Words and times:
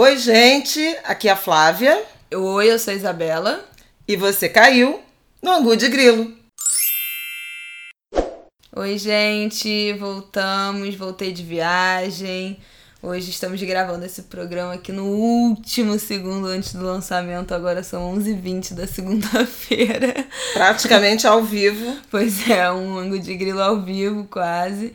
Oi, 0.00 0.16
gente, 0.16 0.96
aqui 1.02 1.26
é 1.26 1.32
a 1.32 1.36
Flávia. 1.36 2.00
Oi, 2.32 2.70
eu 2.70 2.78
sou 2.78 2.92
a 2.92 2.96
Isabela. 2.96 3.68
E 4.06 4.14
você 4.14 4.48
caiu 4.48 5.00
no 5.42 5.50
Angu 5.50 5.76
de 5.76 5.88
Grilo. 5.88 6.32
Oi, 8.76 8.96
gente, 8.96 9.92
voltamos, 9.94 10.94
voltei 10.94 11.32
de 11.32 11.42
viagem. 11.42 12.60
Hoje 13.02 13.30
estamos 13.30 13.60
gravando 13.60 14.06
esse 14.06 14.22
programa 14.22 14.74
aqui 14.74 14.92
no 14.92 15.04
último 15.04 15.98
segundo 15.98 16.46
antes 16.46 16.74
do 16.74 16.84
lançamento, 16.84 17.52
agora 17.52 17.82
são 17.82 18.16
11h20 18.16 18.74
da 18.74 18.86
segunda-feira. 18.86 20.14
Praticamente 20.54 21.26
ao 21.26 21.42
vivo. 21.42 21.96
Pois 22.08 22.48
é, 22.48 22.70
um 22.70 22.98
ângulo 22.98 23.18
de 23.18 23.34
grilo 23.34 23.60
ao 23.60 23.82
vivo, 23.82 24.28
quase. 24.30 24.94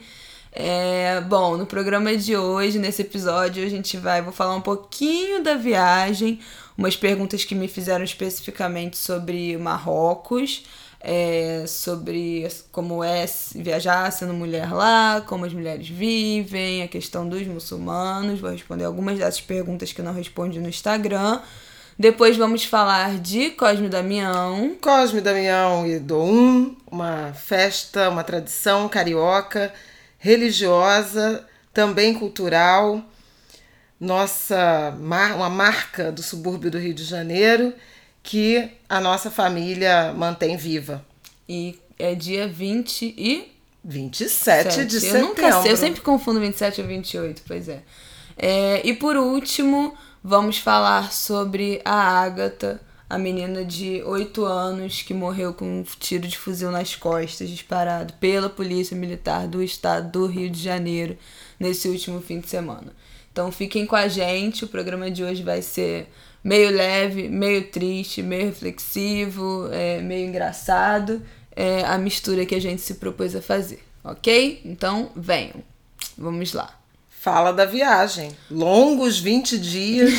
É, 0.56 1.20
bom, 1.22 1.58
no 1.58 1.66
programa 1.66 2.16
de 2.16 2.38
hoje, 2.38 2.78
nesse 2.78 3.02
episódio, 3.02 3.66
a 3.66 3.68
gente 3.68 3.98
vai, 3.98 4.22
vou 4.22 4.32
falar 4.32 4.56
um 4.56 4.62
pouquinho 4.62 5.42
da 5.42 5.56
viagem, 5.56 6.40
umas 6.78 6.96
perguntas 6.96 7.44
que 7.44 7.56
me 7.56 7.68
fizeram 7.68 8.04
especificamente 8.04 8.96
sobre 8.96 9.58
Marrocos, 9.58 10.64
é, 11.00 11.66
sobre 11.68 12.48
como 12.72 13.04
é 13.04 13.26
viajar 13.56 14.12
sendo 14.12 14.32
mulher 14.32 14.72
lá, 14.72 15.24
como 15.26 15.44
as 15.44 15.52
mulheres 15.52 15.90
vivem, 15.90 16.84
a 16.84 16.88
questão 16.88 17.28
dos 17.28 17.48
muçulmanos. 17.48 18.40
Vou 18.40 18.52
responder 18.52 18.84
algumas 18.84 19.18
dessas 19.18 19.42
perguntas 19.42 19.92
que 19.92 20.04
não 20.04 20.14
respondi 20.14 20.60
no 20.60 20.70
Instagram. 20.70 21.42
Depois 21.98 22.38
vamos 22.38 22.64
falar 22.64 23.18
de 23.18 23.50
Cosme 23.50 23.90
Damião. 23.90 24.76
Cosme 24.80 25.20
Damião 25.20 25.88
e 25.88 25.98
Doum, 25.98 26.76
uma 26.92 27.34
festa, 27.34 28.08
uma 28.08 28.24
tradição 28.24 28.88
carioca 28.88 29.74
religiosa, 30.24 31.46
também 31.74 32.14
cultural, 32.14 33.04
nossa 34.00 34.96
uma 35.36 35.50
marca 35.50 36.14
do 36.14 36.24
subúrbio 36.24 36.72
do 36.72 36.80
Rio 36.80 36.94
de 36.94 37.04
Janeiro 37.04 37.74
que 38.24 38.72
a 38.88 39.02
nossa 39.02 39.30
família 39.30 40.14
mantém 40.14 40.56
viva. 40.56 41.06
E 41.48 41.78
é 42.00 42.16
dia 42.16 42.48
20 42.48 43.14
e 43.18 43.52
27 43.84 44.74
7. 44.74 44.86
de 44.86 44.96
eu 44.96 45.02
setembro. 45.02 45.28
Nunca 45.28 45.62
sei, 45.62 45.72
eu 45.74 45.78
sempre 45.78 46.00
confundo 46.00 46.40
27 46.40 46.80
ou 46.80 46.88
28, 46.88 47.42
pois 47.46 47.68
é. 47.68 47.82
é. 48.38 48.82
E 48.82 48.94
por 48.94 49.18
último, 49.18 49.94
vamos 50.24 50.58
falar 50.58 51.12
sobre 51.12 51.82
a 51.84 52.22
Ágata, 52.22 52.80
a 53.14 53.18
menina 53.20 53.64
de 53.64 54.02
8 54.04 54.44
anos 54.44 55.04
que 55.04 55.14
morreu 55.14 55.54
com 55.54 55.66
um 55.66 55.84
tiro 55.84 56.28
de 56.28 56.36
fuzil 56.36 56.72
nas 56.72 56.96
costas, 56.96 57.48
disparado 57.48 58.12
pela 58.14 58.50
Polícia 58.50 58.98
Militar 58.98 59.48
do 59.48 59.62
Estado 59.62 60.12
do 60.12 60.26
Rio 60.26 60.50
de 60.50 60.60
Janeiro 60.60 61.16
nesse 61.60 61.88
último 61.88 62.20
fim 62.22 62.40
de 62.40 62.50
semana. 62.50 62.92
Então 63.32 63.52
fiquem 63.52 63.86
com 63.86 63.96
a 63.96 64.08
gente, 64.08 64.66
o 64.66 64.68
programa 64.68 65.12
de 65.12 65.24
hoje 65.24 65.44
vai 65.44 65.62
ser 65.62 66.10
meio 66.44 66.72
leve, 66.72 67.30
meio 67.30 67.68
triste, 67.70 68.24
meio 68.24 68.46
reflexivo, 68.46 69.70
é, 69.72 70.02
meio 70.02 70.28
engraçado. 70.28 71.22
É 71.56 71.84
a 71.86 72.00
mistura 72.00 72.48
que 72.48 72.56
a 72.56 72.62
gente 72.62 72.82
se 72.82 72.96
propôs 72.96 73.36
a 73.36 73.44
fazer, 73.44 73.84
ok? 74.04 74.60
Então 74.66 75.12
venham, 75.16 75.64
vamos 76.18 76.52
lá. 76.52 76.83
Fala 77.24 77.54
da 77.54 77.64
viagem. 77.64 78.36
Longos 78.52 79.18
20 79.18 79.58
dias, 79.58 80.14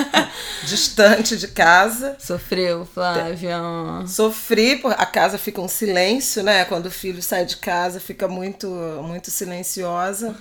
distante 0.64 1.36
de 1.36 1.46
casa. 1.46 2.16
Sofreu, 2.18 2.86
Flávia. 2.86 3.58
Sofri, 4.06 4.80
a 4.96 5.04
casa 5.04 5.36
fica 5.36 5.60
um 5.60 5.68
silêncio, 5.68 6.42
né? 6.42 6.64
Quando 6.64 6.86
o 6.86 6.90
filho 6.90 7.20
sai 7.20 7.44
de 7.44 7.58
casa, 7.58 8.00
fica 8.00 8.26
muito, 8.26 8.66
muito 9.02 9.30
silenciosa. 9.30 10.34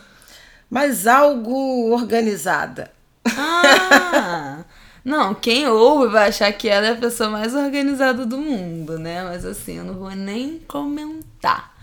Mas 0.70 1.05
algo 1.05 1.92
organizada. 1.92 2.94
Ah! 3.25 4.64
Não, 5.03 5.36
quem 5.36 5.67
ouve 5.67 6.14
vai 6.14 6.30
achar 6.30 6.53
que 6.53 6.70
ela 6.70 6.88
é 6.88 6.92
a 6.92 6.95
pessoa 6.95 7.30
mais 7.30 7.53
organizada 7.53 8.25
do 8.25 8.38
mundo, 8.38 8.97
né? 8.97 9.25
Mas 9.25 9.44
assim, 9.44 9.80
eu 9.80 9.83
não 9.83 9.95
vou 9.95 10.11
nem 10.11 10.59
comentar. 10.66 11.77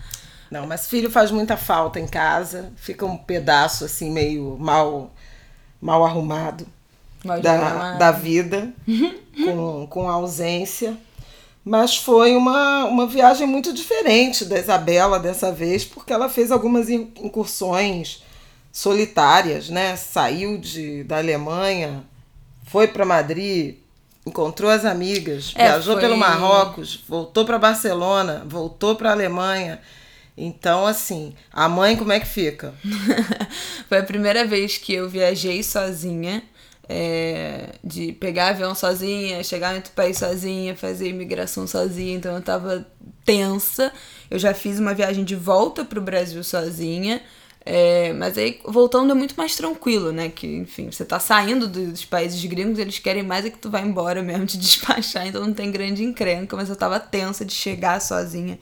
Não, 0.49 0.65
mas 0.65 0.87
filho 0.87 1.11
faz 1.11 1.31
muita 1.31 1.57
falta 1.57 1.99
em 1.99 2.07
casa. 2.07 2.71
Fica 2.75 3.05
um 3.05 3.17
pedaço 3.17 3.85
assim 3.85 4.11
meio 4.11 4.57
mal, 4.59 5.11
mal 5.81 6.05
arrumado 6.05 6.65
mal 7.23 7.41
da, 7.41 7.93
da 7.93 8.11
vida, 8.11 8.71
com, 9.45 9.87
com 9.87 10.09
ausência. 10.09 10.97
Mas 11.63 11.97
foi 11.97 12.35
uma, 12.35 12.85
uma 12.85 13.07
viagem 13.07 13.45
muito 13.45 13.73
diferente 13.73 14.45
da 14.45 14.57
Isabela 14.57 15.19
dessa 15.19 15.51
vez, 15.51 15.83
porque 15.83 16.13
ela 16.13 16.29
fez 16.29 16.49
algumas 16.49 16.89
incursões 16.89 18.23
solitárias, 18.71 19.69
né? 19.69 19.97
Saiu 19.97 20.57
de, 20.57 21.03
da 21.03 21.17
Alemanha, 21.17 22.05
foi 22.65 22.87
para 22.87 23.03
Madrid, 23.03 23.75
encontrou 24.25 24.71
as 24.71 24.85
amigas, 24.85 25.51
é, 25.55 25.65
viajou 25.65 25.95
foi... 25.95 26.01
pelo 26.01 26.15
Marrocos, 26.15 27.03
voltou 27.07 27.43
para 27.43 27.59
Barcelona, 27.59 28.43
voltou 28.47 28.95
para 28.95 29.11
Alemanha 29.11 29.81
então, 30.37 30.85
assim, 30.85 31.33
a 31.51 31.67
mãe 31.67 31.95
como 31.95 32.11
é 32.11 32.19
que 32.19 32.27
fica? 32.27 32.73
Foi 33.89 33.97
a 33.97 34.03
primeira 34.03 34.45
vez 34.45 34.77
que 34.77 34.93
eu 34.93 35.09
viajei 35.09 35.63
sozinha. 35.63 36.43
É, 36.89 37.71
de 37.83 38.13
pegar 38.13 38.47
avião 38.47 38.73
sozinha, 38.73 39.43
chegar 39.43 39.73
em 39.73 39.75
outro 39.75 39.91
país 39.91 40.17
sozinha, 40.17 40.73
fazer 40.73 41.09
imigração 41.09 41.67
sozinha, 41.67 42.15
então 42.15 42.33
eu 42.33 42.41
tava 42.41 42.87
tensa. 43.25 43.91
Eu 44.31 44.39
já 44.39 44.53
fiz 44.53 44.79
uma 44.79 44.93
viagem 44.93 45.25
de 45.25 45.35
volta 45.35 45.83
pro 45.83 45.99
Brasil 45.99 46.41
sozinha, 46.45 47.21
é, 47.69 48.13
mas 48.13 48.37
aí 48.37 48.61
voltando 48.63 49.11
é 49.11 49.13
muito 49.13 49.35
mais 49.35 49.53
tranquilo, 49.53 50.13
né? 50.13 50.29
Que, 50.29 50.47
enfim, 50.47 50.89
você 50.89 51.03
tá 51.03 51.19
saindo 51.19 51.67
dos 51.67 52.05
países 52.05 52.41
gringos, 52.45 52.79
eles 52.79 52.97
querem 52.97 53.23
mais 53.23 53.45
é 53.45 53.49
que 53.49 53.57
tu 53.57 53.69
vá 53.69 53.81
embora 53.81 54.23
mesmo, 54.23 54.45
te 54.45 54.55
despachar, 54.57 55.27
então 55.27 55.45
não 55.45 55.53
tem 55.53 55.69
grande 55.69 56.01
encrenca, 56.01 56.55
mas 56.55 56.69
eu 56.69 56.77
tava 56.77 56.97
tensa 56.97 57.43
de 57.43 57.53
chegar 57.53 57.99
sozinha 57.99 58.57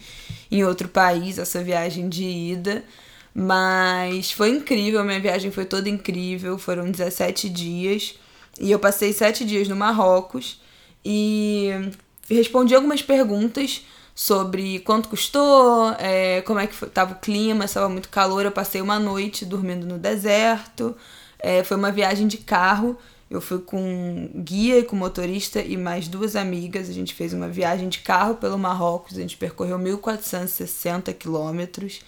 em 0.51 0.63
outro 0.63 0.89
país, 0.89 1.37
essa 1.37 1.63
viagem 1.63 2.09
de 2.09 2.23
ida. 2.23 2.83
Mas 3.31 4.31
foi 4.31 4.49
incrível, 4.49 5.03
minha 5.03 5.19
viagem 5.19 5.51
foi 5.51 5.65
toda 5.65 5.87
incrível, 5.87 6.57
foram 6.57 6.89
17 6.89 7.47
dias. 7.47 8.15
E 8.59 8.71
eu 8.71 8.79
passei 8.79 9.13
7 9.13 9.45
dias 9.45 9.67
no 9.67 9.75
Marrocos 9.75 10.59
e 11.03 11.69
respondi 12.27 12.73
algumas 12.73 13.03
perguntas 13.03 13.85
sobre 14.15 14.79
quanto 14.79 15.09
custou, 15.09 15.91
é, 15.99 16.41
como 16.43 16.57
é 16.57 16.65
que 16.65 16.73
foi, 16.73 16.89
tava 16.89 17.13
o 17.13 17.19
clima, 17.19 17.65
estava 17.65 17.89
muito 17.89 18.07
calor. 18.07 18.45
Eu 18.45 18.51
passei 18.51 18.81
uma 18.81 18.97
noite 18.97 19.45
dormindo 19.45 19.85
no 19.85 19.99
deserto. 19.99 20.95
É, 21.37 21.63
foi 21.65 21.75
uma 21.75 21.91
viagem 21.91 22.25
de 22.25 22.37
carro. 22.37 22.97
Eu 23.29 23.41
fui 23.41 23.59
com 23.59 24.29
guia 24.35 24.79
e 24.79 24.83
com 24.83 24.95
motorista 24.95 25.59
e 25.59 25.75
mais 25.75 26.07
duas 26.07 26.35
amigas. 26.37 26.89
A 26.89 26.93
gente 26.93 27.13
fez 27.13 27.33
uma 27.33 27.49
viagem 27.49 27.89
de 27.89 27.99
carro 27.99 28.35
pelo 28.35 28.57
Marrocos. 28.57 29.17
A 29.17 29.21
gente 29.21 29.35
percorreu 29.35 29.77
1.460 29.77 31.13
quilômetros 31.13 31.99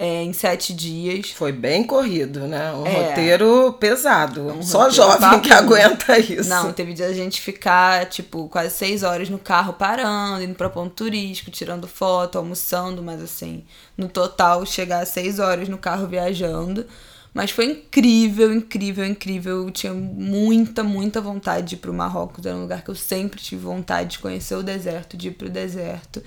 é, 0.00 0.22
em 0.22 0.32
sete 0.32 0.72
dias. 0.72 1.30
Foi 1.30 1.52
bem 1.52 1.84
corrido, 1.84 2.48
né? 2.48 2.72
Um 2.72 2.86
é, 2.86 3.08
roteiro 3.08 3.74
pesado. 3.74 4.46
Um 4.46 4.62
Só 4.62 4.84
roteiro 4.84 4.94
jovem 4.94 5.40
que 5.40 5.52
aguenta 5.52 6.18
isso. 6.18 6.48
Não, 6.48 6.72
teve 6.72 6.94
dia 6.94 7.08
a 7.08 7.12
gente 7.12 7.38
ficar, 7.38 8.06
tipo, 8.06 8.48
quase 8.48 8.74
seis 8.74 9.02
horas 9.02 9.28
no 9.28 9.38
carro 9.38 9.74
parando, 9.74 10.42
indo 10.42 10.54
pra 10.54 10.70
ponto 10.70 10.94
turístico, 10.94 11.50
tirando 11.50 11.86
foto, 11.86 12.38
almoçando, 12.38 13.02
mas 13.02 13.22
assim, 13.22 13.62
no 13.94 14.08
total, 14.08 14.64
chegar 14.64 15.02
a 15.02 15.06
seis 15.06 15.38
horas 15.38 15.68
no 15.68 15.76
carro 15.76 16.06
viajando. 16.06 16.86
Mas 17.34 17.50
foi 17.50 17.66
incrível, 17.66 18.54
incrível, 18.54 19.04
incrível. 19.04 19.66
Eu 19.66 19.70
tinha 19.70 19.92
muita, 19.92 20.82
muita 20.82 21.20
vontade 21.20 21.66
de 21.68 21.74
ir 21.74 21.78
pro 21.78 21.92
Marrocos. 21.92 22.46
Era 22.46 22.56
um 22.56 22.62
lugar 22.62 22.82
que 22.82 22.90
eu 22.90 22.94
sempre 22.94 23.38
tive 23.38 23.66
vontade 23.66 24.12
de 24.12 24.18
conhecer 24.18 24.54
o 24.54 24.62
deserto, 24.62 25.14
de 25.14 25.28
ir 25.28 25.32
pro 25.32 25.50
deserto. 25.50 26.22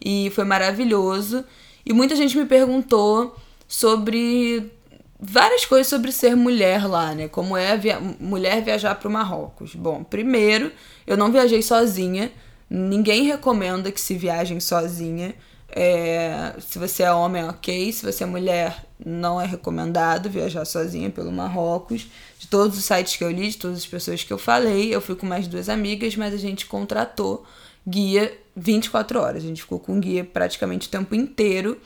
E 0.00 0.30
foi 0.30 0.44
maravilhoso. 0.44 1.44
E 1.86 1.92
muita 1.92 2.16
gente 2.16 2.36
me 2.36 2.44
perguntou 2.44 3.36
sobre 3.68 4.72
várias 5.20 5.64
coisas 5.64 5.86
sobre 5.86 6.10
ser 6.10 6.34
mulher 6.34 6.86
lá, 6.88 7.14
né? 7.14 7.28
Como 7.28 7.56
é 7.56 7.76
via 7.76 8.00
mulher 8.18 8.60
viajar 8.60 8.96
para 8.96 9.08
o 9.08 9.10
Marrocos. 9.10 9.76
Bom, 9.76 10.02
primeiro, 10.02 10.72
eu 11.06 11.16
não 11.16 11.30
viajei 11.30 11.62
sozinha. 11.62 12.32
Ninguém 12.68 13.22
recomenda 13.22 13.92
que 13.92 14.00
se 14.00 14.14
viajem 14.14 14.58
sozinha. 14.58 15.32
É, 15.68 16.54
se 16.58 16.76
você 16.76 17.04
é 17.04 17.12
homem, 17.12 17.44
ok. 17.44 17.92
Se 17.92 18.04
você 18.04 18.24
é 18.24 18.26
mulher, 18.26 18.84
não 19.04 19.40
é 19.40 19.46
recomendado 19.46 20.28
viajar 20.28 20.64
sozinha 20.64 21.08
pelo 21.08 21.30
Marrocos. 21.30 22.08
De 22.36 22.48
todos 22.48 22.76
os 22.76 22.84
sites 22.84 23.14
que 23.14 23.22
eu 23.22 23.30
li, 23.30 23.48
de 23.48 23.58
todas 23.58 23.78
as 23.78 23.86
pessoas 23.86 24.24
que 24.24 24.32
eu 24.32 24.38
falei, 24.38 24.92
eu 24.92 25.00
fui 25.00 25.14
com 25.14 25.24
mais 25.24 25.46
duas 25.46 25.68
amigas, 25.68 26.16
mas 26.16 26.34
a 26.34 26.38
gente 26.38 26.66
contratou 26.66 27.44
guia 27.86 28.36
24 28.56 29.20
horas. 29.20 29.44
A 29.44 29.46
gente 29.46 29.62
ficou 29.62 29.78
com 29.78 30.00
guia 30.00 30.24
praticamente 30.24 30.88
o 30.88 30.90
tempo 30.90 31.14
inteiro 31.14 31.78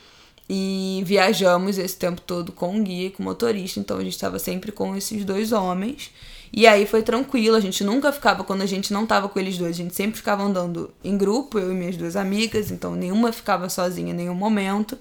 e 0.49 1.01
viajamos 1.05 1.77
esse 1.77 1.97
tempo 1.97 2.21
todo 2.21 2.51
com 2.51 2.79
o 2.79 2.83
guia 2.83 3.07
e 3.07 3.09
com 3.09 3.23
o 3.23 3.25
motorista, 3.25 3.79
então 3.79 3.97
a 3.97 4.03
gente 4.03 4.13
estava 4.13 4.37
sempre 4.37 4.71
com 4.71 4.95
esses 4.95 5.23
dois 5.23 5.51
homens. 5.51 6.11
E 6.53 6.67
aí 6.67 6.85
foi 6.85 7.01
tranquilo, 7.01 7.55
a 7.55 7.61
gente 7.61 7.83
nunca 7.83 8.11
ficava, 8.11 8.43
quando 8.43 8.61
a 8.61 8.65
gente 8.65 8.91
não 8.91 9.05
tava 9.05 9.29
com 9.29 9.39
eles 9.39 9.57
dois, 9.57 9.71
a 9.71 9.77
gente 9.77 9.95
sempre 9.95 10.17
ficava 10.17 10.43
andando 10.43 10.91
em 11.01 11.17
grupo, 11.17 11.57
eu 11.57 11.71
e 11.71 11.75
minhas 11.75 11.95
duas 11.95 12.17
amigas, 12.17 12.69
então 12.69 12.93
nenhuma 12.93 13.31
ficava 13.31 13.69
sozinha 13.69 14.11
em 14.11 14.15
nenhum 14.15 14.35
momento. 14.35 14.97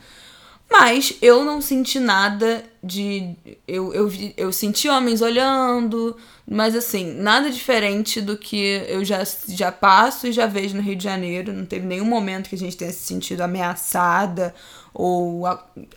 Mas 0.71 1.17
eu 1.21 1.45
não 1.45 1.61
senti 1.61 1.99
nada 1.99 2.65
de. 2.83 3.35
Eu, 3.67 3.93
eu, 3.93 4.13
eu 4.37 4.53
senti 4.53 4.89
homens 4.89 5.21
olhando, 5.21 6.17
mas 6.49 6.77
assim, 6.77 7.13
nada 7.15 7.51
diferente 7.51 8.21
do 8.21 8.39
que 8.39 8.85
eu 8.89 9.05
já, 9.05 9.25
já 9.49 9.73
passo 9.73 10.29
e 10.29 10.33
já 10.33 10.47
vejo 10.47 10.77
no 10.77 10.83
Rio 10.83 10.95
de 10.95 11.03
Janeiro. 11.03 11.53
Não 11.53 11.67
teve 11.67 11.85
nenhum 11.87 12.05
momento 12.05 12.49
que 12.49 12.55
a 12.55 12.59
gente 12.59 12.77
tenha 12.77 12.93
se 12.93 13.01
sentido 13.01 13.41
ameaçada 13.41 14.55
ou 14.95 15.45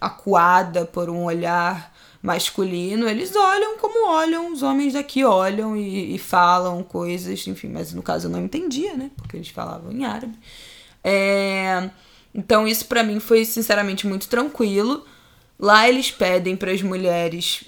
acuada 0.02 0.86
por 0.86 1.08
um 1.08 1.24
olhar 1.26 1.94
masculino. 2.20 3.08
Eles 3.08 3.36
olham 3.36 3.78
como 3.78 4.10
olham, 4.10 4.52
os 4.52 4.64
homens 4.64 4.94
daqui 4.94 5.24
olham 5.24 5.78
e, 5.78 6.16
e 6.16 6.18
falam 6.18 6.82
coisas, 6.82 7.46
enfim, 7.46 7.68
mas 7.68 7.94
no 7.94 8.02
caso 8.02 8.26
eu 8.26 8.32
não 8.32 8.42
entendia, 8.42 8.96
né? 8.96 9.12
Porque 9.16 9.38
eles 9.38 9.50
falavam 9.50 9.92
em 9.92 10.04
árabe. 10.04 10.34
É. 11.04 11.92
Então 12.34 12.68
isso 12.68 12.86
para 12.86 13.04
mim 13.04 13.20
foi 13.20 13.46
sinceramente 13.46 14.08
muito 14.08 14.28
tranquilo. 14.28 15.06
Lá 15.60 15.88
eles 15.88 16.12
pedem 16.12 16.56
para 16.56 16.72
as 16.72 16.82
mulheres, 16.82 17.64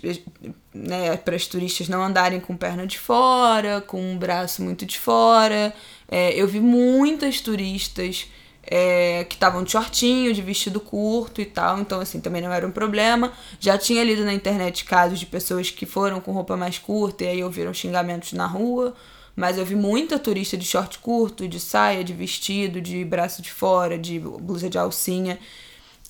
né, 0.73 1.15
para 1.17 1.35
as 1.35 1.45
turistas 1.45 1.87
não 1.87 2.03
andarem 2.03 2.39
com 2.39 2.57
perna 2.57 2.85
de 2.85 2.97
fora, 2.97 3.79
com 3.79 4.01
um 4.01 4.17
braço 4.17 4.61
muito 4.63 4.85
de 4.85 4.99
fora. 4.99 5.73
É, 6.09 6.33
eu 6.33 6.47
vi 6.47 6.59
muitas 6.59 7.39
turistas 7.41 8.27
é, 8.63 9.23
que 9.25 9.35
estavam 9.35 9.63
de 9.63 9.71
shortinho, 9.71 10.33
de 10.33 10.41
vestido 10.41 10.79
curto 10.79 11.39
e 11.39 11.45
tal, 11.45 11.79
então 11.79 11.99
assim 11.99 12.19
também 12.19 12.41
não 12.41 12.51
era 12.51 12.67
um 12.67 12.71
problema. 12.71 13.31
Já 13.59 13.77
tinha 13.77 14.03
lido 14.03 14.25
na 14.25 14.33
internet 14.33 14.83
casos 14.85 15.19
de 15.19 15.25
pessoas 15.25 15.69
que 15.69 15.85
foram 15.85 16.19
com 16.19 16.31
roupa 16.31 16.57
mais 16.57 16.79
curta 16.79 17.23
e 17.23 17.27
aí 17.27 17.43
ouviram 17.43 17.73
xingamentos 17.73 18.33
na 18.33 18.47
rua. 18.47 18.95
Mas 19.35 19.57
eu 19.57 19.65
vi 19.65 19.75
muita 19.75 20.17
turista 20.17 20.55
de 20.55 20.65
short 20.65 20.99
curto, 20.99 21.47
de 21.47 21.59
saia, 21.59 22.03
de 22.03 22.13
vestido, 22.13 22.79
de 22.79 23.03
braço 23.03 23.41
de 23.41 23.51
fora, 23.51 23.97
de 23.97 24.19
blusa 24.19 24.69
de 24.69 24.77
alcinha. 24.77 25.37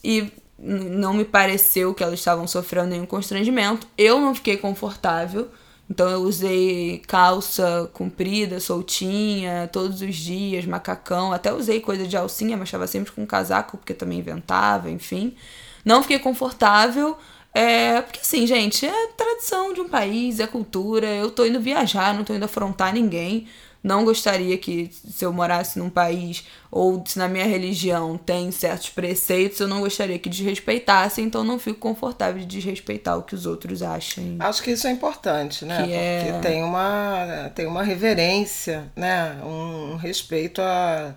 E 0.03 0.31
não 0.59 1.13
me 1.13 1.25
pareceu 1.25 1.93
que 1.93 2.03
elas 2.03 2.19
estavam 2.19 2.47
sofrendo 2.47 2.89
nenhum 2.89 3.05
constrangimento. 3.05 3.87
Eu 3.97 4.19
não 4.19 4.35
fiquei 4.35 4.57
confortável. 4.57 5.49
Então 5.89 6.09
eu 6.09 6.21
usei 6.21 7.01
calça 7.07 7.89
comprida, 7.93 8.59
soltinha, 8.59 9.69
todos 9.71 10.01
os 10.01 10.15
dias, 10.15 10.65
macacão. 10.65 11.31
Até 11.31 11.53
usei 11.53 11.79
coisa 11.79 12.07
de 12.07 12.17
alcinha, 12.17 12.57
mas 12.57 12.69
estava 12.69 12.87
sempre 12.87 13.11
com 13.11 13.25
casaco, 13.25 13.77
porque 13.77 13.93
também 13.93 14.19
inventava, 14.19 14.89
enfim. 14.89 15.35
Não 15.83 16.01
fiquei 16.01 16.19
confortável. 16.19 17.17
É, 17.55 18.01
porque 18.01 18.19
assim, 18.19 18.45
gente, 18.45 18.85
é 18.85 19.07
tradição 19.15 19.73
de 19.73 19.79
um 19.79 19.87
país, 19.87 20.41
é 20.41 20.45
cultura. 20.45 21.07
Eu 21.07 21.31
tô 21.31 21.45
indo 21.45 21.61
viajar, 21.61 22.13
não 22.13 22.25
tô 22.25 22.33
indo 22.33 22.43
afrontar 22.43 22.93
ninguém. 22.93 23.47
Não 23.81 24.03
gostaria 24.03 24.57
que, 24.57 24.89
se 24.91 25.23
eu 25.23 25.31
morasse 25.31 25.77
num 25.77 25.89
país 25.91 26.43
ou 26.71 27.01
se 27.05 27.17
na 27.19 27.27
minha 27.27 27.45
religião 27.45 28.17
tem 28.17 28.51
certos 28.51 28.89
preceitos, 28.89 29.59
eu 29.59 29.67
não 29.67 29.79
gostaria 29.79 30.17
que 30.17 30.27
desrespeitassem, 30.27 31.23
então 31.23 31.43
não 31.43 31.59
fico 31.59 31.79
confortável 31.79 32.39
de 32.39 32.47
desrespeitar 32.47 33.17
o 33.17 33.21
que 33.21 33.35
os 33.35 33.45
outros 33.45 33.83
achem. 33.83 34.37
Acho 34.39 34.63
que 34.63 34.71
isso 34.71 34.87
é 34.87 34.91
importante, 34.91 35.63
né? 35.63 35.85
Que 35.85 35.93
é 35.93 36.23
Porque 36.23 36.47
é... 36.47 36.51
tem, 36.51 36.63
uma, 36.63 37.51
tem 37.53 37.67
uma 37.67 37.83
reverência, 37.83 38.91
né? 38.95 39.39
Um 39.45 39.95
respeito 39.95 40.61
a 40.61 41.15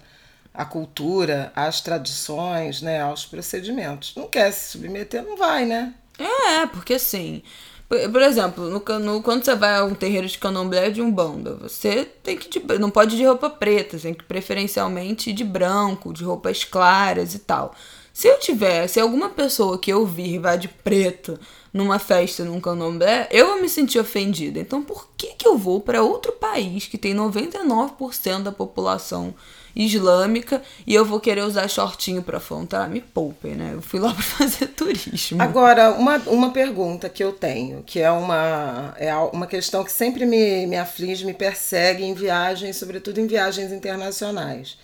à 0.58 0.64
cultura, 0.64 1.52
às 1.54 1.80
tradições, 1.80 2.82
né, 2.82 3.00
aos 3.00 3.24
procedimentos. 3.24 4.12
Não 4.16 4.26
quer 4.26 4.50
se 4.52 4.72
submeter, 4.72 5.22
não 5.22 5.36
vai, 5.36 5.64
né? 5.64 5.94
É, 6.18 6.66
porque 6.66 6.94
assim. 6.94 7.42
Por 7.88 8.20
exemplo, 8.20 8.68
no, 8.68 8.98
no, 8.98 9.22
quando 9.22 9.42
você 9.42 9.54
vai 9.54 9.78
a 9.78 9.84
um 9.84 9.94
terreiro 9.94 10.26
de 10.26 10.36
candomblé 10.36 10.90
de 10.90 11.00
umbanda, 11.00 11.54
você 11.54 12.04
tem 12.22 12.36
que 12.36 12.50
de, 12.50 12.78
não 12.78 12.90
pode 12.90 13.14
ir 13.14 13.18
de 13.18 13.24
roupa 13.24 13.48
preta, 13.48 13.98
tem 13.98 14.12
que 14.12 14.24
preferencialmente 14.24 15.30
ir 15.30 15.32
de 15.32 15.42
branco, 15.42 16.12
de 16.12 16.22
roupas 16.22 16.64
claras 16.64 17.34
e 17.34 17.38
tal. 17.38 17.74
Se 18.12 18.28
eu 18.28 18.38
tiver, 18.38 18.86
se 18.88 19.00
alguma 19.00 19.30
pessoa 19.30 19.78
que 19.78 19.90
eu 19.90 20.04
vir 20.04 20.38
vai 20.38 20.58
de 20.58 20.68
preto 20.68 21.38
numa 21.72 21.98
festa 21.98 22.44
num 22.44 22.60
candomblé, 22.60 23.26
eu 23.30 23.46
vou 23.46 23.62
me 23.62 23.68
sentir 23.70 23.98
ofendida. 23.98 24.58
Então 24.60 24.82
por 24.82 25.08
que 25.16 25.28
que 25.28 25.48
eu 25.48 25.56
vou 25.56 25.80
para 25.80 26.02
outro 26.02 26.32
país 26.32 26.86
que 26.86 26.98
tem 26.98 27.14
99% 27.14 28.42
da 28.42 28.52
população 28.52 29.34
islâmica 29.74 30.62
e 30.86 30.94
eu 30.94 31.04
vou 31.04 31.20
querer 31.20 31.42
usar 31.42 31.68
shortinho 31.68 32.22
para 32.22 32.38
afrontar, 32.38 32.88
me 32.88 33.00
poupem, 33.00 33.54
né? 33.54 33.72
Eu 33.74 33.82
fui 33.82 34.00
lá 34.00 34.12
para 34.14 34.22
fazer 34.22 34.68
turismo. 34.68 35.40
Agora, 35.40 35.90
uma, 35.92 36.16
uma 36.26 36.50
pergunta 36.50 37.08
que 37.08 37.22
eu 37.22 37.32
tenho, 37.32 37.82
que 37.82 38.00
é 38.00 38.10
uma, 38.10 38.94
é 38.98 39.14
uma 39.14 39.46
questão 39.46 39.84
que 39.84 39.92
sempre 39.92 40.26
me, 40.26 40.66
me 40.66 40.76
aflige, 40.76 41.24
me 41.24 41.34
persegue 41.34 42.04
em 42.04 42.14
viagens, 42.14 42.76
sobretudo 42.76 43.18
em 43.20 43.26
viagens 43.26 43.72
internacionais. 43.72 44.76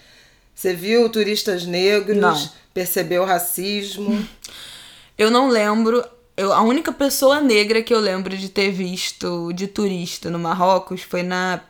Você 0.55 0.73
viu 0.73 1.09
turistas 1.09 1.67
negros? 1.67 2.17
Não. 2.17 2.51
Percebeu 2.73 3.25
racismo? 3.25 4.27
Eu 5.19 5.31
não 5.31 5.49
lembro. 5.49 6.05
Eu, 6.37 6.53
a 6.53 6.63
única 6.63 6.93
pessoa 6.93 7.41
negra 7.41 7.81
que 7.81 7.95
eu 7.95 8.01
lembro 8.01 8.37
de 8.37 8.49
ter 8.49 8.73
visto 8.73 9.53
de 9.53 9.69
turista 9.69 10.29
no 10.29 10.39
Marrocos 10.41 11.03
foi 11.03 11.23
na 11.23 11.61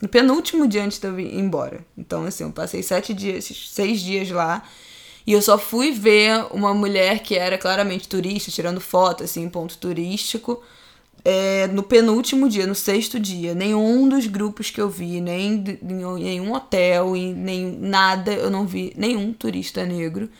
no 0.00 0.08
penúltimo 0.08 0.66
dia 0.66 0.84
antes 0.84 0.98
de 0.98 1.06
eu 1.06 1.18
ir 1.18 1.38
embora. 1.38 1.84
Então, 1.96 2.24
assim, 2.24 2.44
eu 2.44 2.50
passei 2.50 2.82
sete 2.82 3.14
dias, 3.14 3.44
seis 3.70 4.00
dias 4.00 4.30
lá. 4.30 4.62
E 5.26 5.32
eu 5.32 5.42
só 5.42 5.58
fui 5.58 5.90
ver 5.90 6.46
uma 6.52 6.72
mulher 6.72 7.20
que 7.20 7.34
era 7.34 7.58
claramente 7.58 8.08
turista, 8.08 8.50
tirando 8.50 8.80
foto, 8.80 9.24
assim, 9.24 9.42
em 9.42 9.48
ponto 9.48 9.76
turístico. 9.78 10.62
É, 11.24 11.66
no 11.68 11.82
penúltimo 11.82 12.48
dia, 12.48 12.66
no 12.68 12.74
sexto 12.74 13.18
dia, 13.18 13.52
nenhum 13.52 14.08
dos 14.08 14.28
grupos 14.28 14.70
que 14.70 14.80
eu 14.80 14.88
vi, 14.88 15.20
nem 15.20 15.54
em 15.82 16.18
nenhum 16.22 16.52
hotel, 16.52 17.16
em 17.16 17.34
nem 17.34 17.66
nada, 17.66 18.32
eu 18.32 18.48
não 18.48 18.64
vi 18.64 18.92
nenhum 18.96 19.32
turista 19.32 19.84
negro. 19.84 20.30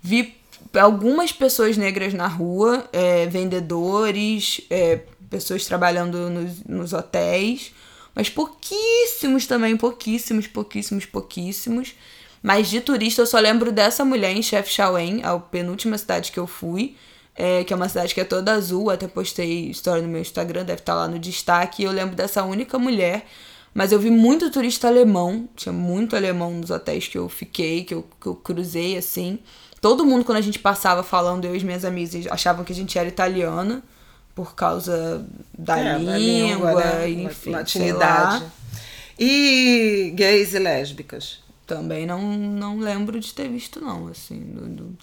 Vi 0.00 0.36
algumas 0.78 1.32
pessoas 1.32 1.76
negras 1.76 2.14
na 2.14 2.28
rua, 2.28 2.88
é, 2.92 3.26
vendedores, 3.26 4.60
é, 4.70 5.00
pessoas 5.28 5.64
trabalhando 5.64 6.30
nos, 6.30 6.62
nos 6.64 6.92
hotéis, 6.92 7.72
mas 8.18 8.28
pouquíssimos 8.28 9.46
também, 9.46 9.76
pouquíssimos, 9.76 10.48
pouquíssimos, 10.48 11.06
pouquíssimos. 11.06 11.94
Mas 12.42 12.68
de 12.68 12.80
turista 12.80 13.22
eu 13.22 13.26
só 13.26 13.38
lembro 13.38 13.70
dessa 13.70 14.04
mulher 14.04 14.32
em 14.32 14.42
Chefchaouen, 14.42 15.22
a 15.22 15.38
penúltima 15.38 15.96
cidade 15.96 16.32
que 16.32 16.38
eu 16.38 16.46
fui, 16.48 16.96
é, 17.32 17.62
que 17.62 17.72
é 17.72 17.76
uma 17.76 17.88
cidade 17.88 18.12
que 18.12 18.20
é 18.20 18.24
toda 18.24 18.50
azul, 18.50 18.90
até 18.90 19.06
postei 19.06 19.70
história 19.70 20.02
no 20.02 20.08
meu 20.08 20.20
Instagram, 20.20 20.64
deve 20.64 20.80
estar 20.80 20.96
lá 20.96 21.06
no 21.06 21.16
destaque. 21.16 21.82
E 21.82 21.84
eu 21.84 21.92
lembro 21.92 22.16
dessa 22.16 22.42
única 22.42 22.76
mulher, 22.76 23.24
mas 23.72 23.92
eu 23.92 24.00
vi 24.00 24.10
muito 24.10 24.50
turista 24.50 24.88
alemão, 24.88 25.48
tinha 25.54 25.72
muito 25.72 26.16
alemão 26.16 26.52
nos 26.54 26.70
hotéis 26.70 27.06
que 27.06 27.16
eu 27.16 27.28
fiquei, 27.28 27.84
que 27.84 27.94
eu, 27.94 28.04
que 28.20 28.26
eu 28.26 28.34
cruzei 28.34 28.98
assim. 28.98 29.38
Todo 29.80 30.04
mundo, 30.04 30.24
quando 30.24 30.38
a 30.38 30.42
gente 30.42 30.58
passava 30.58 31.04
falando, 31.04 31.44
eu 31.44 31.54
e 31.54 31.58
as 31.58 31.62
minhas 31.62 31.84
amigas 31.84 32.26
achavam 32.32 32.64
que 32.64 32.72
a 32.72 32.76
gente 32.76 32.98
era 32.98 33.06
italiana 33.06 33.80
por 34.38 34.54
causa 34.54 35.26
da 35.58 35.76
é, 35.80 35.98
língua, 35.98 36.16
língua 36.16 36.74
né? 36.84 37.10
enfim. 37.10 37.50
Latinidade. 37.50 38.44
E 39.18 40.12
gays 40.14 40.54
e 40.54 40.60
lésbicas? 40.60 41.40
Também 41.66 42.06
não, 42.06 42.20
não 42.22 42.78
lembro 42.78 43.18
de 43.18 43.34
ter 43.34 43.48
visto, 43.48 43.80
não. 43.80 44.06
Assim, 44.06 44.38
do, 44.38 44.68
do, 44.68 44.98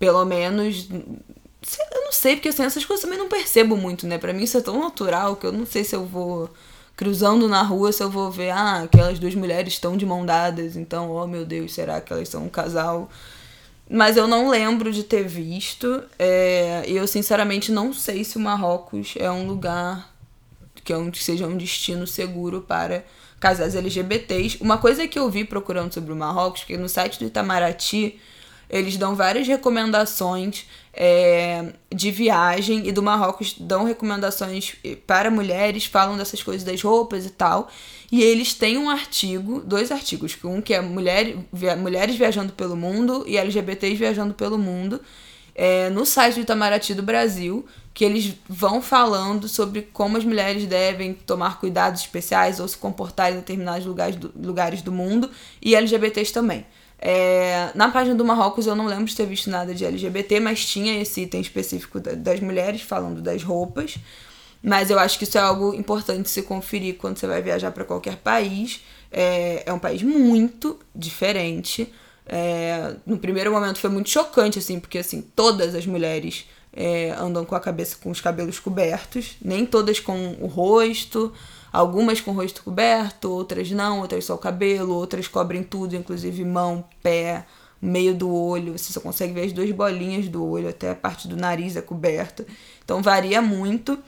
pelo 0.00 0.24
menos. 0.24 0.88
Eu 0.90 2.04
não 2.04 2.10
sei, 2.10 2.34
porque 2.34 2.48
assim, 2.48 2.64
essas 2.64 2.84
coisas 2.84 3.04
também 3.04 3.20
não 3.20 3.28
percebo 3.28 3.76
muito, 3.76 4.04
né? 4.04 4.18
Pra 4.18 4.32
mim 4.32 4.42
isso 4.42 4.58
é 4.58 4.60
tão 4.60 4.80
natural 4.80 5.36
que 5.36 5.46
eu 5.46 5.52
não 5.52 5.64
sei 5.64 5.84
se 5.84 5.94
eu 5.94 6.04
vou 6.04 6.50
cruzando 6.96 7.48
na 7.48 7.62
rua, 7.62 7.92
se 7.92 8.02
eu 8.02 8.10
vou 8.10 8.32
ver, 8.32 8.50
ah, 8.50 8.82
aquelas 8.82 9.20
duas 9.20 9.36
mulheres 9.36 9.74
estão 9.74 9.96
de 9.96 10.04
mão 10.04 10.26
dadas, 10.26 10.76
então, 10.76 11.08
oh 11.12 11.26
meu 11.28 11.44
Deus, 11.46 11.72
será 11.72 12.00
que 12.00 12.12
elas 12.12 12.28
são 12.28 12.46
um 12.46 12.48
casal? 12.48 13.08
Mas 13.94 14.16
eu 14.16 14.26
não 14.26 14.48
lembro 14.48 14.90
de 14.90 15.02
ter 15.02 15.28
visto. 15.28 16.02
É, 16.18 16.82
eu 16.86 17.06
sinceramente 17.06 17.70
não 17.70 17.92
sei 17.92 18.24
se 18.24 18.38
o 18.38 18.40
Marrocos 18.40 19.12
é 19.18 19.30
um 19.30 19.46
lugar 19.46 20.10
que, 20.82 20.94
é 20.94 20.96
um, 20.96 21.10
que 21.10 21.22
seja 21.22 21.46
um 21.46 21.58
destino 21.58 22.06
seguro 22.06 22.62
para 22.62 23.04
casais 23.38 23.76
LGBTs. 23.76 24.56
Uma 24.62 24.78
coisa 24.78 25.06
que 25.06 25.18
eu 25.18 25.28
vi 25.28 25.44
procurando 25.44 25.92
sobre 25.92 26.10
o 26.10 26.16
Marrocos, 26.16 26.64
que 26.64 26.74
no 26.78 26.88
site 26.88 27.18
do 27.18 27.26
Itamaraty 27.26 28.18
eles 28.72 28.96
dão 28.96 29.14
várias 29.14 29.46
recomendações 29.46 30.66
é, 30.94 31.72
de 31.94 32.10
viagem 32.10 32.88
e 32.88 32.92
do 32.92 33.02
Marrocos 33.02 33.54
dão 33.58 33.84
recomendações 33.84 34.74
para 35.06 35.30
mulheres, 35.30 35.84
falam 35.84 36.16
dessas 36.16 36.42
coisas 36.42 36.64
das 36.64 36.80
roupas 36.80 37.26
e 37.26 37.30
tal. 37.30 37.70
E 38.10 38.22
eles 38.22 38.54
têm 38.54 38.78
um 38.78 38.88
artigo, 38.88 39.60
dois 39.60 39.92
artigos, 39.92 40.36
um 40.42 40.62
que 40.62 40.72
é 40.72 40.80
mulher, 40.80 41.36
via, 41.52 41.76
Mulheres 41.76 42.16
Viajando 42.16 42.54
pelo 42.54 42.74
Mundo 42.74 43.24
e 43.26 43.36
LGBTs 43.36 43.96
Viajando 43.96 44.32
pelo 44.32 44.58
Mundo, 44.58 45.00
é, 45.54 45.90
no 45.90 46.06
site 46.06 46.36
do 46.36 46.40
Itamaraty 46.40 46.94
do 46.94 47.02
Brasil, 47.02 47.66
que 47.92 48.04
eles 48.04 48.34
vão 48.48 48.80
falando 48.80 49.48
sobre 49.48 49.82
como 49.82 50.16
as 50.16 50.24
mulheres 50.24 50.66
devem 50.66 51.12
tomar 51.12 51.60
cuidados 51.60 52.00
especiais 52.00 52.58
ou 52.58 52.66
se 52.66 52.76
comportar 52.76 53.32
em 53.32 53.36
determinados 53.36 53.86
lugares 53.86 54.16
do, 54.16 54.32
lugares 54.34 54.80
do 54.80 54.90
mundo, 54.90 55.30
e 55.60 55.74
LGBTs 55.74 56.32
também. 56.32 56.64
É, 57.04 57.72
na 57.74 57.90
página 57.90 58.14
do 58.14 58.24
Marrocos 58.24 58.64
eu 58.64 58.76
não 58.76 58.86
lembro 58.86 59.06
de 59.06 59.16
ter 59.16 59.26
visto 59.26 59.50
nada 59.50 59.74
de 59.74 59.84
LGBT, 59.84 60.38
mas 60.38 60.64
tinha 60.64 61.02
esse 61.02 61.22
item 61.22 61.40
específico 61.40 61.98
das 61.98 62.38
mulheres 62.38 62.82
falando 62.82 63.20
das 63.20 63.42
roupas. 63.42 63.96
Mas 64.62 64.88
eu 64.88 64.98
acho 65.00 65.18
que 65.18 65.24
isso 65.24 65.36
é 65.36 65.40
algo 65.40 65.74
importante 65.74 66.30
se 66.30 66.42
conferir 66.42 66.94
quando 66.94 67.18
você 67.18 67.26
vai 67.26 67.42
viajar 67.42 67.72
para 67.72 67.84
qualquer 67.84 68.18
país. 68.18 68.84
É, 69.10 69.64
é 69.66 69.72
um 69.72 69.80
país 69.80 70.00
muito 70.00 70.78
diferente. 70.94 71.92
É, 72.24 72.94
no 73.04 73.18
primeiro 73.18 73.50
momento 73.50 73.80
foi 73.80 73.90
muito 73.90 74.08
chocante, 74.08 74.60
assim, 74.60 74.78
porque 74.78 74.98
assim, 74.98 75.22
todas 75.34 75.74
as 75.74 75.84
mulheres 75.84 76.46
é, 76.72 77.10
andam 77.18 77.44
com 77.44 77.56
a 77.56 77.60
cabeça 77.60 77.96
com 78.00 78.12
os 78.12 78.20
cabelos 78.20 78.60
cobertos, 78.60 79.36
nem 79.44 79.66
todas 79.66 79.98
com 79.98 80.36
o 80.40 80.46
rosto, 80.46 81.32
algumas 81.72 82.20
com 82.20 82.32
o 82.32 82.34
rosto 82.34 82.62
coberto, 82.62 83.30
outras 83.30 83.70
não, 83.70 84.00
outras 84.00 84.24
só 84.24 84.34
o 84.34 84.38
cabelo, 84.38 84.94
outras 84.94 85.26
cobrem 85.26 85.62
tudo, 85.62 85.96
inclusive 85.96 86.44
mão, 86.44 86.84
pé, 87.02 87.46
meio 87.80 88.14
do 88.14 88.32
olho, 88.32 88.78
você 88.78 88.92
só 88.92 89.00
consegue 89.00 89.32
ver 89.32 89.46
as 89.46 89.52
duas 89.52 89.70
bolinhas 89.72 90.28
do 90.28 90.44
olho, 90.44 90.68
até 90.68 90.90
a 90.90 90.94
parte 90.94 91.26
do 91.26 91.36
nariz 91.36 91.74
é 91.74 91.82
coberta. 91.82 92.46
Então 92.84 93.02
varia 93.02 93.40
muito. 93.40 93.98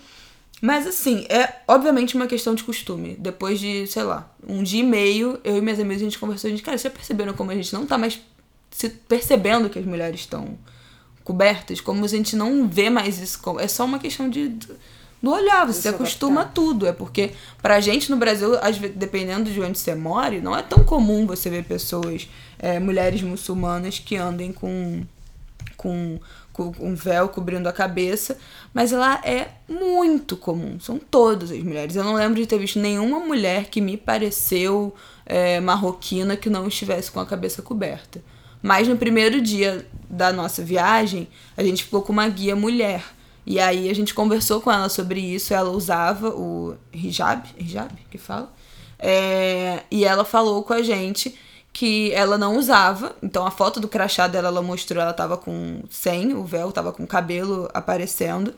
Mas 0.61 0.87
assim, 0.87 1.27
é 1.29 1.61
obviamente 1.67 2.15
uma 2.15 2.27
questão 2.27 2.55
de 2.55 2.63
costume. 2.63 3.17
Depois 3.19 3.59
de, 3.59 3.87
sei 3.87 4.03
lá, 4.05 4.33
um 4.47 4.63
dia 4.63 4.81
e 4.81 4.87
meio, 4.87 5.41
eu 5.43 5.57
e 5.57 5.61
minhas 5.61 5.81
amigas 5.81 6.03
a 6.03 6.05
gente 6.05 6.19
conversou, 6.19 6.49
a 6.49 6.51
gente, 6.51 6.63
cara, 6.63 6.79
vocês 6.79 6.93
perceberam 6.93 7.33
como 7.33 7.51
a 7.51 7.55
gente 7.55 7.73
não 7.73 7.85
tá 7.87 7.99
mais 7.99 8.21
se 8.71 8.89
percebendo 8.89 9.69
que 9.69 9.79
as 9.79 9.85
mulheres 9.85 10.21
estão 10.21 10.57
cobertas? 11.25 11.81
Como 11.81 12.05
a 12.05 12.09
gente 12.09 12.37
não 12.37 12.69
vê 12.69 12.89
mais 12.91 13.19
isso, 13.19 13.41
é 13.59 13.67
só 13.67 13.85
uma 13.85 13.99
questão 13.99 14.29
de 14.29 14.57
do 15.25 15.31
olhar, 15.33 15.67
você 15.67 15.83
se 15.83 15.89
acostuma 15.89 16.43
a 16.43 16.45
tudo. 16.45 16.87
É 16.87 16.93
porque 16.93 17.33
pra 17.63 17.81
gente 17.81 18.11
no 18.11 18.17
Brasil, 18.17 18.51
dependendo 18.95 19.51
de 19.51 19.61
onde 19.61 19.79
você 19.79 19.95
mora, 19.95 20.41
não 20.41 20.57
é 20.57 20.63
tão 20.63 20.85
comum 20.85 21.27
você 21.27 21.51
ver 21.51 21.65
pessoas, 21.65 22.29
é, 22.59 22.79
mulheres 22.79 23.23
muçulmanas 23.23 23.99
que 23.99 24.17
andem 24.17 24.53
com, 24.53 25.03
com 25.77 26.21
com 26.55 26.73
um 26.79 26.95
véu 26.95 27.29
cobrindo 27.29 27.69
a 27.69 27.73
cabeça, 27.73 28.39
mas 28.73 28.93
ela 28.93 29.21
é 29.25 29.49
muito 29.69 30.37
comum. 30.37 30.79
São 30.79 30.99
todas 30.99 31.51
as 31.51 31.59
mulheres. 31.59 31.97
Eu 31.97 32.05
não 32.05 32.15
lembro 32.15 32.41
de 32.41 32.47
ter 32.47 32.59
visto 32.59 32.79
nenhuma 32.79 33.19
mulher 33.19 33.65
que 33.65 33.81
me 33.81 33.97
pareceu 33.97 34.95
é, 35.27 35.59
marroquina 35.61 36.37
que 36.37 36.49
não 36.49 36.69
estivesse 36.69 37.11
com 37.11 37.19
a 37.19 37.27
cabeça 37.27 37.61
coberta. 37.61 38.23
Mas 38.63 38.87
no 38.87 38.97
primeiro 38.97 39.43
dia 39.43 39.85
da 40.09 40.33
nossa 40.33 40.63
viagem, 40.63 41.27
a 41.57 41.63
gente 41.63 41.83
ficou 41.83 42.03
com 42.03 42.13
uma 42.13 42.29
guia 42.29 42.55
mulher. 42.55 43.05
E 43.47 43.61
aí 43.61 43.91
a 43.91 43.95
gente 43.95 44.15
conversou 44.15 44.61
com 44.61 44.71
ela 44.71 44.89
sobre 44.89 45.21
isso. 45.21 45.53
Ela 45.53 45.71
usava 45.71 46.29
o 46.31 46.77
hijab, 46.93 47.49
hijab 47.59 47.93
que 48.11 48.19
fala. 48.19 48.53
É, 48.99 49.83
e 49.91 50.05
ela 50.05 50.25
falou 50.25 50.63
com 50.63 50.73
a 50.73 50.83
gente 50.83 51.39
que 51.73 52.13
ela 52.13 52.39
não 52.39 52.57
usava. 52.57 53.15
Então 53.23 53.47
a 53.47 53.51
foto 53.51 53.81
do 53.81 53.89
crachá 53.89 54.27
dela 54.27 54.49
ela 54.49 54.63
mostrou, 54.63 55.03
ela 55.03 55.13
tava 55.13 55.37
com 55.37 55.83
sem 55.91 56.33
o 56.33 56.45
véu, 56.45 56.73
tava 56.73 56.93
com 56.93 57.03
o 57.03 57.07
cabelo 57.07 57.69
aparecendo. 57.75 58.55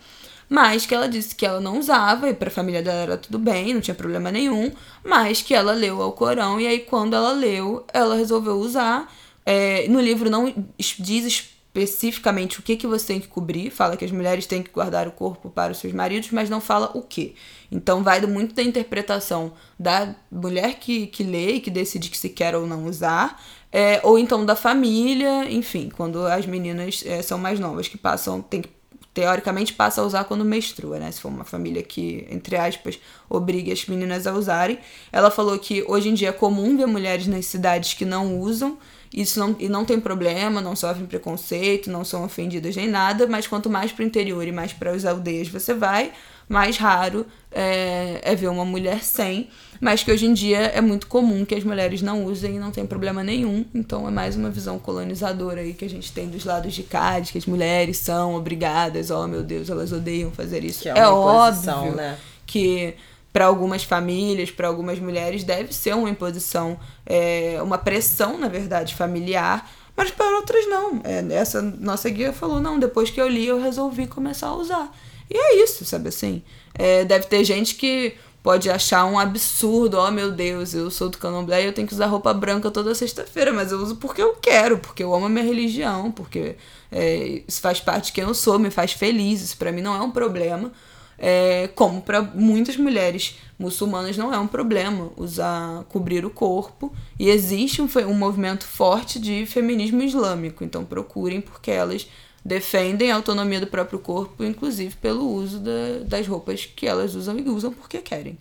Mas 0.49 0.87
que 0.87 0.95
ela 0.95 1.09
disse 1.09 1.35
que 1.35 1.45
ela 1.45 1.61
não 1.61 1.79
usava 1.79 2.29
e 2.29 2.35
pra 2.35 2.51
família 2.51 2.81
dela 2.81 3.01
era 3.01 3.17
tudo 3.17 3.37
bem, 3.39 3.75
não 3.75 3.81
tinha 3.81 3.95
problema 3.95 4.31
nenhum. 4.31 4.71
Mas 5.05 5.43
que 5.43 5.55
ela 5.55 5.73
leu 5.73 5.99
o 5.99 6.13
Corão 6.13 6.61
e 6.61 6.67
aí 6.67 6.81
quando 6.81 7.17
ela 7.17 7.33
leu, 7.33 7.85
ela 7.93 8.15
resolveu 8.15 8.57
usar. 8.57 9.13
É, 9.45 9.89
no 9.89 10.01
livro 10.01 10.31
não 10.31 10.53
diz 10.79 11.56
especificamente 11.83 12.59
o 12.59 12.63
que, 12.63 12.77
que 12.77 12.87
você 12.87 13.07
tem 13.07 13.21
que 13.21 13.29
cobrir, 13.29 13.71
fala 13.71 13.97
que 13.97 14.05
as 14.05 14.11
mulheres 14.11 14.47
têm 14.47 14.63
que 14.63 14.71
guardar 14.71 15.07
o 15.07 15.13
corpo 15.13 15.51
para 15.51 15.73
os 15.73 15.79
seus 15.79 15.93
maridos, 15.93 16.31
mas 16.31 16.49
não 16.49 16.61
fala 16.61 16.91
o 16.95 17.03
que. 17.03 17.35
Então 17.71 18.03
vai 18.03 18.21
muito 18.23 18.55
da 18.55 18.63
interpretação 18.63 19.53
da 19.79 20.15
mulher 20.31 20.77
que, 20.79 21.07
que 21.07 21.23
lê 21.23 21.53
e 21.53 21.61
que 21.61 21.71
decide 21.71 22.11
que 22.11 22.19
se 22.19 22.31
quer 22.31 22.55
ou 22.57 22.67
não 22.67 22.87
usar, 22.87 23.43
é, 23.71 24.01
ou 24.03 24.19
então 24.19 24.45
da 24.47 24.57
família, 24.57 25.51
enfim, 25.51 25.91
quando 25.95 26.27
as 26.27 26.47
meninas 26.47 27.03
é, 27.05 27.21
são 27.23 27.39
mais 27.39 27.61
novas, 27.61 27.89
que 27.89 27.99
passam, 27.99 28.41
tem 28.41 28.63
que 28.63 28.77
teoricamente 29.17 29.73
passa 29.73 30.03
a 30.03 30.05
usar 30.05 30.25
quando 30.25 30.45
menstrua, 30.45 30.99
né? 30.99 31.11
Se 31.11 31.23
for 31.23 31.29
uma 31.29 31.43
família 31.43 31.83
que, 31.83 32.27
entre 32.31 32.55
aspas, 32.55 33.01
obrigue 33.31 33.73
as 33.73 33.87
meninas 33.87 34.27
a 34.27 34.35
usarem. 34.35 34.79
Ela 35.11 35.31
falou 35.31 35.59
que 35.59 35.83
hoje 35.89 36.11
em 36.11 36.15
dia 36.15 36.29
é 36.29 36.33
comum 36.33 36.77
ver 36.77 36.85
mulheres 36.85 37.27
nas 37.27 37.47
cidades 37.47 37.95
que 37.95 38.05
não 38.05 38.39
usam, 38.39 38.77
isso 39.13 39.39
não, 39.39 39.57
e 39.59 39.69
não 39.69 39.85
tem 39.85 40.01
problema, 40.01 40.61
não 40.61 40.77
sofrem 40.77 41.07
preconceito, 41.07 41.91
não 41.91 42.05
são 42.05 42.25
ofendidas 42.25 42.77
nem 42.77 42.89
nada, 42.89 43.27
mas 43.27 43.47
quanto 43.47 43.71
mais 43.71 43.93
para 43.93 44.03
o 44.03 44.07
interior 44.07 44.47
e 44.47 44.53
mais 44.53 44.73
para 44.73 44.91
as 44.91 45.05
aldeias 45.05 45.49
você 45.49 45.75
vai, 45.75 46.13
mais 46.49 46.77
raro 46.77 47.27
é, 47.51 48.21
é, 48.23 48.35
ver 48.35 48.49
uma 48.49 48.65
mulher 48.65 49.03
sem, 49.03 49.49
mas 49.81 50.03
que 50.03 50.13
hoje 50.13 50.27
em 50.27 50.33
dia 50.33 50.59
é 50.59 50.81
muito 50.81 51.07
comum 51.07 51.45
que 51.45 51.55
as 51.55 51.65
mulheres 51.65 52.03
não 52.03 52.25
usem 52.25 52.57
e 52.57 52.59
não 52.59 52.71
tem 52.71 52.87
problema 52.87 53.23
nenhum. 53.25 53.65
Então 53.75 54.07
é 54.07 54.11
mais 54.11 54.37
uma 54.37 54.51
visão 54.51 54.79
colonizadora 54.79 55.61
aí 55.61 55.75
que 55.75 55.85
a 55.85 55.91
gente 55.91 56.13
tem 56.13 56.29
dos 56.29 56.45
lados 56.45 56.73
de 56.73 56.83
cá, 56.83 57.19
de 57.19 57.33
que 57.33 57.39
as 57.39 57.47
mulheres 57.47 57.99
são 57.99 58.35
obrigadas, 58.35 59.11
oh 59.11 59.27
meu 59.27 59.43
Deus, 59.43 59.69
elas 59.69 59.93
odeiam 59.93 60.31
fazer 60.31 60.65
isso. 60.65 60.83
Que 60.83 60.89
é, 60.89 60.99
é 60.99 61.09
óbvio 61.09 61.97
né? 61.97 62.17
que 62.47 62.95
para 63.37 63.45
algumas 63.45 63.85
famílias, 63.85 64.51
para 64.51 64.67
algumas 64.67 64.99
mulheres, 64.99 65.45
deve 65.45 65.71
ser 65.71 65.95
uma 65.95 66.09
imposição, 66.09 66.81
é, 67.05 67.59
uma 67.63 67.77
pressão, 67.77 68.39
na 68.39 68.49
verdade, 68.49 68.95
familiar, 68.95 69.71
mas 69.95 70.11
para 70.11 70.39
outras 70.39 70.67
não. 70.67 71.03
É, 71.05 71.23
essa 71.35 71.61
nossa 71.61 72.09
guia 72.09 72.33
falou: 72.33 72.61
não, 72.61 72.79
depois 72.79 73.11
que 73.11 73.21
eu 73.21 73.29
li, 73.29 73.47
eu 73.47 73.61
resolvi 73.61 74.07
começar 74.07 74.47
a 74.47 74.55
usar. 74.55 74.91
E 75.29 75.37
é 75.37 75.63
isso, 75.63 75.85
sabe 75.85 76.09
assim? 76.09 76.43
É, 76.73 77.05
deve 77.05 77.27
ter 77.27 77.45
gente 77.45 77.75
que 77.75 78.15
pode 78.43 78.71
achar 78.71 79.05
um 79.05 79.19
absurdo, 79.19 79.99
oh 79.99 80.11
meu 80.11 80.33
Deus, 80.33 80.73
eu 80.73 80.91
sou 80.91 81.11
do 81.11 81.19
candomblé 81.19 81.63
e 81.63 81.67
eu 81.67 81.75
tenho 81.75 81.87
que 81.87 81.93
usar 81.93 82.07
roupa 82.07 82.33
branca 82.33 82.71
toda 82.71 82.95
sexta-feira, 82.95 83.53
mas 83.53 83.71
eu 83.71 83.79
uso 83.79 83.97
porque 83.97 84.23
eu 84.23 84.35
quero, 84.37 84.79
porque 84.79 85.03
eu 85.03 85.15
amo 85.15 85.27
a 85.27 85.29
minha 85.29 85.45
religião, 85.45 86.11
porque 86.11 86.57
é, 86.91 87.43
isso 87.47 87.61
faz 87.61 87.81
parte 87.81 88.07
de 88.07 88.13
quem 88.13 88.25
eu 88.25 88.33
sou, 88.33 88.59
me 88.59 88.71
faz 88.71 88.93
feliz, 88.93 89.43
isso 89.43 89.59
pra 89.59 89.71
mim 89.71 89.83
não 89.83 89.95
é 89.95 90.01
um 90.01 90.11
problema. 90.11 90.73
É, 91.19 91.69
como 91.69 92.03
para 92.03 92.21
muitas 92.21 92.77
mulheres 92.77 93.39
muçulmanas 93.59 94.17
não 94.17 94.33
é 94.35 94.39
um 94.39 94.47
problema 94.47 95.11
usar 95.17 95.85
cobrir 95.85 96.25
o 96.25 96.31
corpo. 96.31 96.95
E 97.19 97.29
existe 97.29 97.81
um, 97.81 97.89
um 98.09 98.15
movimento 98.15 98.65
forte 98.65 99.19
de 99.19 99.47
feminismo 99.47 100.03
islâmico. 100.03 100.65
Então 100.65 100.85
procurem 100.85 101.41
porque 101.41 101.71
elas 101.71 102.07
defendem 102.45 103.11
a 103.11 103.17
autonomia 103.17 103.59
do 103.59 103.67
próprio 103.67 103.99
corpo 103.99 104.45
inclusive 104.45 104.95
pelo 104.97 105.29
uso 105.29 105.59
da, 105.59 105.99
das 106.07 106.29
roupas 106.29 106.65
que 106.65 106.87
elas 106.87 107.15
usam 107.15 107.39
e 107.39 107.49
usam 107.49 107.73
porque 107.73 107.99
querem. 107.99 108.39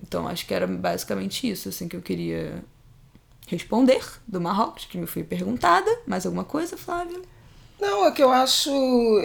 Então 0.00 0.26
acho 0.26 0.46
que 0.46 0.54
era 0.54 0.66
basicamente 0.66 1.48
isso 1.48 1.68
assim 1.68 1.86
que 1.86 1.96
eu 1.96 2.00
queria 2.00 2.64
responder 3.46 4.02
do 4.26 4.40
Marrocos 4.40 4.86
que 4.86 4.96
me 4.96 5.06
foi 5.06 5.22
perguntada. 5.22 5.90
Mais 6.06 6.24
alguma 6.24 6.44
coisa 6.44 6.76
Flávia 6.76 7.20
não, 7.80 8.06
é 8.06 8.12
que 8.12 8.22
eu 8.22 8.30
acho 8.30 8.70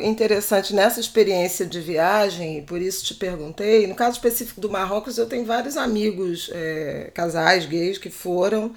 interessante 0.02 0.74
nessa 0.74 1.00
experiência 1.00 1.66
de 1.66 1.80
viagem, 1.80 2.64
por 2.64 2.82
isso 2.82 3.06
te 3.06 3.14
perguntei. 3.14 3.88
No 3.88 3.96
caso 3.96 4.18
específico 4.18 4.60
do 4.60 4.70
Marrocos, 4.70 5.18
eu 5.18 5.28
tenho 5.28 5.46
vários 5.46 5.78
amigos, 5.78 6.50
é, 6.54 7.12
casais 7.14 7.66
gays, 7.66 7.98
que 7.98 8.10
foram 8.10 8.74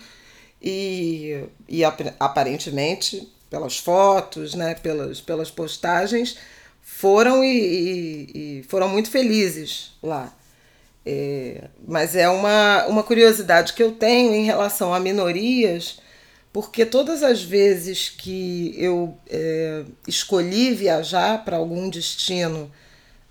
e, 0.61 1.45
e 1.69 1.83
aparentemente, 2.21 3.29
pelas 3.51 3.79
fotos, 3.79 4.55
né, 4.55 4.75
pelas, 4.75 5.21
pelas 5.21 5.51
postagens, 5.51 6.37
foram 6.83 7.43
e, 7.43 7.49
e, 7.57 8.59
e 8.61 8.63
foram 8.65 8.89
muito 8.89 9.11
felizes 9.11 9.93
lá. 10.03 10.33
É, 11.05 11.69
mas 11.87 12.15
é 12.15 12.29
uma, 12.29 12.87
uma 12.87 13.03
curiosidade 13.03 13.73
que 13.73 13.83
eu 13.83 13.93
tenho 13.93 14.35
em 14.35 14.45
relação 14.45 14.95
a 14.95 15.01
minorias 15.01 15.99
porque 16.53 16.85
todas 16.85 17.23
as 17.23 17.43
vezes 17.43 18.11
que 18.11 18.75
eu 18.77 19.17
é, 19.29 19.85
escolhi 20.07 20.75
viajar 20.75 21.45
para 21.45 21.57
algum 21.57 21.89
destino, 21.89 22.71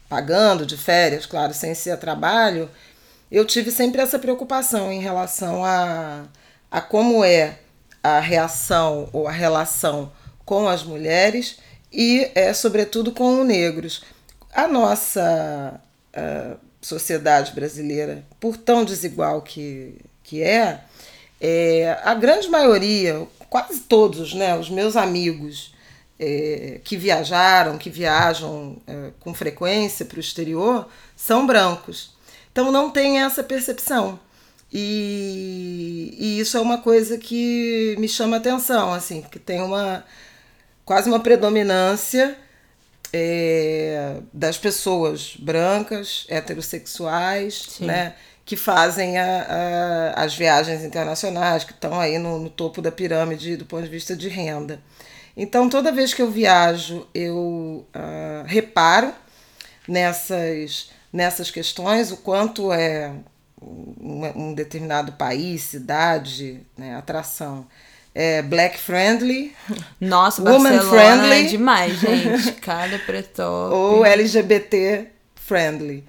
pagando 0.10 0.66
de 0.66 0.78
férias, 0.78 1.26
claro, 1.26 1.54
sem 1.54 1.76
ser 1.76 1.98
trabalho, 1.98 2.70
eu 3.32 3.46
tive 3.46 3.72
sempre 3.72 4.02
essa 4.02 4.20
preocupação 4.20 4.92
em 4.92 5.00
relação 5.00 5.64
a, 5.64 6.26
a 6.70 6.82
como 6.82 7.24
é 7.24 7.60
a 8.04 8.20
reação 8.20 9.08
ou 9.14 9.28
a 9.28 9.32
relação 9.32 10.12
com 10.44 10.68
as 10.68 10.84
mulheres 10.84 11.60
e, 11.94 12.30
é, 12.34 12.54
sobretudo, 12.54 13.12
com 13.12 13.40
os 13.40 13.48
negros. 13.48 14.04
A 14.54 14.68
nossa 14.68 15.80
a 16.14 16.58
sociedade 16.82 17.54
brasileira, 17.54 18.24
por 18.40 18.58
tão 18.58 18.84
desigual 18.84 19.42
que, 19.42 19.96
que 20.24 20.42
é, 20.42 20.84
é, 21.44 22.00
a 22.04 22.14
grande 22.14 22.48
maioria, 22.48 23.28
quase 23.50 23.80
todos, 23.82 24.36
né, 24.36 24.56
os 24.56 24.70
meus 24.70 24.96
amigos 24.96 25.74
é, 26.20 26.80
que 26.84 26.96
viajaram, 26.96 27.80
que 27.80 27.90
viajam 27.90 28.78
é, 28.86 29.10
com 29.20 29.34
frequência 29.34 30.06
para 30.06 30.18
o 30.18 30.20
exterior, 30.20 30.88
são 31.16 31.48
brancos. 31.48 32.16
Então 32.52 32.72
não 32.72 32.92
tem 32.92 33.22
essa 33.22 33.44
percepção. 33.44 34.20
E, 34.72 36.16
e, 36.18 36.40
isso 36.40 36.56
é 36.56 36.62
uma 36.62 36.78
coisa 36.78 37.18
que 37.18 37.96
me 37.98 38.08
chama 38.08 38.38
atenção, 38.38 38.94
assim, 38.94 39.22
que 39.24 39.40
tem 39.40 39.62
uma 39.62 40.06
quase 40.86 41.10
uma 41.10 41.20
predominância 41.20 42.38
é, 43.12 44.18
das 44.32 44.58
pessoas 44.58 45.36
brancas, 45.38 46.26
heterossexuais, 46.30 47.66
Sim. 47.70 47.86
né? 47.86 48.16
Que 48.52 48.58
fazem 48.58 49.18
a, 49.18 50.14
a, 50.18 50.24
as 50.26 50.36
viagens 50.36 50.84
internacionais, 50.84 51.64
que 51.64 51.72
estão 51.72 51.98
aí 51.98 52.20
no, 52.20 52.38
no, 52.38 52.50
topo 52.50 52.82
da 52.82 52.92
pirâmide 52.92 53.56
do 53.56 53.66
ponto 53.66 53.84
de 53.84 53.90
vista 53.90 54.14
de 54.14 54.28
renda. 54.28 54.82
Então, 55.38 55.70
toda 55.70 55.90
vez 55.90 56.14
que 56.14 56.22
eu 56.22 56.30
viajo, 56.30 57.08
eu 57.16 57.88
uh, 57.96 58.44
reparo 58.46 59.14
nessas, 59.88 60.90
nessas 61.14 61.50
questões, 61.50 62.12
o 62.12 62.18
quanto 62.18 62.74
é 62.74 63.14
um, 63.62 64.50
um 64.50 64.54
determinado 64.54 65.14
país, 65.14 65.62
cidade, 65.62 66.60
né, 66.78 66.94
atração, 66.98 67.66
é 68.14 68.42
Black 68.42 68.78
Friendly. 68.78 69.56
Nossa, 69.98 70.42
Woman 70.42 70.76
Barcelona 70.76 71.00
é 71.00 71.16
Friendly. 71.16 71.40
é 71.40 71.44
demais, 71.44 72.00
gente. 72.02 72.52
Cada 72.60 73.00
pretop. 73.00 73.72
Ou 73.74 74.06
LGBT 74.06 75.08
Friendly. 75.36 76.04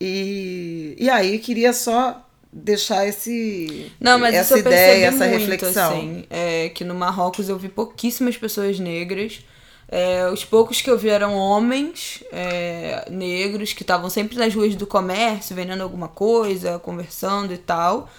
E, 0.00 0.94
e 0.98 1.08
aí 1.08 1.38
queria 1.38 1.72
só 1.72 2.22
deixar 2.52 3.06
esse 3.06 3.92
não 4.00 4.18
mas 4.18 4.34
essa 4.34 4.58
ideia 4.58 5.06
essa 5.06 5.26
muito, 5.26 5.38
reflexão. 5.38 5.92
assim, 5.92 6.24
é 6.30 6.68
que 6.70 6.84
no 6.84 6.94
Marrocos 6.94 7.48
eu 7.48 7.58
vi 7.58 7.68
pouquíssimas 7.68 8.36
pessoas 8.36 8.78
negras. 8.78 9.44
É, 9.88 10.28
os 10.30 10.44
poucos 10.44 10.80
que 10.80 10.90
eu 10.90 10.98
vi 10.98 11.08
eram 11.08 11.36
homens 11.36 12.24
é, 12.32 13.06
negros 13.08 13.72
que 13.72 13.82
estavam 13.82 14.10
sempre 14.10 14.36
nas 14.36 14.52
ruas 14.52 14.74
do 14.74 14.86
comércio 14.86 15.54
vendendo 15.54 15.80
alguma 15.82 16.08
coisa 16.08 16.78
conversando 16.78 17.52
e 17.52 17.58
tal. 17.58 18.10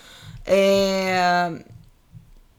É, 0.45 1.51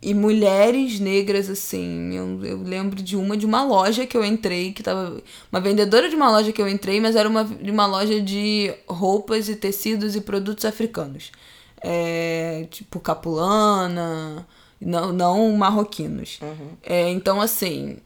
e 0.01 0.15
mulheres 0.15 1.01
negras, 1.01 1.51
assim. 1.51 2.15
Eu, 2.15 2.45
eu 2.45 2.63
lembro 2.63 3.03
de 3.03 3.17
uma 3.17 3.37
de 3.37 3.45
uma 3.45 3.65
loja 3.65 4.07
que 4.07 4.17
eu 4.17 4.25
entrei, 4.25 4.73
que 4.73 4.83
tava. 4.83 5.21
Uma 5.51 5.61
vendedora 5.61 6.09
de 6.09 6.15
uma 6.15 6.31
loja 6.31 6.53
que 6.53 6.63
eu 6.63 6.69
entrei, 6.69 7.01
mas 7.01 7.17
era 7.17 7.29
uma, 7.29 7.45
de 7.45 7.71
uma 7.71 7.87
loja 7.87 8.21
de 8.21 8.73
roupas 8.87 9.49
e 9.49 9.57
tecidos 9.57 10.15
e 10.15 10.21
produtos 10.21 10.65
africanos. 10.65 11.33
É, 11.81 12.67
tipo 12.71 13.01
capulana, 13.01 14.47
não, 14.81 15.13
não 15.13 15.53
marroquinos. 15.53 16.39
Uhum. 16.43 16.71
É, 16.83 17.11
então, 17.11 17.41
assim, 17.41 17.99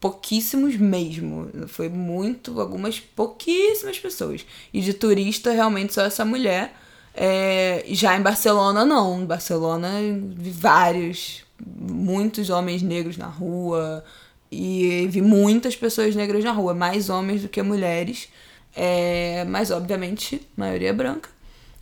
pouquíssimos 0.00 0.76
mesmo. 0.76 1.50
Foi 1.66 1.88
muito, 1.88 2.60
algumas 2.60 3.00
pouquíssimas 3.00 3.98
pessoas. 3.98 4.46
E 4.72 4.80
de 4.80 4.94
turista, 4.94 5.50
realmente 5.52 5.92
só 5.92 6.02
essa 6.02 6.24
mulher. 6.24 6.72
É, 7.14 7.84
já 7.88 8.16
em 8.16 8.22
Barcelona, 8.22 8.84
não. 8.84 9.20
Em 9.22 9.26
Barcelona, 9.26 9.90
vi 10.36 10.50
vários, 10.50 11.44
muitos 11.64 12.50
homens 12.50 12.82
negros 12.82 13.16
na 13.16 13.26
rua. 13.26 14.04
E 14.50 15.06
vi 15.10 15.22
muitas 15.22 15.74
pessoas 15.76 16.14
negras 16.14 16.44
na 16.44 16.52
rua, 16.52 16.74
mais 16.74 17.08
homens 17.08 17.42
do 17.42 17.48
que 17.48 17.62
mulheres. 17.62 18.28
É, 18.74 19.44
mas, 19.46 19.70
obviamente, 19.70 20.46
maioria 20.56 20.92
branca. 20.92 21.30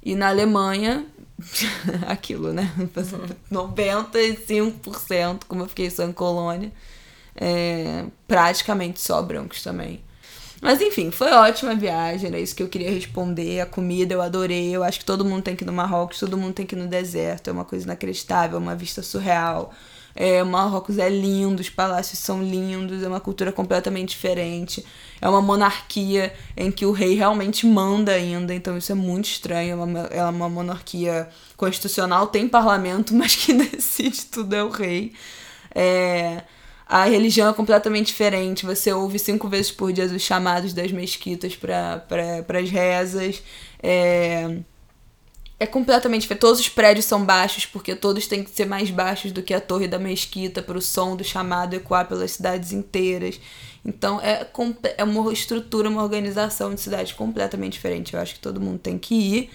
E 0.02 0.14
na 0.14 0.28
Alemanha, 0.28 1.04
aquilo, 2.06 2.52
né? 2.52 2.72
95%, 3.50 5.40
como 5.46 5.62
eu 5.62 5.68
fiquei 5.68 5.88
em 5.88 6.12
colônia, 6.12 6.72
é, 7.34 8.04
praticamente 8.26 9.00
só 9.00 9.22
brancos 9.22 9.62
também. 9.62 10.02
Mas 10.60 10.80
enfim, 10.80 11.10
foi 11.10 11.30
ótima 11.32 11.72
a 11.72 11.74
viagem, 11.74 12.28
era 12.28 12.38
isso 12.38 12.54
que 12.54 12.62
eu 12.62 12.68
queria 12.68 12.90
responder. 12.90 13.60
A 13.60 13.66
comida 13.66 14.12
eu 14.12 14.20
adorei. 14.20 14.74
Eu 14.76 14.84
acho 14.84 14.98
que 14.98 15.04
todo 15.04 15.24
mundo 15.24 15.42
tem 15.42 15.56
que 15.56 15.64
ir 15.64 15.66
no 15.66 15.72
Marrocos, 15.72 16.18
todo 16.18 16.36
mundo 16.36 16.52
tem 16.52 16.66
que 16.66 16.74
ir 16.74 16.78
no 16.78 16.86
deserto. 16.86 17.48
É 17.48 17.52
uma 17.52 17.64
coisa 17.64 17.86
inacreditável, 17.86 18.58
uma 18.58 18.76
vista 18.76 19.02
surreal. 19.02 19.72
É, 20.14 20.42
o 20.42 20.46
Marrocos 20.46 20.98
é 20.98 21.08
lindo, 21.08 21.60
os 21.60 21.70
palácios 21.70 22.18
são 22.18 22.42
lindos, 22.42 23.02
é 23.02 23.08
uma 23.08 23.20
cultura 23.20 23.52
completamente 23.52 24.10
diferente. 24.10 24.84
É 25.20 25.28
uma 25.28 25.40
monarquia 25.40 26.34
em 26.56 26.70
que 26.70 26.84
o 26.84 26.92
rei 26.92 27.14
realmente 27.14 27.66
manda 27.66 28.12
ainda, 28.12 28.54
então 28.54 28.76
isso 28.76 28.92
é 28.92 28.94
muito 28.94 29.26
estranho. 29.26 29.72
É 29.72 29.74
uma, 29.84 30.00
é 30.10 30.24
uma 30.24 30.48
monarquia 30.48 31.28
constitucional, 31.56 32.26
tem 32.26 32.48
parlamento, 32.48 33.14
mas 33.16 33.34
quem 33.34 33.56
decide 33.56 34.26
tudo 34.26 34.54
é 34.54 34.62
o 34.62 34.68
rei. 34.68 35.14
É, 35.74 36.42
a 36.90 37.04
religião 37.04 37.48
é 37.48 37.52
completamente 37.52 38.08
diferente. 38.08 38.66
Você 38.66 38.92
ouve 38.92 39.16
cinco 39.16 39.48
vezes 39.48 39.70
por 39.70 39.92
dia 39.92 40.06
os 40.06 40.22
chamados 40.22 40.72
das 40.72 40.90
mesquitas 40.90 41.54
para 41.54 42.04
as 42.58 42.68
rezas. 42.68 43.40
É, 43.80 44.58
é 45.60 45.66
completamente 45.66 46.22
diferente. 46.22 46.40
Todos 46.40 46.58
os 46.58 46.68
prédios 46.68 47.06
são 47.06 47.24
baixos, 47.24 47.64
porque 47.64 47.94
todos 47.94 48.26
têm 48.26 48.42
que 48.42 48.50
ser 48.50 48.66
mais 48.66 48.90
baixos 48.90 49.30
do 49.30 49.40
que 49.40 49.54
a 49.54 49.60
torre 49.60 49.86
da 49.86 50.00
mesquita 50.00 50.60
para 50.60 50.76
o 50.76 50.82
som 50.82 51.14
do 51.14 51.22
chamado 51.22 51.74
ecoar 51.74 52.08
pelas 52.08 52.32
cidades 52.32 52.72
inteiras. 52.72 53.40
Então 53.84 54.20
é, 54.20 54.44
é 54.96 55.04
uma 55.04 55.32
estrutura, 55.32 55.88
uma 55.88 56.02
organização 56.02 56.74
de 56.74 56.80
cidade 56.80 57.14
completamente 57.14 57.74
diferente. 57.74 58.14
Eu 58.14 58.20
acho 58.20 58.34
que 58.34 58.40
todo 58.40 58.60
mundo 58.60 58.80
tem 58.80 58.98
que 58.98 59.14
ir. 59.14 59.50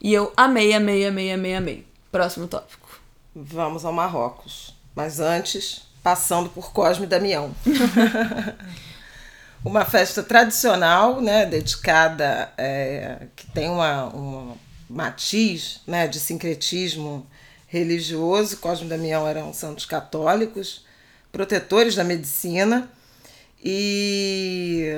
E 0.00 0.14
eu 0.14 0.32
amei, 0.36 0.72
amei, 0.72 1.04
amei, 1.04 1.32
amei, 1.32 1.56
amei. 1.56 1.86
Próximo 2.12 2.46
tópico. 2.46 3.00
Vamos 3.34 3.84
ao 3.84 3.92
Marrocos. 3.92 4.76
Mas 4.94 5.18
antes, 5.18 5.87
passando 6.08 6.48
por 6.48 6.72
Cosme 6.72 7.04
e 7.04 7.06
Damião. 7.06 7.54
uma 9.62 9.84
festa 9.84 10.22
tradicional, 10.22 11.20
né, 11.20 11.44
dedicada, 11.44 12.50
é, 12.56 13.26
que 13.36 13.46
tem 13.50 13.68
uma, 13.68 14.04
uma 14.04 14.56
matiz 14.88 15.82
né, 15.86 16.08
de 16.08 16.18
sincretismo 16.18 17.26
religioso. 17.66 18.56
Cosme 18.56 18.86
e 18.86 18.88
Damião 18.88 19.28
eram 19.28 19.52
santos 19.52 19.84
católicos, 19.84 20.86
protetores 21.30 21.94
da 21.94 22.04
medicina 22.04 22.90
e 23.62 24.90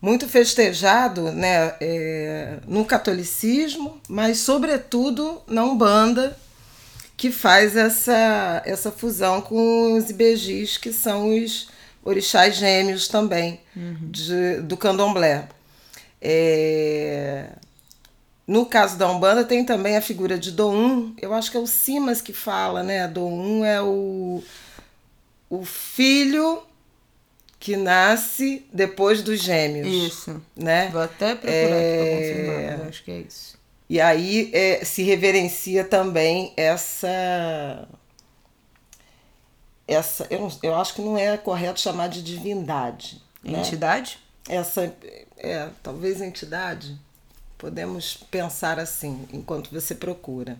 muito 0.00 0.26
festejado 0.26 1.32
né, 1.32 1.74
é, 1.82 2.60
no 2.66 2.82
catolicismo, 2.82 4.00
mas 4.08 4.38
sobretudo 4.38 5.42
na 5.46 5.64
Umbanda, 5.64 6.34
que 7.18 7.32
faz 7.32 7.76
essa, 7.76 8.62
essa 8.64 8.92
fusão 8.92 9.40
com 9.42 9.94
os 9.94 10.08
ibejis, 10.08 10.78
que 10.78 10.92
são 10.92 11.36
os 11.36 11.68
orixás 12.04 12.54
gêmeos 12.54 13.08
também 13.08 13.60
uhum. 13.76 14.08
de, 14.08 14.60
do 14.62 14.76
candomblé. 14.76 15.48
É... 16.22 17.48
No 18.46 18.64
caso 18.64 18.96
da 18.96 19.10
Umbanda 19.10 19.44
tem 19.44 19.64
também 19.64 19.96
a 19.96 20.00
figura 20.00 20.38
de 20.38 20.52
Doum, 20.52 21.12
eu 21.20 21.34
acho 21.34 21.50
que 21.50 21.56
é 21.56 21.60
o 21.60 21.66
Simas 21.66 22.22
que 22.22 22.32
fala, 22.32 22.84
né? 22.84 23.08
Doum 23.08 23.64
é 23.64 23.82
o, 23.82 24.40
o 25.50 25.64
filho 25.64 26.62
que 27.58 27.76
nasce 27.76 28.64
depois 28.72 29.22
dos 29.22 29.42
gêmeos. 29.42 29.88
Isso. 29.88 30.40
Né? 30.56 30.88
Vou 30.92 31.02
até 31.02 31.34
procurar 31.34 31.52
é... 31.52 31.96
para 31.96 32.68
confirmar, 32.68 32.88
acho 32.88 33.02
que 33.02 33.10
é 33.10 33.18
isso. 33.18 33.58
E 33.88 34.00
aí 34.00 34.50
é, 34.52 34.84
se 34.84 35.02
reverencia 35.02 35.82
também 35.82 36.52
essa. 36.56 37.88
essa 39.86 40.26
eu, 40.28 40.40
não, 40.40 40.58
eu 40.62 40.74
acho 40.74 40.94
que 40.94 41.00
não 41.00 41.16
é 41.16 41.36
correto 41.36 41.80
chamar 41.80 42.08
de 42.08 42.22
divindade. 42.22 43.22
Né? 43.42 43.58
Entidade? 43.58 44.18
Né? 44.46 44.56
Essa, 44.56 44.92
é, 45.38 45.68
talvez 45.82 46.20
entidade. 46.20 46.98
Podemos 47.56 48.14
pensar 48.30 48.78
assim, 48.78 49.26
enquanto 49.32 49.70
você 49.70 49.94
procura. 49.94 50.56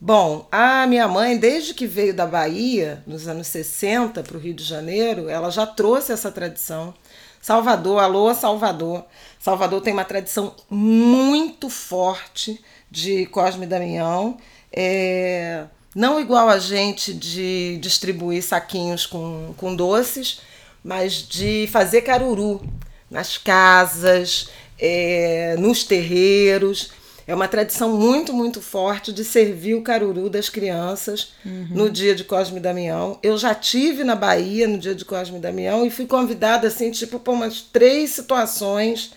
Bom, 0.00 0.46
a 0.50 0.86
minha 0.86 1.06
mãe, 1.06 1.38
desde 1.38 1.74
que 1.74 1.86
veio 1.86 2.14
da 2.14 2.26
Bahia, 2.26 3.02
nos 3.06 3.28
anos 3.28 3.46
60, 3.46 4.22
para 4.22 4.36
o 4.36 4.40
Rio 4.40 4.54
de 4.54 4.64
Janeiro, 4.64 5.28
ela 5.28 5.50
já 5.50 5.66
trouxe 5.66 6.12
essa 6.12 6.30
tradição 6.30 6.94
Salvador, 7.44 8.00
alô 8.00 8.32
Salvador. 8.32 9.04
Salvador 9.38 9.82
tem 9.82 9.92
uma 9.92 10.06
tradição 10.06 10.54
muito 10.70 11.68
forte 11.68 12.58
de 12.90 13.26
Cosme 13.26 13.66
e 13.66 13.68
Damião. 13.68 14.38
É, 14.72 15.64
não 15.94 16.18
igual 16.18 16.48
a 16.48 16.58
gente 16.58 17.12
de 17.12 17.76
distribuir 17.82 18.42
saquinhos 18.42 19.04
com, 19.04 19.52
com 19.58 19.76
doces, 19.76 20.40
mas 20.82 21.16
de 21.16 21.68
fazer 21.70 22.00
caruru 22.00 22.62
nas 23.10 23.36
casas, 23.36 24.48
é, 24.78 25.54
nos 25.58 25.84
terreiros. 25.84 26.92
É 27.26 27.34
uma 27.34 27.48
tradição 27.48 27.96
muito, 27.96 28.32
muito 28.34 28.60
forte 28.60 29.12
de 29.12 29.24
servir 29.24 29.74
o 29.74 29.82
caruru 29.82 30.28
das 30.28 30.50
crianças 30.50 31.32
uhum. 31.44 31.68
no 31.70 31.90
dia 31.90 32.14
de 32.14 32.22
Cosme 32.22 32.58
e 32.58 32.62
Damião. 32.62 33.18
Eu 33.22 33.38
já 33.38 33.54
tive 33.54 34.04
na 34.04 34.14
Bahia 34.14 34.68
no 34.68 34.78
dia 34.78 34.94
de 34.94 35.04
Cosme 35.04 35.38
e 35.38 35.40
Damião 35.40 35.86
e 35.86 35.90
fui 35.90 36.06
convidada, 36.06 36.68
assim, 36.68 36.90
tipo, 36.90 37.18
por 37.18 37.32
umas 37.32 37.62
três 37.62 38.10
situações 38.10 39.12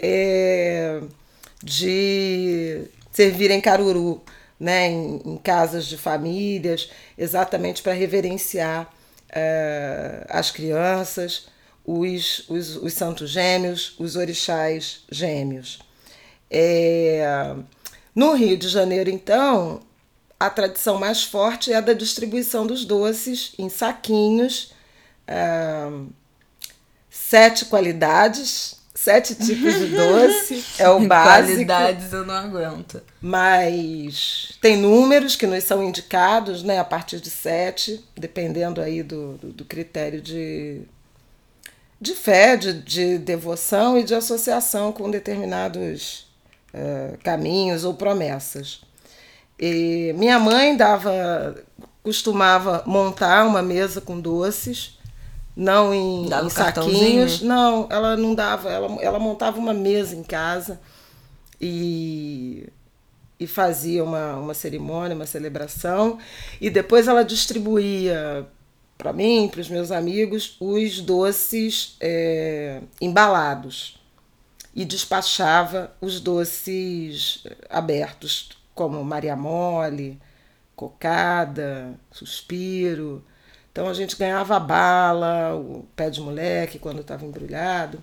é, 0.00 1.00
de 1.62 2.84
servirem 3.12 3.60
caruru, 3.60 4.22
né, 4.58 4.88
em, 4.88 5.20
em, 5.24 5.36
casas 5.36 5.86
de 5.86 5.98
famílias, 5.98 6.90
exatamente 7.18 7.82
para 7.82 7.92
reverenciar 7.92 8.90
é, 9.28 10.24
as 10.28 10.50
crianças, 10.50 11.48
os, 11.84 12.48
os, 12.48 12.76
os 12.76 12.92
santos 12.94 13.28
gêmeos, 13.30 13.94
os 13.98 14.16
orixás 14.16 15.04
gêmeos. 15.10 15.80
É, 16.54 17.56
no 18.14 18.34
Rio 18.34 18.58
de 18.58 18.68
Janeiro, 18.68 19.08
então, 19.08 19.80
a 20.38 20.50
tradição 20.50 20.98
mais 20.98 21.24
forte 21.24 21.72
é 21.72 21.76
a 21.76 21.80
da 21.80 21.94
distribuição 21.94 22.66
dos 22.66 22.84
doces 22.84 23.54
em 23.58 23.70
saquinhos, 23.70 24.74
é, 25.26 25.88
sete 27.08 27.64
qualidades, 27.64 28.76
sete 28.94 29.34
tipos 29.34 29.74
de 29.74 29.86
doce, 29.86 30.62
é 30.78 30.90
o 30.90 31.00
básico. 31.06 31.54
Qualidades 31.54 32.12
eu 32.12 32.26
não 32.26 32.34
aguento. 32.34 33.00
Mas 33.18 34.58
tem 34.60 34.76
números 34.76 35.34
que 35.34 35.46
nos 35.46 35.64
são 35.64 35.82
indicados, 35.82 36.62
né, 36.62 36.78
a 36.78 36.84
partir 36.84 37.18
de 37.18 37.30
sete, 37.30 38.04
dependendo 38.14 38.82
aí 38.82 39.02
do, 39.02 39.38
do, 39.38 39.52
do 39.52 39.64
critério 39.64 40.20
de, 40.20 40.82
de 41.98 42.14
fé, 42.14 42.58
de, 42.58 42.74
de 42.74 43.16
devoção 43.16 43.96
e 43.96 44.04
de 44.04 44.14
associação 44.14 44.92
com 44.92 45.10
determinados 45.10 46.30
uh, 46.74 47.18
caminhos 47.22 47.84
ou 47.84 47.94
promessas. 47.94 48.82
E 49.58 50.12
minha 50.16 50.38
mãe 50.38 50.76
dava 50.76 51.54
costumava 52.02 52.82
montar 52.84 53.46
uma 53.46 53.62
mesa 53.62 54.00
com 54.00 54.20
doces, 54.20 54.98
não 55.56 55.94
em, 55.94 56.26
em 56.26 56.50
saquinhos. 56.50 57.42
Não, 57.42 57.86
ela 57.90 58.16
não 58.16 58.34
dava, 58.34 58.70
ela, 58.70 59.00
ela 59.00 59.18
montava 59.18 59.58
uma 59.58 59.72
mesa 59.72 60.16
em 60.16 60.22
casa 60.22 60.80
e, 61.60 62.68
e 63.38 63.46
fazia 63.46 64.02
uma, 64.02 64.34
uma 64.34 64.54
cerimônia, 64.54 65.14
uma 65.14 65.26
celebração, 65.26 66.18
e 66.60 66.68
depois 66.68 67.06
ela 67.06 67.22
distribuía 67.22 68.46
para 68.98 69.12
mim, 69.12 69.48
para 69.50 69.60
os 69.60 69.68
meus 69.68 69.90
amigos, 69.90 70.56
os 70.60 71.00
doces 71.00 71.96
é, 72.00 72.80
embalados 73.00 74.01
e 74.74 74.84
despachava 74.84 75.92
os 76.00 76.20
doces 76.20 77.44
abertos, 77.68 78.50
como 78.74 79.04
Maria 79.04 79.36
Mole, 79.36 80.20
cocada, 80.74 81.94
suspiro. 82.10 83.22
Então 83.70 83.88
a 83.88 83.94
gente 83.94 84.16
ganhava 84.16 84.58
bala, 84.58 85.54
o 85.54 85.86
pé 85.94 86.10
de 86.10 86.20
moleque 86.20 86.78
quando 86.78 87.00
estava 87.00 87.24
embrulhado. 87.24 88.02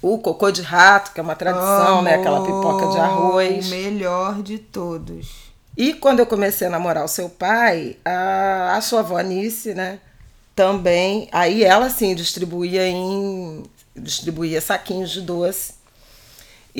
O 0.00 0.18
cocô 0.18 0.50
de 0.50 0.62
rato, 0.62 1.12
que 1.12 1.18
é 1.18 1.22
uma 1.22 1.34
tradição, 1.34 2.02
né? 2.02 2.14
Aquela 2.14 2.40
pipoca 2.42 2.88
de 2.88 2.98
arroz. 2.98 3.66
O 3.66 3.70
melhor 3.70 4.42
de 4.42 4.58
todos. 4.58 5.48
E 5.76 5.92
quando 5.94 6.20
eu 6.20 6.26
comecei 6.26 6.66
a 6.66 6.70
namorar 6.70 7.04
o 7.04 7.08
seu 7.08 7.28
pai, 7.28 7.96
a, 8.04 8.76
a 8.76 8.80
sua 8.80 9.00
avó 9.00 9.18
Anice, 9.18 9.74
né? 9.74 10.00
Também. 10.54 11.28
Aí 11.30 11.62
ela, 11.62 11.90
sim, 11.90 12.14
distribuía 12.14 12.86
em. 12.88 13.64
Distribuía 14.00 14.60
saquinhos 14.60 15.10
de 15.10 15.20
doce 15.20 15.78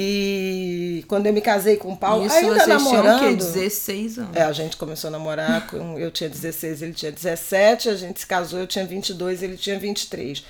e 0.00 1.04
quando 1.08 1.26
eu 1.26 1.32
me 1.32 1.40
casei 1.40 1.76
com 1.76 1.92
o 1.92 1.96
Paulo, 1.96 2.24
Isso 2.24 2.36
ainda 2.36 2.54
vocês 2.54 2.68
namorando. 2.68 3.18
Tinham, 3.18 3.34
16 3.34 4.18
anos. 4.18 4.36
É, 4.36 4.42
a 4.42 4.52
gente 4.52 4.76
começou 4.76 5.08
a 5.08 5.10
namorar, 5.10 5.66
com, 5.66 5.98
eu 5.98 6.08
tinha 6.12 6.30
16, 6.30 6.82
ele 6.82 6.92
tinha 6.92 7.10
17, 7.10 7.88
a 7.88 7.96
gente 7.96 8.20
se 8.20 8.26
casou, 8.26 8.60
eu 8.60 8.66
tinha 8.68 8.84
22, 8.84 9.42
ele 9.42 9.56
tinha 9.56 9.76
23. 9.76 10.44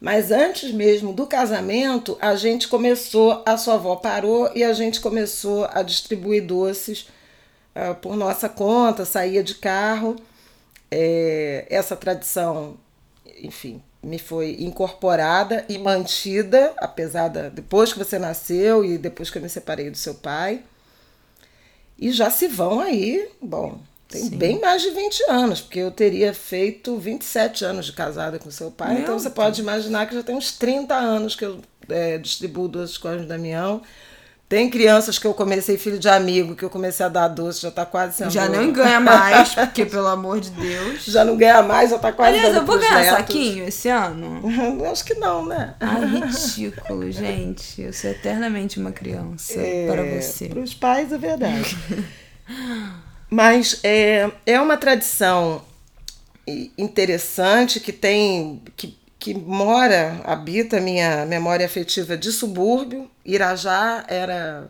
Mas 0.00 0.30
antes 0.30 0.70
mesmo 0.70 1.12
do 1.12 1.26
casamento, 1.26 2.16
a 2.20 2.36
gente 2.36 2.68
começou, 2.68 3.42
a 3.44 3.56
sua 3.56 3.74
avó 3.74 3.96
parou 3.96 4.48
e 4.54 4.62
a 4.62 4.72
gente 4.72 5.00
começou 5.00 5.68
a 5.72 5.82
distribuir 5.82 6.46
doces 6.46 7.08
uh, 7.74 7.96
por 7.96 8.14
nossa 8.14 8.48
conta, 8.48 9.04
saía 9.04 9.42
de 9.42 9.56
carro. 9.56 10.14
É, 10.88 11.66
essa 11.68 11.96
tradição, 11.96 12.76
enfim, 13.42 13.82
me 14.04 14.18
foi 14.18 14.56
incorporada 14.60 15.64
e 15.68 15.78
mantida, 15.78 16.72
apesar 16.76 17.28
da 17.28 17.48
depois 17.48 17.92
que 17.92 17.98
você 17.98 18.18
nasceu 18.18 18.84
e 18.84 18.98
depois 18.98 19.30
que 19.30 19.38
eu 19.38 19.42
me 19.42 19.48
separei 19.48 19.90
do 19.90 19.96
seu 19.96 20.14
pai. 20.14 20.62
E 21.98 22.10
já 22.10 22.30
se 22.30 22.48
vão 22.48 22.80
aí, 22.80 23.28
bom, 23.40 23.78
tem 24.08 24.24
Sim. 24.24 24.36
bem 24.36 24.60
mais 24.60 24.82
de 24.82 24.90
20 24.90 25.30
anos, 25.30 25.60
porque 25.60 25.78
eu 25.78 25.90
teria 25.90 26.34
feito 26.34 26.96
27 26.98 27.64
anos 27.64 27.86
de 27.86 27.92
casada 27.92 28.38
com 28.38 28.50
seu 28.50 28.70
pai, 28.70 28.94
Meu 28.94 29.02
então 29.02 29.18
você 29.18 29.24
Deus. 29.24 29.34
pode 29.34 29.60
imaginar 29.60 30.06
que 30.06 30.14
já 30.14 30.22
tem 30.22 30.34
uns 30.36 30.52
30 30.52 30.94
anos 30.94 31.34
que 31.34 31.44
eu 31.44 31.60
é, 31.88 32.18
distribuo 32.18 32.68
duas 32.68 32.96
coisas 32.98 33.22
de 33.22 33.28
Damião. 33.28 33.82
Tem 34.46 34.68
crianças 34.68 35.18
que 35.18 35.26
eu 35.26 35.32
comecei, 35.32 35.78
filho 35.78 35.98
de 35.98 36.08
amigo, 36.08 36.54
que 36.54 36.62
eu 36.62 36.70
comecei 36.70 37.04
a 37.04 37.08
dar 37.08 37.28
doce, 37.28 37.62
já 37.62 37.70
tá 37.70 37.86
quase 37.86 38.18
sendo. 38.18 38.30
Já 38.30 38.46
não 38.46 38.70
ganha 38.72 39.00
mais, 39.00 39.52
porque 39.54 39.86
pelo 39.86 40.06
amor 40.06 40.38
de 40.38 40.50
Deus. 40.50 41.04
Já 41.06 41.24
não 41.24 41.36
ganha 41.36 41.62
mais, 41.62 41.90
já 41.90 41.98
tá 41.98 42.12
quase 42.12 42.36
Aliás, 42.36 42.54
eu 42.54 42.64
vou 42.64 42.78
ganhar 42.78 43.00
netos. 43.00 43.18
saquinho 43.18 43.66
esse 43.66 43.88
ano? 43.88 44.42
Acho 44.90 45.04
que 45.04 45.14
não, 45.14 45.46
né? 45.46 45.74
Ai, 45.80 46.04
ridículo, 46.04 47.10
gente. 47.10 47.80
Eu 47.80 47.92
sou 47.92 48.10
eternamente 48.10 48.78
uma 48.78 48.92
criança 48.92 49.58
é, 49.58 49.86
para 49.86 50.02
você. 50.02 50.48
Para 50.48 50.60
os 50.60 50.74
pais 50.74 51.10
é 51.10 51.18
verdade. 51.18 51.76
Mas 53.30 53.80
é, 53.82 54.30
é 54.44 54.60
uma 54.60 54.76
tradição 54.76 55.62
interessante 56.76 57.80
que 57.80 57.92
tem. 57.92 58.62
que 58.76 58.96
que 59.24 59.32
mora, 59.32 60.20
habita 60.22 60.78
minha 60.82 61.24
memória 61.24 61.64
afetiva 61.64 62.14
de 62.14 62.30
subúrbio. 62.30 63.10
Irajá 63.24 64.04
era 64.06 64.68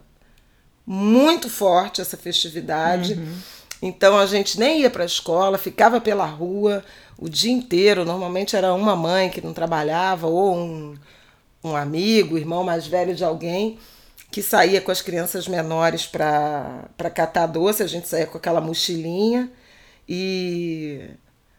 muito 0.87 1.51
forte 1.51 2.01
essa 2.01 2.17
festividade. 2.17 3.15
Uhum. 3.15 3.37
Então 3.83 4.17
a 4.17 4.27
gente 4.27 4.57
nem 4.57 4.83
ia 4.83 4.91
para 4.91 5.03
a 5.03 5.07
escola, 5.07 5.59
ficava 5.59 6.01
pela 6.01 6.25
rua 6.25 6.85
o 7.19 7.29
dia 7.29 7.51
inteiro. 7.51 8.05
Normalmente 8.05 8.55
era 8.55 8.73
uma 8.73 8.95
mãe 8.95 9.29
que 9.29 9.41
não 9.41 9.53
trabalhava 9.53 10.29
ou 10.29 10.57
um, 10.57 10.95
um 11.65 11.75
amigo, 11.75 12.39
irmão 12.39 12.63
mais 12.63 12.87
velho 12.87 13.13
de 13.13 13.25
alguém 13.25 13.77
que 14.31 14.41
saía 14.41 14.81
com 14.81 14.93
as 14.93 15.03
crianças 15.03 15.49
menores 15.49 16.07
para 16.07 17.11
catar 17.13 17.47
doce. 17.49 17.83
A 17.83 17.89
gente 17.89 18.07
saía 18.07 18.29
com 18.29 18.39
aquela 18.39 18.61
mochilinha 18.61 19.51
e 20.09 21.11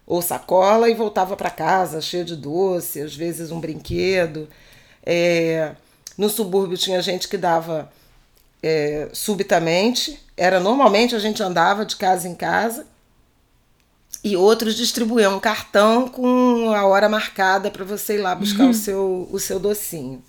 ou 0.05 0.21
sacola 0.21 0.89
e 0.89 0.93
voltava 0.93 1.35
para 1.35 1.49
casa 1.49 2.01
cheia 2.01 2.23
de 2.23 2.35
doce, 2.35 3.01
às 3.01 3.15
vezes 3.15 3.51
um 3.51 3.59
brinquedo. 3.59 4.47
É, 5.03 5.73
no 6.17 6.29
subúrbio 6.29 6.77
tinha 6.77 7.01
gente 7.01 7.27
que 7.27 7.37
dava 7.37 7.91
é, 8.61 9.09
subitamente, 9.13 10.19
era 10.37 10.59
normalmente 10.59 11.15
a 11.15 11.19
gente 11.19 11.41
andava 11.41 11.85
de 11.85 11.95
casa 11.95 12.27
em 12.27 12.35
casa 12.35 12.85
e 14.23 14.35
outros 14.35 14.75
distribuíam 14.75 15.35
um 15.35 15.39
cartão 15.39 16.07
com 16.07 16.73
a 16.73 16.85
hora 16.85 17.07
marcada 17.07 17.69
para 17.69 17.85
você 17.85 18.15
ir 18.15 18.21
lá 18.21 18.33
buscar 18.33 18.63
uhum. 18.63 18.71
o, 18.71 18.73
seu, 18.73 19.29
o 19.31 19.39
seu 19.39 19.59
docinho. 19.59 20.23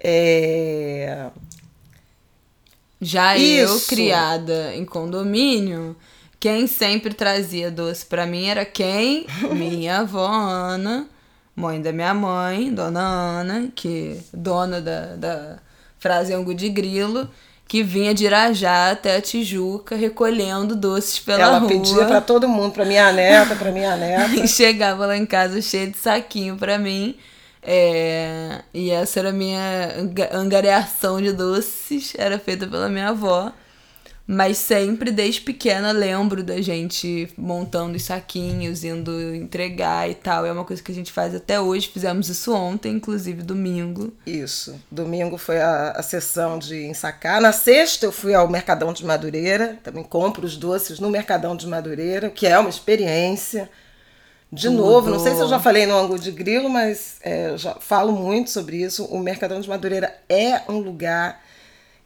É... 0.00 1.30
Já 3.00 3.36
Isso. 3.36 3.72
eu, 3.72 3.80
criada 3.82 4.74
em 4.74 4.84
condomínio, 4.84 5.94
quem 6.44 6.66
sempre 6.66 7.14
trazia 7.14 7.70
doce 7.70 8.04
para 8.04 8.26
mim 8.26 8.44
era 8.48 8.66
quem? 8.66 9.24
Minha 9.50 10.00
avó 10.00 10.26
Ana, 10.26 11.08
mãe 11.56 11.80
da 11.80 11.90
minha 11.90 12.12
mãe, 12.12 12.70
dona 12.70 13.00
Ana, 13.00 13.68
que 13.74 14.20
dona 14.30 14.78
da, 14.78 15.16
da 15.16 15.58
Frasengo 15.98 16.54
de 16.54 16.68
Grilo, 16.68 17.30
que 17.66 17.82
vinha 17.82 18.12
de 18.12 18.26
Irajá 18.26 18.90
até 18.90 19.16
a 19.16 19.22
Tijuca 19.22 19.96
recolhendo 19.96 20.76
doces 20.76 21.18
pela 21.18 21.44
Ela 21.44 21.58
rua. 21.60 21.70
Ela 21.70 21.80
pedia 21.80 22.04
para 22.04 22.20
todo 22.20 22.46
mundo, 22.46 22.72
para 22.72 22.84
minha 22.84 23.10
neta, 23.10 23.56
para 23.56 23.72
minha 23.72 23.96
neta. 23.96 24.34
e 24.36 24.46
chegava 24.46 25.06
lá 25.06 25.16
em 25.16 25.24
casa 25.24 25.62
cheia 25.62 25.86
de 25.86 25.96
saquinho 25.96 26.58
para 26.58 26.76
mim. 26.76 27.16
É, 27.62 28.60
e 28.74 28.90
essa 28.90 29.18
era 29.18 29.30
a 29.30 29.32
minha 29.32 29.94
angariação 30.30 31.22
de 31.22 31.32
doces, 31.32 32.12
era 32.18 32.38
feita 32.38 32.66
pela 32.66 32.90
minha 32.90 33.08
avó. 33.08 33.50
Mas 34.26 34.56
sempre, 34.56 35.10
desde 35.10 35.42
pequena, 35.42 35.92
lembro 35.92 36.42
da 36.42 36.58
gente 36.62 37.28
montando 37.36 37.94
os 37.94 38.04
saquinhos, 38.04 38.82
indo 38.82 39.34
entregar 39.34 40.08
e 40.08 40.14
tal. 40.14 40.46
É 40.46 40.52
uma 40.52 40.64
coisa 40.64 40.82
que 40.82 40.90
a 40.90 40.94
gente 40.94 41.12
faz 41.12 41.34
até 41.34 41.60
hoje. 41.60 41.90
Fizemos 41.92 42.30
isso 42.30 42.54
ontem, 42.54 42.92
inclusive 42.92 43.42
domingo. 43.42 44.14
Isso. 44.26 44.80
Domingo 44.90 45.36
foi 45.36 45.60
a, 45.60 45.90
a 45.90 46.02
sessão 46.02 46.58
de 46.58 46.86
ensacar. 46.86 47.38
Na 47.38 47.52
sexta 47.52 48.06
eu 48.06 48.12
fui 48.12 48.32
ao 48.32 48.48
Mercadão 48.48 48.94
de 48.94 49.04
Madureira. 49.04 49.78
Também 49.82 50.02
compro 50.02 50.46
os 50.46 50.56
doces 50.56 50.98
no 50.98 51.10
Mercadão 51.10 51.54
de 51.54 51.66
Madureira, 51.66 52.30
que 52.30 52.46
é 52.46 52.58
uma 52.58 52.70
experiência. 52.70 53.68
De 54.50 54.68
Tudo. 54.68 54.76
novo, 54.76 55.10
não 55.10 55.18
sei 55.18 55.34
se 55.34 55.40
eu 55.40 55.48
já 55.48 55.58
falei 55.58 55.84
no 55.84 55.96
ângulo 55.96 56.16
de 56.16 56.30
grilo, 56.30 56.70
mas 56.70 57.16
é, 57.22 57.56
já 57.56 57.74
falo 57.74 58.12
muito 58.12 58.50
sobre 58.50 58.76
isso. 58.76 59.04
O 59.06 59.18
Mercadão 59.18 59.60
de 59.60 59.68
Madureira 59.68 60.16
é 60.28 60.62
um 60.68 60.78
lugar 60.78 61.42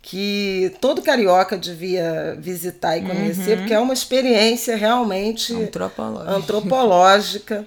que 0.00 0.74
todo 0.80 1.02
carioca 1.02 1.56
devia 1.56 2.36
visitar 2.38 2.96
e 2.96 3.02
conhecer, 3.02 3.52
uhum. 3.52 3.58
porque 3.58 3.74
é 3.74 3.80
uma 3.80 3.94
experiência 3.94 4.76
realmente 4.76 5.52
antropológica, 5.54 6.36
antropológica 6.36 7.66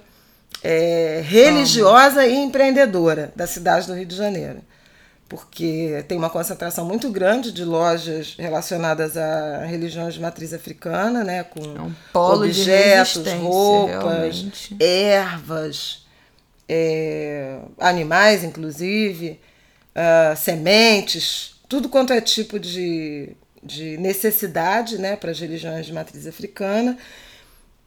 é, 0.62 1.22
religiosa 1.24 2.26
e 2.26 2.34
empreendedora 2.34 3.32
da 3.34 3.46
cidade 3.46 3.86
do 3.86 3.94
Rio 3.94 4.06
de 4.06 4.16
Janeiro. 4.16 4.60
Porque 5.28 6.04
tem 6.08 6.18
uma 6.18 6.28
concentração 6.28 6.84
muito 6.84 7.10
grande 7.10 7.52
de 7.52 7.64
lojas 7.64 8.34
relacionadas 8.38 9.16
a 9.16 9.64
religiões 9.64 10.14
de 10.14 10.20
matriz 10.20 10.52
africana, 10.52 11.24
né, 11.24 11.42
com 11.42 11.60
é 11.60 11.80
um 11.80 11.94
objetos, 12.12 13.26
roupas, 13.40 14.42
realmente. 14.42 14.76
ervas, 14.78 16.06
é, 16.68 17.60
animais, 17.78 18.44
inclusive, 18.44 19.40
uh, 19.96 20.36
sementes 20.36 21.52
tudo 21.72 21.88
quanto 21.88 22.12
é 22.12 22.20
tipo 22.20 22.58
de, 22.58 23.30
de 23.62 23.96
necessidade 23.96 24.98
né, 24.98 25.16
para 25.16 25.30
as 25.30 25.40
religiões 25.40 25.86
de 25.86 25.92
matriz 25.94 26.26
africana, 26.26 26.98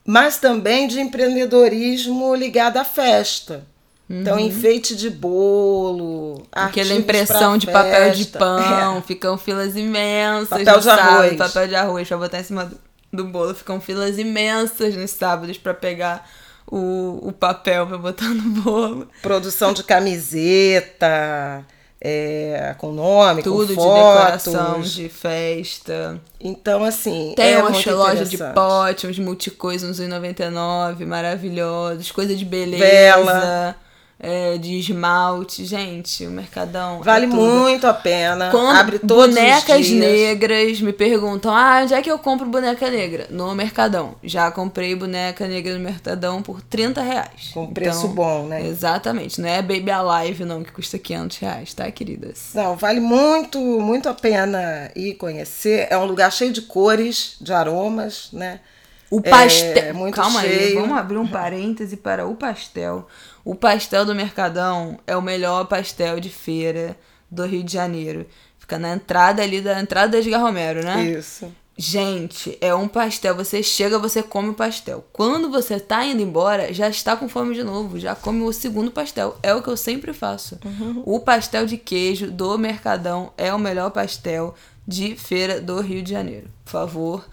mas 0.04 0.40
também 0.40 0.88
de 0.88 1.00
empreendedorismo 1.00 2.34
ligado 2.34 2.78
à 2.78 2.84
festa. 2.84 3.64
Então, 4.10 4.38
uhum. 4.40 4.48
enfeite 4.48 4.96
de 4.96 5.08
bolo, 5.08 6.48
aquela 6.52 6.96
impressão 6.96 7.60
de 7.60 7.68
papel 7.68 8.12
de 8.14 8.26
pão, 8.26 8.98
é. 8.98 9.02
ficam 9.04 9.38
filas 9.38 9.76
imensas. 9.76 10.50
Papel 10.50 10.80
de 10.80 10.84
sábado, 10.84 11.08
arroz. 11.08 11.38
Papel 11.38 11.68
de 11.68 11.76
arroz 11.76 12.08
para 12.08 12.18
botar 12.18 12.40
em 12.40 12.44
cima 12.44 12.66
do, 12.66 12.80
do 13.14 13.26
bolo, 13.26 13.54
ficam 13.54 13.80
filas 13.80 14.18
imensas 14.18 14.96
nos 14.96 15.12
sábados 15.12 15.60
para 15.60 15.76
pegar 15.76 16.28
o, 16.66 17.20
o 17.22 17.32
papel 17.32 17.86
para 17.86 18.00
botar 18.00 18.30
no 18.30 18.62
bolo. 18.64 19.08
Produção 19.22 19.74
de 19.74 19.84
camiseta, 19.84 21.64
é, 22.02 22.76
com 22.78 22.92
nome, 22.92 23.42
Tudo 23.42 23.74
com 23.74 23.82
fotos. 23.82 24.44
de 24.44 24.50
decoração, 24.50 24.82
de 24.82 25.10
festa. 25.10 26.22
Então, 26.40 26.84
assim. 26.84 27.34
Tem 27.36 27.54
é 27.54 27.64
uma 27.64 27.70
loja 27.70 28.26
de 28.26 28.38
pote, 28.38 29.08
uns 29.08 29.18
multicoisas, 29.18 30.00
uns 30.00 30.06
1,99, 30.06 31.06
maravilhosos, 31.06 32.12
coisa 32.12 32.36
de 32.36 32.46
beleza. 32.46 32.84
Vela. 32.84 33.76
É, 34.20 34.58
de 34.58 34.80
esmalte. 34.80 35.66
Gente, 35.66 36.26
o 36.26 36.32
Mercadão. 36.32 37.00
é 37.00 37.04
Vale 37.04 37.28
tudo. 37.28 37.42
muito 37.42 37.86
a 37.88 37.94
pena. 37.94 38.50
Quando 38.52 38.78
Abre 38.78 39.00
todos 39.00 39.28
bonecas 39.34 39.80
os 39.82 39.86
dias. 39.88 40.00
negras 40.00 40.82
me 40.82 40.94
perguntam: 40.94 41.54
ah, 41.54 41.82
onde 41.84 41.94
é 41.94 42.02
que 42.02 42.10
eu 42.10 42.18
compro 42.20 42.46
boneca 42.48 42.90
negra? 42.90 43.28
No 43.30 43.54
Mercadão. 43.54 44.16
Já 44.24 44.50
comprei 44.52 44.96
boneca 44.96 45.48
negra 45.48 45.74
no 45.74 45.80
Mercadão 45.80 46.42
por 46.42 46.62
30 46.62 47.02
reais. 47.02 47.52
Com 47.54 47.68
preço 47.74 48.08
bom, 48.08 48.48
né? 48.48 48.66
Exatamente. 48.66 49.40
Não 49.42 49.50
é 49.50 49.62
Baby 49.62 49.92
Alive, 49.92 50.46
não, 50.46 50.64
que 50.64 50.72
custa 50.72 50.98
500 50.98 51.38
reais, 51.38 51.74
tá, 51.74 51.90
queridas? 51.92 52.50
Não, 52.54 52.76
vale 52.76 53.00
muito, 53.00 53.60
muito 53.60 54.08
a 54.10 54.14
pena 54.14 54.90
ir 54.96 55.16
conhecer. 55.16 55.88
É 55.90 55.98
um 55.98 56.06
lugar 56.06 56.32
cheio 56.32 56.52
de 56.52 56.62
cores, 56.62 57.36
de 57.42 57.52
aromas, 57.54 58.30
né? 58.32 58.60
O 59.10 59.22
pastel. 59.22 59.84
É 59.84 59.94
muito 59.94 60.16
Calma 60.16 60.42
aí, 60.42 60.50
cheio. 60.50 60.82
vamos 60.82 60.98
abrir 60.98 61.18
um 61.18 61.28
parêntese 61.28 61.98
para 61.98 62.26
o 62.26 62.36
pastel. 62.36 63.08
O 63.44 63.54
pastel 63.56 64.06
do 64.06 64.16
Mercadão 64.16 65.00
é 65.06 65.16
o 65.16 65.22
melhor 65.22 65.66
pastel 65.66 66.20
de 66.20 66.30
feira 66.30 66.98
do 67.30 67.46
Rio 67.46 67.64
de 67.64 67.74
Janeiro. 67.74 68.26
Fica 68.58 68.80
na 68.80 68.94
entrada 68.94 69.44
ali 69.44 69.62
da 69.62 69.80
entrada 69.80 70.14
da 70.14 70.18
Edgar 70.18 70.42
Romero, 70.42 70.84
né? 70.84 71.04
Isso. 71.04 71.52
Gente, 71.78 72.58
é 72.62 72.74
um 72.74 72.88
pastel. 72.88 73.36
Você 73.36 73.62
chega, 73.62 74.00
você 74.00 74.24
come 74.24 74.50
o 74.50 74.54
pastel. 74.54 75.06
Quando 75.12 75.52
você 75.52 75.80
tá 75.80 76.06
indo 76.06 76.22
embora, 76.22 76.74
já 76.74 76.88
está 76.90 77.16
com 77.18 77.28
fome 77.28 77.54
de 77.54 77.64
novo. 77.64 78.00
Já 78.00 78.16
come 78.16 78.42
o 78.44 78.54
segundo 78.54 78.92
pastel. 78.92 79.38
É 79.44 79.54
o 79.54 79.62
que 79.62 79.68
eu 79.68 79.76
sempre 79.78 80.14
faço. 80.14 80.58
O 81.06 81.20
pastel 81.20 81.66
de 81.66 81.78
queijo 81.78 82.32
do 82.32 82.58
Mercadão 82.58 83.34
é 83.38 83.54
o 83.54 83.60
melhor 83.60 83.92
pastel 83.92 84.56
de 84.88 85.16
feira 85.16 85.60
do 85.60 85.82
Rio 85.82 86.02
de 86.02 86.12
Janeiro. 86.12 86.48
Por 86.64 86.72
favor, 86.72 87.26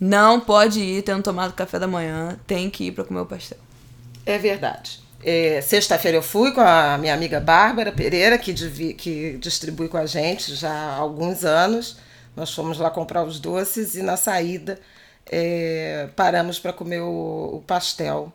não 0.00 0.40
pode 0.40 0.80
ir 0.80 1.02
tendo 1.02 1.22
tomado 1.22 1.52
café 1.54 1.78
da 1.78 1.86
manhã. 1.86 2.38
Tem 2.46 2.70
que 2.70 2.84
ir 2.86 2.92
para 2.92 3.04
comer 3.04 3.20
o 3.20 3.26
pastel. 3.26 3.58
É 4.24 4.38
verdade. 4.38 5.00
É, 5.22 5.60
Sexta-feira 5.60 6.16
eu 6.18 6.22
fui 6.22 6.52
com 6.52 6.60
a 6.60 6.96
minha 6.98 7.14
amiga 7.14 7.40
Bárbara 7.40 7.90
Pereira, 7.92 8.38
que, 8.38 8.52
divi- 8.52 8.94
que 8.94 9.36
distribui 9.38 9.88
com 9.88 9.96
a 9.96 10.06
gente 10.06 10.54
já 10.54 10.70
há 10.72 10.94
alguns 10.96 11.44
anos. 11.44 11.98
Nós 12.36 12.52
fomos 12.54 12.78
lá 12.78 12.90
comprar 12.90 13.24
os 13.24 13.40
doces 13.40 13.96
e 13.96 14.02
na 14.02 14.16
saída 14.16 14.80
é, 15.30 16.08
paramos 16.14 16.58
para 16.60 16.72
comer 16.72 17.00
o, 17.00 17.56
o 17.56 17.64
pastel. 17.66 18.32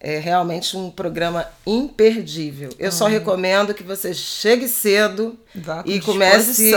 É 0.00 0.18
realmente 0.18 0.76
um 0.76 0.90
programa 0.90 1.48
imperdível. 1.66 2.70
Eu 2.78 2.92
só 2.92 3.06
recomendo 3.06 3.74
que 3.74 3.82
você 3.82 4.14
chegue 4.14 4.68
cedo 4.68 5.36
Vá 5.54 5.82
com 5.82 5.90
e 5.90 6.00
comece, 6.00 6.72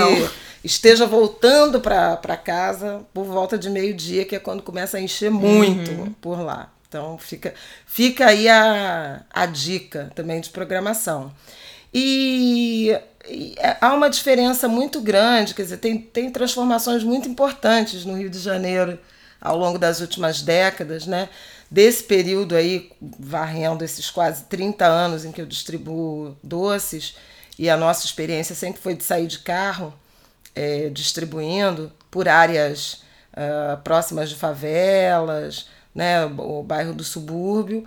esteja 0.64 1.06
voltando 1.06 1.80
para 1.80 2.18
casa 2.38 3.02
por 3.14 3.26
volta 3.26 3.58
de 3.60 3.70
meio-dia, 3.70 4.26
que 4.26 4.36
é 4.36 4.40
quando 4.40 4.64
começa 4.64 4.98
a 4.98 5.02
encher 5.02 5.30
muito 5.30 5.92
Uhum. 5.92 6.14
por 6.20 6.40
lá. 6.42 6.72
Então 6.90 7.18
fica, 7.18 7.54
fica 7.86 8.26
aí 8.26 8.50
a, 8.50 9.22
a 9.30 9.46
dica 9.46 10.12
também 10.16 10.42
de 10.42 10.50
programação. 10.50 11.32
E, 11.94 12.98
e 13.30 13.54
é- 13.60 13.78
há 13.82 13.94
uma 13.94 14.10
diferença 14.10 14.68
muito 14.68 15.00
grande, 15.02 15.54
quer 15.54 15.64
dizer, 15.64 15.78
tem, 15.78 15.98
tem 15.98 16.30
transformações 16.32 17.04
muito 17.04 17.30
importantes 17.30 18.04
no 18.06 18.18
Rio 18.18 18.30
de 18.30 18.40
Janeiro 18.40 18.98
ao 19.40 19.58
longo 19.58 19.78
das 19.78 20.00
últimas 20.02 20.42
décadas, 20.42 21.06
né? 21.06 21.30
Desse 21.72 22.04
período 22.04 22.54
aí, 22.54 22.92
varrendo 23.02 23.84
esses 23.84 24.12
quase 24.12 24.44
30 24.44 24.86
anos 24.86 25.24
em 25.24 25.32
que 25.32 25.42
eu 25.42 25.46
distribuo 25.46 26.38
doces, 26.44 27.16
e 27.58 27.70
a 27.70 27.78
nossa 27.78 28.06
experiência 28.06 28.54
sempre 28.54 28.82
foi 28.82 28.94
de 28.94 29.06
sair 29.06 29.26
de 29.26 29.40
carro, 29.40 29.94
é, 30.54 30.90
distribuindo 30.90 31.90
por 32.12 32.28
áreas 32.28 33.04
ah, 33.34 33.80
próximas 33.84 34.30
de 34.30 34.36
favelas, 34.36 35.68
né, 35.96 36.26
o 36.26 36.64
bairro 36.64 36.94
do 36.94 37.04
subúrbio. 37.04 37.86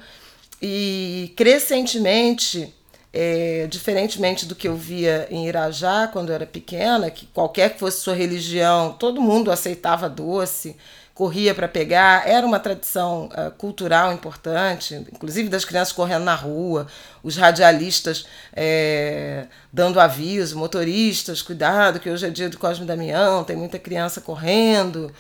E 0.60 1.32
crescentemente, 1.36 2.74
é, 3.12 3.66
diferentemente 3.68 4.46
do 4.46 4.54
que 4.54 4.66
eu 4.66 4.76
via 4.76 5.26
em 5.30 5.46
Irajá 5.46 6.08
quando 6.08 6.30
eu 6.30 6.34
era 6.34 6.46
pequena, 6.46 7.10
que 7.10 7.26
qualquer 7.26 7.74
que 7.74 7.78
fosse 7.78 8.00
sua 8.00 8.14
religião, 8.14 8.92
todo 8.92 9.20
mundo 9.20 9.50
aceitava 9.52 10.08
doce, 10.08 10.76
corria 11.14 11.54
para 11.54 11.68
pegar, 11.68 12.28
era 12.28 12.44
uma 12.44 12.58
tradição 12.58 13.30
ah, 13.32 13.50
cultural 13.56 14.12
importante, 14.12 14.96
inclusive 15.12 15.48
das 15.48 15.64
crianças 15.64 15.92
correndo 15.92 16.24
na 16.24 16.34
rua, 16.34 16.88
os 17.22 17.36
radialistas 17.36 18.26
é, 18.52 19.46
dando 19.72 20.00
aviso, 20.00 20.58
motoristas, 20.58 21.40
cuidado, 21.40 22.00
que 22.00 22.10
hoje 22.10 22.26
é 22.26 22.30
dia 22.30 22.48
do 22.48 22.58
Cosme 22.58 22.84
Damião, 22.84 23.44
tem 23.44 23.54
muita 23.54 23.78
criança 23.78 24.20
correndo, 24.20 25.14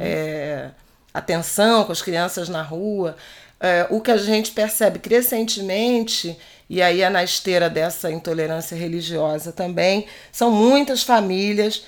é, 0.00 0.70
atenção 1.14 1.84
com 1.84 1.92
as 1.92 2.02
crianças 2.02 2.48
na 2.48 2.62
rua. 2.62 3.16
É, 3.58 3.86
o 3.88 4.00
que 4.00 4.10
a 4.10 4.18
gente 4.18 4.50
percebe 4.50 4.98
crescentemente, 4.98 6.36
e 6.68 6.82
aí 6.82 7.02
é 7.02 7.08
na 7.08 7.22
esteira 7.22 7.70
dessa 7.70 8.10
intolerância 8.10 8.76
religiosa 8.76 9.52
também, 9.52 10.06
são 10.32 10.50
muitas 10.50 11.04
famílias 11.04 11.84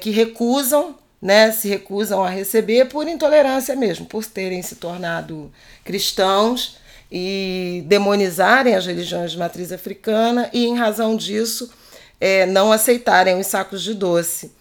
que 0.00 0.10
recusam, 0.10 0.96
né, 1.24 1.50
se 1.52 1.66
recusam 1.68 2.22
a 2.22 2.28
receber 2.28 2.84
por 2.84 3.08
intolerância 3.08 3.74
mesmo, 3.74 4.04
por 4.04 4.26
terem 4.26 4.60
se 4.60 4.76
tornado 4.76 5.50
cristãos 5.82 6.76
e 7.10 7.82
demonizarem 7.86 8.74
as 8.74 8.84
religiões 8.84 9.32
de 9.32 9.38
matriz 9.38 9.72
africana 9.72 10.50
e, 10.52 10.66
em 10.66 10.76
razão 10.76 11.16
disso, 11.16 11.72
é, 12.20 12.44
não 12.44 12.70
aceitarem 12.70 13.40
os 13.40 13.46
sacos 13.46 13.82
de 13.82 13.94
doce. 13.94 14.52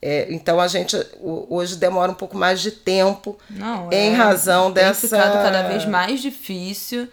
É, 0.00 0.28
então 0.30 0.60
a 0.60 0.68
gente 0.68 0.96
hoje 1.20 1.74
demora 1.76 2.12
um 2.12 2.14
pouco 2.14 2.36
mais 2.36 2.60
de 2.60 2.70
tempo 2.70 3.36
Não, 3.50 3.90
em 3.90 4.10
é, 4.12 4.14
razão 4.14 4.70
tem 4.70 4.84
dessa. 4.84 5.08
ficado 5.08 5.32
cada 5.42 5.62
vez 5.66 5.84
mais 5.84 6.20
difícil. 6.22 7.08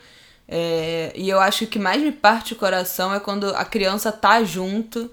é, 0.47 1.11
e 1.15 1.27
eu 1.27 1.39
acho 1.39 1.59
que 1.59 1.65
o 1.65 1.67
que 1.69 1.79
mais 1.79 1.99
me 2.03 2.11
parte 2.11 2.53
o 2.53 2.57
coração 2.57 3.11
é 3.11 3.19
quando 3.19 3.49
a 3.55 3.65
criança 3.65 4.11
tá 4.11 4.43
junto 4.43 5.09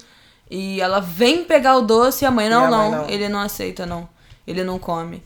e 0.51 0.81
ela 0.81 1.01
vem 1.01 1.45
pegar 1.45 1.77
o 1.77 1.83
doce 1.83 2.25
e 2.25 2.27
a 2.27 2.31
mãe, 2.31 2.49
não, 2.49 2.65
a 2.65 2.71
mãe 2.71 2.91
não, 2.91 3.03
não. 3.03 3.11
ele 3.11 3.29
não 3.29 3.41
aceita, 3.41 3.85
não. 3.85 4.09
Ele 4.47 4.65
não 4.65 4.79
come. 4.79 5.23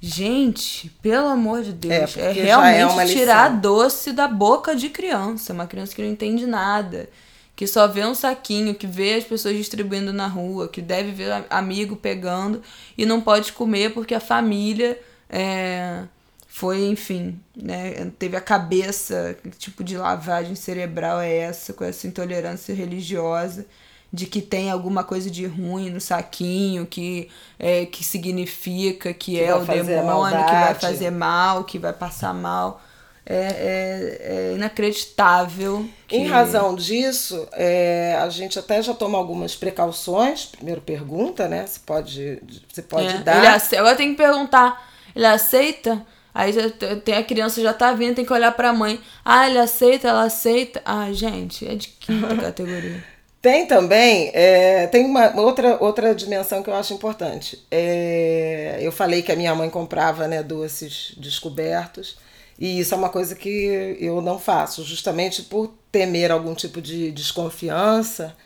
Gente, 0.00 0.88
pelo 1.00 1.28
amor 1.28 1.62
de 1.62 1.72
Deus, 1.72 2.16
é, 2.16 2.26
porque 2.26 2.40
já 2.40 2.68
é 2.68 2.72
realmente 2.72 2.92
uma 2.92 3.06
tirar 3.06 3.48
doce 3.60 4.12
da 4.12 4.26
boca 4.26 4.74
de 4.74 4.88
criança. 4.88 5.52
Uma 5.52 5.66
criança 5.66 5.94
que 5.94 6.02
não 6.02 6.08
entende 6.08 6.46
nada. 6.46 7.08
Que 7.54 7.66
só 7.66 7.86
vê 7.86 8.04
um 8.04 8.14
saquinho, 8.14 8.74
que 8.74 8.86
vê 8.86 9.14
as 9.14 9.24
pessoas 9.24 9.56
distribuindo 9.56 10.12
na 10.12 10.26
rua, 10.26 10.68
que 10.68 10.80
deve 10.80 11.12
ver 11.12 11.44
amigo 11.50 11.94
pegando 11.94 12.62
e 12.96 13.06
não 13.06 13.20
pode 13.20 13.52
comer 13.52 13.92
porque 13.92 14.14
a 14.14 14.20
família 14.20 14.98
é, 15.28 16.02
foi, 16.48 16.84
enfim, 16.84 17.40
né, 17.56 18.10
teve 18.18 18.36
a 18.36 18.40
cabeça, 18.40 19.36
que 19.42 19.50
tipo 19.50 19.82
de 19.82 19.96
lavagem 19.96 20.54
cerebral 20.54 21.20
é 21.20 21.34
essa, 21.34 21.72
com 21.72 21.82
essa 21.82 22.06
intolerância 22.06 22.74
religiosa, 22.74 23.66
de 24.12 24.26
que 24.26 24.42
tem 24.42 24.70
alguma 24.70 25.02
coisa 25.02 25.30
de 25.30 25.46
ruim 25.46 25.88
no 25.88 26.00
saquinho, 26.00 26.84
que, 26.84 27.30
é, 27.58 27.86
que 27.86 28.04
significa 28.04 29.14
que, 29.14 29.40
é 29.40 29.56
vai 29.58 29.80
o 29.80 29.84
demônio, 29.84 30.44
que 30.44 30.52
vai 30.52 30.74
fazer 30.74 31.10
mal, 31.10 31.64
que 31.64 31.78
vai 31.78 31.94
passar 31.94 32.34
mal. 32.34 32.82
É, 33.24 33.36
é, 33.36 34.50
é 34.50 34.54
inacreditável. 34.54 35.88
Que... 36.08 36.16
Em 36.16 36.26
razão 36.26 36.74
disso, 36.74 37.48
é, 37.52 38.18
a 38.20 38.28
gente 38.28 38.58
até 38.58 38.82
já 38.82 38.92
toma 38.92 39.16
algumas 39.16 39.54
precauções. 39.54 40.44
Primeiro 40.44 40.80
pergunta, 40.82 41.48
né? 41.48 41.64
Se 41.66 41.80
pode, 41.80 42.42
se 42.70 42.82
pode 42.82 43.06
É, 43.06 43.18
dar. 43.18 43.38
Ele 43.38 43.46
ace... 43.46 43.76
Agora 43.76 43.96
tem 43.96 44.10
que 44.10 44.16
perguntar. 44.16 44.90
Ele 45.14 45.24
aceita? 45.24 46.04
Aí 46.34 46.52
já 46.52 46.68
tem 47.04 47.14
a 47.14 47.22
criança 47.22 47.62
já 47.62 47.72
tá 47.72 47.92
vindo, 47.92 48.16
tem 48.16 48.24
que 48.24 48.32
olhar 48.32 48.52
pra 48.52 48.72
mãe. 48.72 49.00
Ah, 49.24 49.48
ele 49.48 49.58
aceita, 49.58 50.08
ela 50.08 50.24
aceita. 50.24 50.82
Ah, 50.84 51.12
gente, 51.12 51.66
é 51.66 51.74
de 51.74 51.88
quinta 51.88 52.34
categoria. 52.36 53.11
Tem 53.42 53.66
também, 53.66 54.30
é, 54.34 54.86
tem 54.86 55.04
uma 55.04 55.34
outra, 55.40 55.76
outra 55.82 56.14
dimensão 56.14 56.62
que 56.62 56.70
eu 56.70 56.74
acho 56.74 56.94
importante. 56.94 57.66
É, 57.72 58.78
eu 58.80 58.92
falei 58.92 59.20
que 59.20 59.32
a 59.32 59.36
minha 59.36 59.52
mãe 59.52 59.68
comprava 59.68 60.28
né, 60.28 60.44
doces 60.44 61.12
descobertos, 61.16 62.16
e 62.56 62.78
isso 62.78 62.94
é 62.94 62.96
uma 62.96 63.08
coisa 63.08 63.34
que 63.34 63.96
eu 64.00 64.22
não 64.22 64.38
faço, 64.38 64.84
justamente 64.84 65.42
por 65.42 65.74
temer 65.90 66.30
algum 66.30 66.54
tipo 66.54 66.80
de 66.80 67.10
desconfiança, 67.10 68.36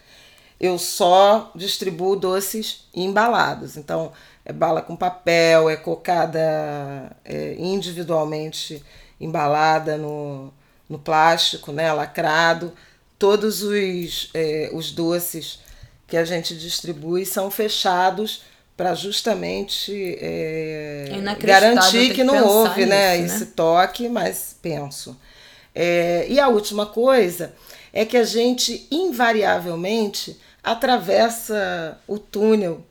eu 0.58 0.78
só 0.78 1.52
distribuo 1.54 2.16
doces 2.16 2.88
embalados. 2.94 3.76
Então, 3.76 4.12
é 4.46 4.52
bala 4.52 4.80
com 4.80 4.96
papel, 4.96 5.68
é 5.68 5.76
cocada 5.76 7.14
é, 7.22 7.54
individualmente 7.58 8.82
embalada 9.20 9.98
no, 9.98 10.50
no 10.88 10.98
plástico, 10.98 11.70
né, 11.70 11.92
lacrado. 11.92 12.72
Todos 13.18 13.62
os, 13.62 14.30
é, 14.34 14.70
os 14.72 14.92
doces 14.92 15.60
que 16.06 16.16
a 16.16 16.24
gente 16.24 16.56
distribui 16.56 17.24
são 17.24 17.50
fechados 17.50 18.42
para 18.76 18.94
justamente 18.94 19.92
é, 20.20 21.08
É 21.10 21.46
garantir 21.46 22.08
que 22.08 22.16
que 22.16 22.24
não 22.24 22.46
houve 22.46 22.84
né, 22.84 23.16
né? 23.16 23.18
esse 23.18 23.46
toque, 23.46 24.08
mas 24.08 24.54
penso. 24.60 25.18
É, 25.74 26.26
e 26.28 26.38
a 26.38 26.48
última 26.48 26.86
coisa 26.86 27.54
é 27.92 28.04
que 28.04 28.16
a 28.16 28.24
gente, 28.24 28.86
invariavelmente, 28.90 30.38
atravessa 30.62 31.98
o 32.06 32.18
túnel 32.18 32.84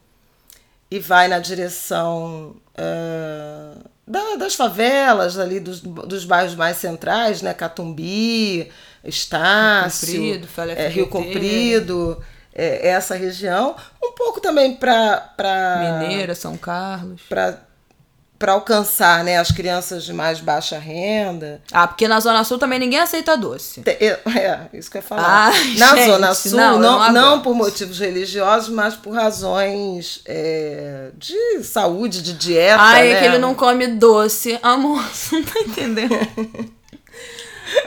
e 0.89 0.99
vai 0.99 1.27
na 1.27 1.39
direção 1.39 2.55
uh, 2.71 3.89
da, 4.07 4.35
das 4.35 4.55
favelas 4.55 5.37
ali 5.37 5.59
dos, 5.59 5.81
dos 5.81 6.25
bairros 6.25 6.55
mais 6.55 6.77
centrais, 6.77 7.41
né? 7.41 7.53
Catumbi, 7.53 8.71
Estácio, 9.05 10.21
Rio 10.21 10.39
Comprido, 10.39 10.71
é, 10.71 10.87
Rio 10.87 11.07
Comprido 11.07 12.23
é, 12.55 12.87
essa 12.87 13.15
região, 13.15 13.75
um 14.01 14.13
pouco 14.13 14.39
também 14.39 14.73
para 14.75 15.99
Mineira, 15.99 16.33
São 16.33 16.55
Carlos, 16.55 17.21
para 17.27 18.53
alcançar 18.53 19.25
né, 19.25 19.37
as 19.37 19.51
crianças 19.51 20.05
de 20.05 20.13
mais 20.13 20.39
baixa 20.39 20.79
renda. 20.79 21.61
Ah, 21.73 21.85
porque 21.85 22.07
na 22.07 22.17
Zona 22.21 22.45
Sul 22.45 22.57
também 22.57 22.79
ninguém 22.79 22.99
aceita 22.99 23.35
doce. 23.35 23.81
É, 23.85 24.05
é 24.05 24.69
isso 24.73 24.89
que 24.89 24.97
eu 24.97 25.01
ia 25.01 25.07
falar. 25.07 25.49
Ah, 25.49 25.51
na 25.77 25.95
gente, 25.95 26.05
Zona 26.05 26.33
Sul, 26.33 26.51
não, 26.51 26.79
não, 26.79 27.11
não, 27.11 27.41
por 27.41 27.53
motivos 27.53 27.99
religiosos, 27.99 28.69
mas 28.69 28.95
por 28.95 29.13
razões 29.13 30.21
é, 30.25 31.09
de 31.17 31.61
saúde, 31.61 32.21
de 32.21 32.33
dieta. 32.33 32.81
Ai, 32.81 33.09
né? 33.09 33.11
é 33.11 33.19
que 33.19 33.25
ele 33.25 33.37
não 33.37 33.53
come 33.53 33.85
doce. 33.87 34.57
Amor, 34.63 35.03
você 35.11 35.35
não 35.35 35.43
tá 35.43 35.59
entendendo. 35.59 36.74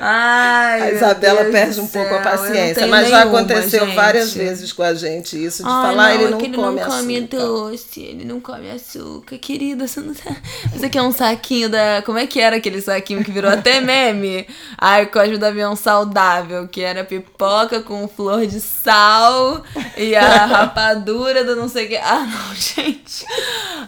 Ai, 0.00 0.82
a 0.82 0.92
Isabela 0.92 1.44
perde 1.46 1.80
um 1.80 1.86
pouco 1.88 2.14
a 2.14 2.20
paciência, 2.20 2.86
mas 2.86 3.08
já 3.08 3.22
aconteceu 3.22 3.84
gente. 3.84 3.94
várias 3.94 4.32
vezes 4.32 4.72
com 4.72 4.82
a 4.82 4.94
gente 4.94 5.42
isso 5.42 5.62
de 5.62 5.68
Ai, 5.68 5.82
falar 5.82 6.08
não, 6.08 6.14
ele 6.14 6.30
não, 6.30 6.38
é 6.38 6.44
ele 6.44 6.56
come 6.56 6.80
não 6.80 6.88
come 6.88 7.20
doce, 7.22 8.00
ele 8.00 8.24
não 8.24 8.40
come 8.40 8.70
açúcar, 8.70 9.38
querida, 9.38 9.86
você 9.86 10.00
não 10.00 10.14
tá... 10.14 10.36
Você 10.72 10.88
quer 10.88 11.02
um 11.02 11.10
saquinho 11.10 11.68
da, 11.68 12.02
como 12.04 12.18
é 12.18 12.26
que 12.26 12.40
era 12.40 12.56
aquele 12.56 12.80
saquinho 12.80 13.24
que 13.24 13.30
virou 13.30 13.50
até 13.50 13.80
meme? 13.80 14.46
Ai, 14.76 15.04
o 15.04 15.10
código 15.10 15.38
do 15.38 15.46
avião 15.46 15.74
saudável, 15.74 16.68
que 16.68 16.80
era 16.80 17.04
pipoca 17.04 17.80
com 17.80 18.06
flor 18.06 18.46
de 18.46 18.60
sal 18.60 19.62
e 19.96 20.14
a 20.14 20.46
rapadura 20.46 21.44
do 21.44 21.56
não 21.56 21.68
sei 21.68 21.86
o 21.86 21.88
que. 21.88 21.96
Ah, 21.96 22.26
não, 22.26 22.54
gente. 22.54 23.26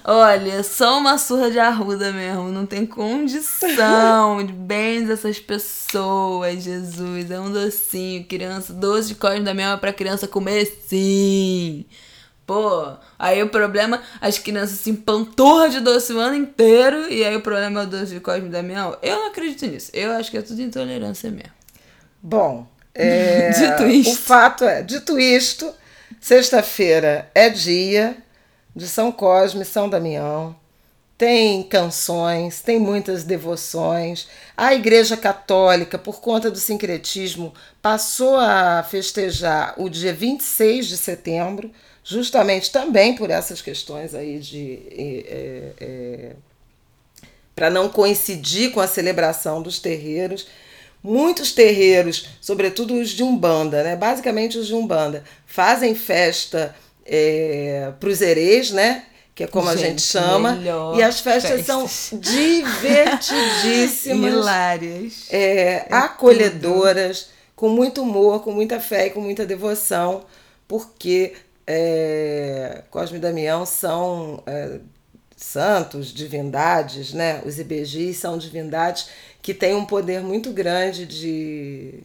Olha, 0.05 0.63
só 0.63 0.99
uma 0.99 1.19
surra 1.19 1.51
de 1.51 1.59
arruda 1.59 2.11
mesmo, 2.11 2.49
não 2.49 2.67
tem 2.67 2.85
condição 2.85 4.45
de 4.45 4.53
bens 4.53 5.07
dessas 5.07 5.39
pessoas 5.39 6.00
pessoas, 6.01 6.63
Jesus. 6.63 7.31
É 7.31 7.39
um 7.39 7.53
docinho, 7.53 8.25
criança. 8.25 8.73
Doce 8.73 9.09
de 9.09 9.15
cosme 9.15 9.41
da 9.41 9.53
minha 9.53 9.73
é 9.73 9.77
pra 9.77 9.93
criança 9.93 10.27
comer 10.27 10.67
sim. 10.87 11.85
Pô, 12.47 12.95
aí 13.17 13.41
o 13.43 13.49
problema, 13.49 14.03
as 14.21 14.39
crianças 14.39 14.81
se 14.81 14.91
empanturram 14.91 15.69
de 15.69 15.81
doce 15.81 16.13
o 16.13 16.19
ano 16.19 16.35
inteiro. 16.35 17.13
E 17.13 17.25
aí 17.25 17.37
o 17.37 17.43
problema 17.43 17.83
é 17.83 17.85
o 17.85 17.87
doce 17.87 18.15
de 18.15 18.21
cosme 18.21 18.49
da 18.49 18.63
minha. 18.63 18.97
Eu 19.03 19.17
não 19.17 19.29
acredito 19.29 19.67
nisso. 19.67 19.91
Eu 19.93 20.13
acho 20.13 20.31
que 20.31 20.39
é 20.39 20.43
tudo 20.43 20.61
intolerância 20.61 21.31
mesmo. 21.31 21.53
Bom, 22.23 22.67
é, 22.95 23.51
dito 23.53 23.87
isto. 23.87 24.13
o 24.13 24.17
fato 24.17 24.65
é, 24.65 24.83
dito 24.83 25.19
isto, 25.19 25.73
sexta-feira 26.21 27.31
é 27.35 27.49
dia 27.49 28.17
de 28.75 28.89
São 28.89 29.13
Cosme, 29.13 29.65
São 29.65 29.89
Damião 29.89 30.57
tem 31.21 31.63
canções, 31.63 32.63
tem 32.63 32.79
muitas 32.79 33.25
devoções. 33.25 34.27
A 34.57 34.73
Igreja 34.73 35.19
Católica, 35.19 35.99
por 35.99 36.19
conta 36.19 36.51
do 36.51 36.57
sincretismo, 36.57 37.53
passou 37.83 38.37
a 38.37 38.83
festejar 38.83 39.75
o 39.77 39.91
dia 39.91 40.15
26 40.15 40.87
de 40.87 40.97
setembro, 40.97 41.71
justamente 42.03 42.73
também 42.73 43.15
por 43.15 43.29
essas 43.29 43.61
questões 43.61 44.15
aí 44.15 44.39
de. 44.39 44.79
É, 44.93 45.73
é, 45.79 46.33
para 47.55 47.69
não 47.69 47.91
coincidir 47.91 48.73
com 48.73 48.81
a 48.81 48.87
celebração 48.87 49.61
dos 49.61 49.79
terreiros. 49.79 50.49
Muitos 51.03 51.53
terreiros, 51.53 52.31
sobretudo 52.41 52.95
os 52.95 53.11
de 53.11 53.23
Umbanda, 53.23 53.83
né? 53.83 53.95
basicamente 53.95 54.57
os 54.57 54.69
de 54.69 54.75
Umbanda, 54.75 55.23
fazem 55.45 55.95
festa 55.95 56.75
é, 57.05 57.93
para 58.01 58.09
os 58.09 58.23
herês, 58.23 58.71
né? 58.71 59.05
Que 59.35 59.45
é 59.45 59.47
como 59.47 59.71
gente, 59.71 59.83
a 59.83 59.87
gente 59.89 60.03
chama. 60.03 60.59
E 60.97 61.03
as 61.03 61.21
festas, 61.21 61.65
festas. 61.65 61.67
são 61.67 61.87
divertidíssimas. 62.19 64.33
Hilárias. 64.33 65.27
É, 65.31 65.87
é 65.89 65.91
acolhedoras, 65.91 67.23
tudo. 67.23 67.33
com 67.57 67.69
muito 67.69 68.03
humor, 68.03 68.43
com 68.43 68.53
muita 68.53 68.81
fé 68.81 69.07
e 69.07 69.11
com 69.11 69.21
muita 69.21 69.47
devoção, 69.47 70.25
porque 70.69 71.35
é, 71.67 72.83
Cosme 72.91 73.19
e 73.19 73.21
Damião 73.21 73.65
são 73.65 74.43
é, 74.47 74.81
santos, 75.37 76.13
divindades, 76.13 77.15
né? 77.15 77.41
Os 77.47 77.59
IBGs 77.59 78.19
são 78.19 78.37
divindades 78.37 79.09
que 79.41 79.55
têm 79.55 79.75
um 79.75 79.87
poder 79.87 80.21
muito 80.21 80.53
grande 80.53 81.07
de 81.07 82.05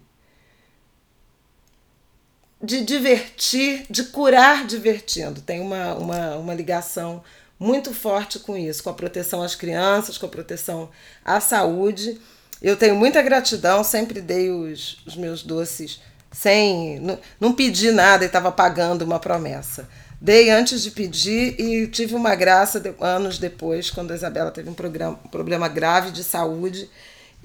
de 2.65 2.83
divertir, 2.83 3.85
de 3.89 4.03
curar 4.05 4.65
divertindo. 4.65 5.41
Tem 5.41 5.61
uma, 5.61 5.93
uma, 5.93 6.35
uma 6.35 6.53
ligação 6.53 7.23
muito 7.59 7.93
forte 7.93 8.39
com 8.39 8.57
isso, 8.57 8.83
com 8.83 8.89
a 8.89 8.93
proteção 8.93 9.41
às 9.41 9.55
crianças, 9.55 10.17
com 10.17 10.25
a 10.25 10.29
proteção 10.29 10.89
à 11.23 11.39
saúde. 11.39 12.19
Eu 12.61 12.75
tenho 12.75 12.95
muita 12.95 13.21
gratidão, 13.21 13.83
sempre 13.83 14.19
dei 14.19 14.49
os, 14.49 14.97
os 15.05 15.15
meus 15.15 15.43
doces 15.43 16.01
sem. 16.31 16.99
Não, 16.99 17.19
não 17.39 17.53
pedi 17.53 17.91
nada 17.91 18.23
e 18.23 18.27
estava 18.27 18.51
pagando 18.51 19.03
uma 19.03 19.19
promessa. 19.19 19.87
Dei 20.19 20.49
antes 20.49 20.81
de 20.81 20.91
pedir 20.91 21.59
e 21.59 21.87
tive 21.87 22.15
uma 22.15 22.35
graça 22.35 22.79
de, 22.79 22.93
anos 22.99 23.37
depois, 23.37 23.91
quando 23.91 24.11
a 24.11 24.15
Isabela 24.15 24.49
teve 24.49 24.69
um, 24.69 24.73
programa, 24.73 25.19
um 25.23 25.29
problema 25.29 25.67
grave 25.67 26.11
de 26.11 26.23
saúde 26.23 26.89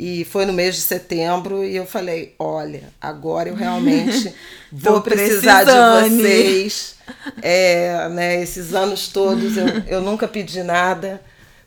e 0.02 0.24
foi 0.24 0.46
no 0.46 0.52
mês 0.54 0.76
de 0.76 0.80
setembro 0.80 1.62
e 1.62 1.76
eu 1.76 1.84
falei: 1.84 2.34
olha, 2.38 2.84
agora 2.98 3.50
eu 3.50 3.54
realmente 3.54 4.34
vou 4.72 5.02
precisar 5.02 5.62
de 5.64 6.08
vocês. 6.08 6.94
É, 7.42 8.08
né, 8.08 8.40
esses 8.40 8.72
anos 8.72 9.08
todos 9.08 9.58
eu, 9.58 9.66
eu 9.86 10.00
nunca 10.00 10.26
pedi 10.26 10.62
nada. 10.62 11.20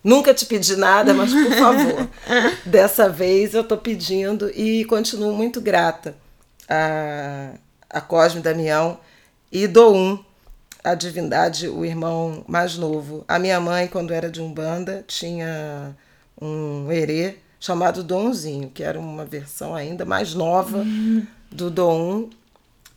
Nunca 0.03 0.33
te 0.33 0.47
pedi 0.47 0.75
nada, 0.75 1.13
mas 1.13 1.31
por 1.31 1.51
favor, 1.53 2.09
dessa 2.65 3.07
vez 3.07 3.53
eu 3.53 3.61
estou 3.61 3.77
pedindo 3.77 4.49
e 4.49 4.83
continuo 4.85 5.31
muito 5.33 5.61
grata 5.61 6.15
a, 6.67 7.51
a 7.89 8.01
Cosme 8.01 8.41
Damião 8.41 8.99
e 9.51 9.67
dou 9.67 9.95
um, 9.95 10.21
a 10.83 10.95
divindade, 10.95 11.69
o 11.69 11.85
irmão 11.85 12.43
mais 12.47 12.77
novo. 12.77 13.23
A 13.27 13.37
minha 13.37 13.59
mãe, 13.61 13.87
quando 13.87 14.11
era 14.11 14.29
de 14.29 14.41
Umbanda, 14.41 15.05
tinha 15.07 15.95
um 16.41 16.91
herê 16.91 17.42
chamado 17.63 18.03
Donzinho, 18.03 18.69
que 18.69 18.83
era 18.83 18.99
uma 18.99 19.23
versão 19.23 19.73
ainda 19.73 20.03
mais 20.03 20.33
nova 20.33 20.79
uhum. 20.79 21.25
do 21.49 21.71
Dom. 21.71 22.29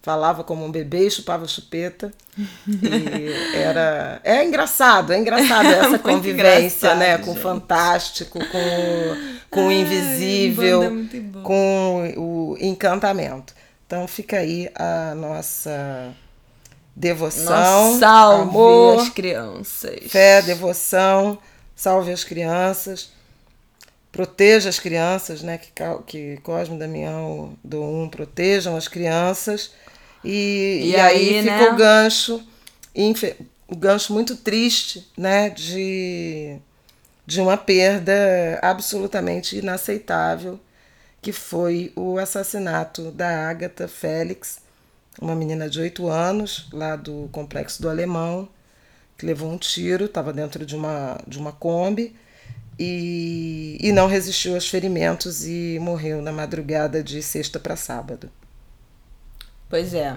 Falava 0.03 0.43
como 0.43 0.65
um 0.65 0.73
bebê, 0.73 1.09
chupava 1.09 1.47
chupeta. 1.47 2.13
E 2.37 3.31
era. 3.55 4.21
É 4.25 4.45
engraçado, 4.45 5.13
é 5.13 5.19
engraçado 5.21 5.67
essa 5.71 6.01
convivência, 6.01 6.97
né? 6.97 7.17
Com 7.19 7.31
o 7.31 7.37
fantástico, 7.37 8.41
com, 8.41 9.17
com 9.51 9.69
o 9.69 9.73
invisível, 9.73 10.83
com 11.45 12.13
o 12.17 12.57
encantamento. 12.61 13.55
Então 13.87 14.09
fica 14.09 14.39
aí 14.39 14.69
a 14.75 15.15
nossa 15.15 16.13
devoção. 16.95 17.45
Nossa, 17.45 18.01
salve 18.01 18.51
amor, 18.51 19.01
as 19.01 19.09
crianças. 19.11 20.01
Fé, 20.09 20.43
devoção, 20.43 21.39
salve 21.77 22.11
as 22.11 22.25
crianças 22.25 23.15
proteja 24.17 24.71
as 24.71 24.79
crianças, 24.79 25.43
né? 25.43 25.59
Que, 25.59 25.71
que 26.07 26.37
Cosme 26.39 26.79
Damião 26.79 27.53
do 27.63 27.83
Um 27.83 28.09
protejam 28.09 28.75
as 28.75 28.89
crianças. 28.89 29.73
E, 30.25 30.81
e, 30.85 30.91
e 30.93 30.97
aí, 30.97 31.39
aí 31.39 31.43
né? 31.43 31.59
fica 31.59 31.75
o 31.75 31.77
gancho, 31.77 32.43
o 33.69 33.77
gancho 33.77 34.15
muito 34.15 34.35
triste, 34.35 35.07
né? 35.19 35.51
De, 35.51 36.57
de 37.27 37.43
uma 37.43 37.59
perda 37.59 38.59
absolutamente 38.63 39.59
inaceitável, 39.59 40.59
que 41.21 41.31
foi 41.31 41.93
o 41.95 42.17
assassinato 42.17 43.11
da 43.11 43.51
Agatha 43.51 43.87
Félix, 43.87 44.61
uma 45.21 45.35
menina 45.35 45.69
de 45.69 45.79
8 45.79 46.09
anos, 46.09 46.69
lá 46.73 46.97
do 46.97 47.29
Complexo 47.33 47.83
do 47.83 47.91
Alemão, 47.91 48.49
que 49.19 49.27
levou 49.27 49.51
um 49.51 49.59
tiro, 49.59 50.07
estava 50.07 50.33
dentro 50.33 50.65
de 50.65 50.75
uma, 50.75 51.21
de 51.27 51.39
uma 51.39 51.53
Kombi 51.53 52.17
e, 52.79 53.79
e 53.81 53.93
não 53.93 54.07
resistiu 54.07 54.55
aos 54.55 54.69
ferimentos 54.69 55.47
e 55.47 55.79
morreu 55.81 56.21
na 56.21 56.33
madrugada 56.33 57.03
de 57.03 57.23
sexta 57.23 57.59
para 57.59 57.77
sábado. 57.77 58.31
Pois 59.69 59.95
é, 59.95 60.17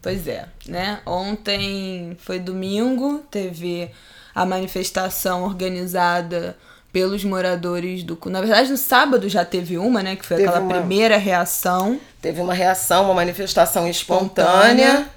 pois 0.00 0.28
é, 0.28 0.46
né? 0.66 1.00
Ontem 1.06 2.16
foi 2.20 2.38
domingo, 2.38 3.24
teve 3.30 3.90
a 4.34 4.44
manifestação 4.44 5.44
organizada 5.44 6.56
pelos 6.92 7.24
moradores 7.24 8.02
do. 8.02 8.18
Na 8.26 8.40
verdade, 8.40 8.70
no 8.70 8.76
sábado 8.76 9.28
já 9.28 9.44
teve 9.44 9.76
uma, 9.76 10.02
né? 10.02 10.16
Que 10.16 10.24
foi 10.24 10.36
teve 10.36 10.48
aquela 10.48 10.64
uma, 10.64 10.74
primeira 10.74 11.16
reação. 11.16 12.00
Teve 12.22 12.40
uma 12.40 12.54
reação, 12.54 13.06
uma 13.06 13.14
manifestação 13.14 13.88
espontânea, 13.88 14.84
espontânea. 14.84 15.10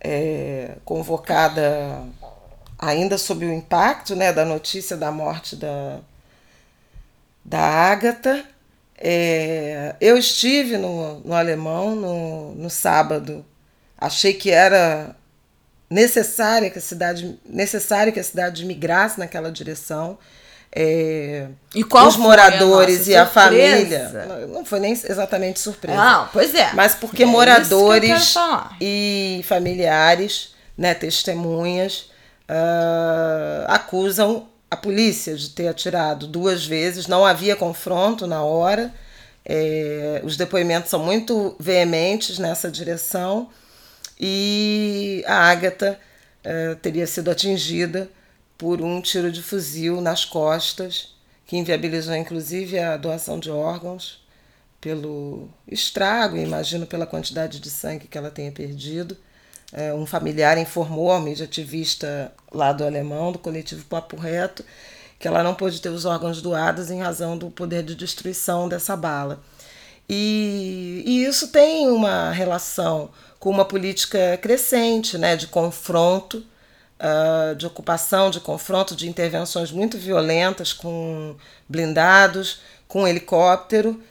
É, 0.00 0.76
convocada 0.84 2.02
ainda 2.78 3.18
sob 3.18 3.44
o 3.44 3.52
impacto 3.52 4.14
né, 4.14 4.32
da 4.32 4.44
notícia 4.44 4.96
da 4.96 5.10
morte 5.10 5.56
da, 5.56 5.98
da 7.44 7.60
Ágata. 7.60 8.44
É, 8.96 9.94
eu 10.00 10.16
estive 10.16 10.76
no, 10.76 11.20
no 11.20 11.34
Alemão 11.34 11.94
no, 11.94 12.54
no 12.54 12.68
sábado 12.68 13.44
achei 13.98 14.32
que 14.32 14.50
era 14.50 15.14
necessária 15.90 16.70
que 16.70 16.78
a 16.78 16.82
cidade 16.82 17.38
necessário 17.44 18.12
que 18.12 18.20
a 18.20 18.24
cidade 18.24 18.64
migrasse 18.64 19.18
naquela 19.18 19.50
direção. 19.50 20.18
É, 20.70 21.46
e 21.74 21.82
qual 21.82 22.06
os 22.06 22.16
moradores 22.16 23.08
a 23.08 23.10
e 23.10 23.16
a 23.16 23.26
família 23.26 24.10
não 24.48 24.66
foi 24.66 24.78
nem 24.78 24.92
exatamente 24.92 25.58
surpresa. 25.58 25.96
Não, 25.96 26.28
pois 26.30 26.54
é. 26.54 26.72
Mas 26.74 26.94
porque 26.94 27.22
é 27.22 27.26
moradores 27.26 28.34
e 28.78 29.42
familiares, 29.48 30.54
né, 30.76 30.92
testemunhas, 30.92 32.10
uh, 32.48 33.64
acusam 33.66 34.48
a 34.70 34.76
polícia 34.76 35.36
de 35.36 35.50
ter 35.50 35.68
atirado 35.68 36.26
duas 36.26 36.64
vezes. 36.66 37.06
Não 37.06 37.24
havia 37.24 37.56
confronto 37.56 38.26
na 38.26 38.42
hora. 38.42 38.92
É, 39.44 40.20
os 40.24 40.36
depoimentos 40.36 40.90
são 40.90 41.00
muito 41.00 41.56
veementes 41.58 42.38
nessa 42.38 42.70
direção 42.70 43.48
e 44.20 45.24
a 45.26 45.48
Ágata 45.48 45.98
uh, 46.44 46.76
teria 46.76 47.06
sido 47.06 47.30
atingida 47.30 48.10
por 48.58 48.82
um 48.82 49.00
tiro 49.00 49.32
de 49.32 49.42
fuzil 49.42 50.00
nas 50.02 50.24
costas, 50.24 51.14
que 51.46 51.56
inviabilizou 51.56 52.14
inclusive 52.14 52.78
a 52.78 52.96
doação 52.96 53.38
de 53.38 53.50
órgãos 53.50 54.22
pelo 54.80 55.48
estrago, 55.66 56.36
imagino 56.36 56.86
pela 56.86 57.06
quantidade 57.06 57.58
de 57.60 57.70
sangue 57.70 58.06
que 58.06 58.18
ela 58.18 58.30
tenha 58.30 58.52
perdido. 58.52 59.16
Uh, 59.72 59.94
um 59.94 60.06
familiar 60.06 60.56
informou 60.56 61.10
ao 61.10 61.20
mídia 61.20 61.44
ativista 61.44 62.32
lá 62.50 62.72
do 62.72 62.84
alemão, 62.84 63.30
do 63.30 63.38
coletivo 63.38 63.84
Papo 63.84 64.16
Reto, 64.16 64.64
que 65.18 65.28
ela 65.28 65.42
não 65.42 65.54
pôde 65.54 65.80
ter 65.80 65.90
os 65.90 66.04
órgãos 66.06 66.40
doados 66.40 66.90
em 66.90 67.00
razão 67.00 67.36
do 67.36 67.50
poder 67.50 67.82
de 67.82 67.94
destruição 67.94 68.68
dessa 68.68 68.96
bala. 68.96 69.42
E, 70.08 71.02
e 71.04 71.24
isso 71.26 71.48
tem 71.48 71.88
uma 71.88 72.30
relação 72.30 73.10
com 73.38 73.50
uma 73.50 73.64
política 73.64 74.38
crescente 74.40 75.18
né, 75.18 75.36
de 75.36 75.46
confronto, 75.48 76.38
uh, 76.98 77.54
de 77.54 77.66
ocupação, 77.66 78.30
de 78.30 78.40
confronto, 78.40 78.96
de 78.96 79.06
intervenções 79.06 79.70
muito 79.70 79.98
violentas 79.98 80.72
com 80.72 81.36
blindados, 81.68 82.62
com 82.86 83.06
helicóptero, 83.06 84.02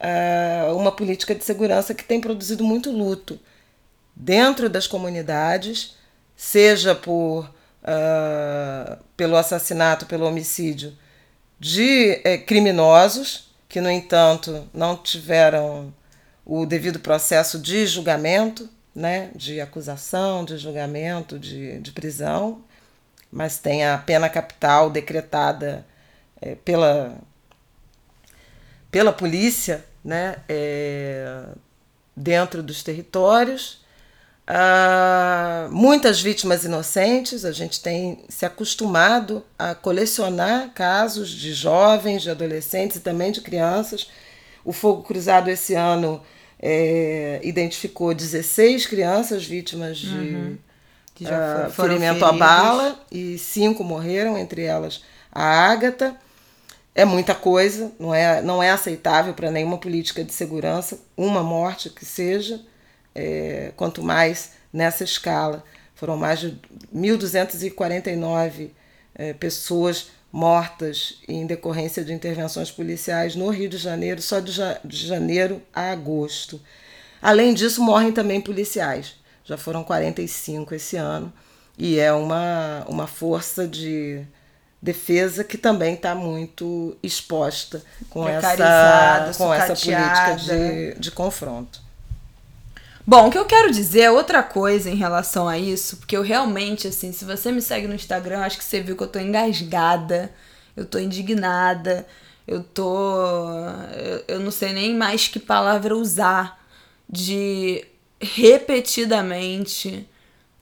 uh, 0.00 0.76
uma 0.76 0.90
política 0.90 1.36
de 1.36 1.44
segurança 1.44 1.94
que 1.94 2.02
tem 2.02 2.20
produzido 2.20 2.64
muito 2.64 2.90
luto 2.90 3.38
dentro 4.14 4.68
das 4.68 4.86
comunidades, 4.86 5.96
seja 6.36 6.94
por 6.94 7.44
uh, 7.82 8.96
pelo 9.16 9.36
assassinato, 9.36 10.06
pelo 10.06 10.26
homicídio 10.26 10.96
de 11.58 12.20
eh, 12.24 12.38
criminosos 12.38 13.54
que, 13.68 13.80
no 13.80 13.90
entanto, 13.90 14.68
não 14.72 14.96
tiveram 14.96 15.94
o 16.44 16.66
devido 16.66 17.00
processo 17.00 17.58
de 17.58 17.86
julgamento, 17.86 18.68
né, 18.94 19.30
de 19.34 19.60
acusação, 19.60 20.44
de 20.44 20.56
julgamento, 20.58 21.38
de, 21.38 21.80
de 21.80 21.90
prisão, 21.90 22.62
mas 23.32 23.58
tem 23.58 23.84
a 23.84 23.98
pena 23.98 24.28
capital 24.28 24.90
decretada 24.90 25.84
é, 26.40 26.54
pela, 26.54 27.16
pela 28.90 29.12
polícia 29.12 29.84
né, 30.04 30.36
é, 30.48 31.46
dentro 32.14 32.62
dos 32.62 32.82
territórios. 32.82 33.83
Ah, 34.46 35.68
muitas 35.70 36.20
vítimas 36.20 36.64
inocentes, 36.64 37.44
a 37.46 37.52
gente 37.52 37.80
tem 37.80 38.18
se 38.28 38.44
acostumado 38.44 39.42
a 39.58 39.74
colecionar 39.74 40.70
casos 40.74 41.30
de 41.30 41.54
jovens, 41.54 42.22
de 42.22 42.30
adolescentes 42.30 42.98
e 42.98 43.00
também 43.00 43.32
de 43.32 43.40
crianças. 43.40 44.10
O 44.62 44.72
Fogo 44.72 45.02
Cruzado 45.02 45.48
esse 45.48 45.74
ano 45.74 46.22
é, 46.60 47.40
identificou 47.42 48.14
16 48.14 48.86
crianças 48.86 49.46
vítimas 49.46 49.96
de 49.96 50.08
uhum. 50.08 50.58
uh, 51.22 51.70
ferimento 51.70 52.24
à 52.24 52.32
bala 52.32 53.00
e 53.10 53.38
cinco 53.38 53.82
morreram, 53.82 54.36
entre 54.36 54.62
elas 54.62 55.02
a 55.32 55.42
Ágata. 55.42 56.16
É 56.94 57.04
muita 57.04 57.34
coisa, 57.34 57.90
não 57.98 58.14
é, 58.14 58.40
não 58.40 58.62
é 58.62 58.70
aceitável 58.70 59.34
para 59.34 59.50
nenhuma 59.50 59.78
política 59.78 60.22
de 60.22 60.32
segurança, 60.32 61.00
uma 61.16 61.42
morte 61.42 61.90
que 61.90 62.04
seja, 62.04 62.60
é, 63.14 63.72
quanto 63.76 64.02
mais 64.02 64.52
nessa 64.72 65.04
escala. 65.04 65.62
Foram 65.94 66.16
mais 66.16 66.40
de 66.40 66.58
1.249 66.94 68.70
é, 69.14 69.32
pessoas 69.32 70.10
mortas 70.32 71.20
em 71.28 71.46
decorrência 71.46 72.04
de 72.04 72.12
intervenções 72.12 72.70
policiais 72.70 73.36
no 73.36 73.48
Rio 73.50 73.68
de 73.68 73.78
Janeiro, 73.78 74.20
só 74.20 74.40
de, 74.40 74.52
de 74.84 75.06
janeiro 75.06 75.62
a 75.72 75.92
agosto. 75.92 76.60
Além 77.22 77.54
disso, 77.54 77.80
morrem 77.80 78.10
também 78.10 78.40
policiais. 78.40 79.14
Já 79.44 79.56
foram 79.56 79.84
45 79.84 80.74
esse 80.74 80.96
ano. 80.96 81.32
E 81.78 81.98
é 81.98 82.12
uma, 82.12 82.84
uma 82.88 83.06
força 83.06 83.66
de 83.66 84.24
defesa 84.82 85.42
que 85.42 85.56
também 85.56 85.94
está 85.94 86.14
muito 86.14 86.96
exposta 87.02 87.82
com, 88.10 88.28
essa, 88.28 89.32
com 89.38 89.54
essa 89.54 89.74
política 89.74 90.36
de, 90.36 90.94
de 91.00 91.10
confronto. 91.10 91.83
Bom, 93.06 93.28
o 93.28 93.30
que 93.30 93.36
eu 93.36 93.44
quero 93.44 93.70
dizer 93.70 94.00
é 94.02 94.10
outra 94.10 94.42
coisa 94.42 94.90
em 94.90 94.94
relação 94.94 95.46
a 95.46 95.58
isso, 95.58 95.98
porque 95.98 96.16
eu 96.16 96.22
realmente, 96.22 96.88
assim, 96.88 97.12
se 97.12 97.24
você 97.24 97.52
me 97.52 97.60
segue 97.60 97.86
no 97.86 97.94
Instagram, 97.94 98.40
acho 98.40 98.56
que 98.56 98.64
você 98.64 98.80
viu 98.80 98.96
que 98.96 99.02
eu 99.02 99.08
tô 99.08 99.18
engasgada, 99.18 100.32
eu 100.74 100.86
tô 100.86 100.98
indignada, 100.98 102.06
eu 102.48 102.62
tô. 102.62 103.58
Eu, 103.94 104.24
eu 104.36 104.40
não 104.40 104.50
sei 104.50 104.72
nem 104.72 104.94
mais 104.96 105.28
que 105.28 105.38
palavra 105.38 105.94
usar 105.94 106.58
de 107.08 107.84
repetidamente 108.20 110.08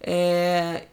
é, 0.00 0.84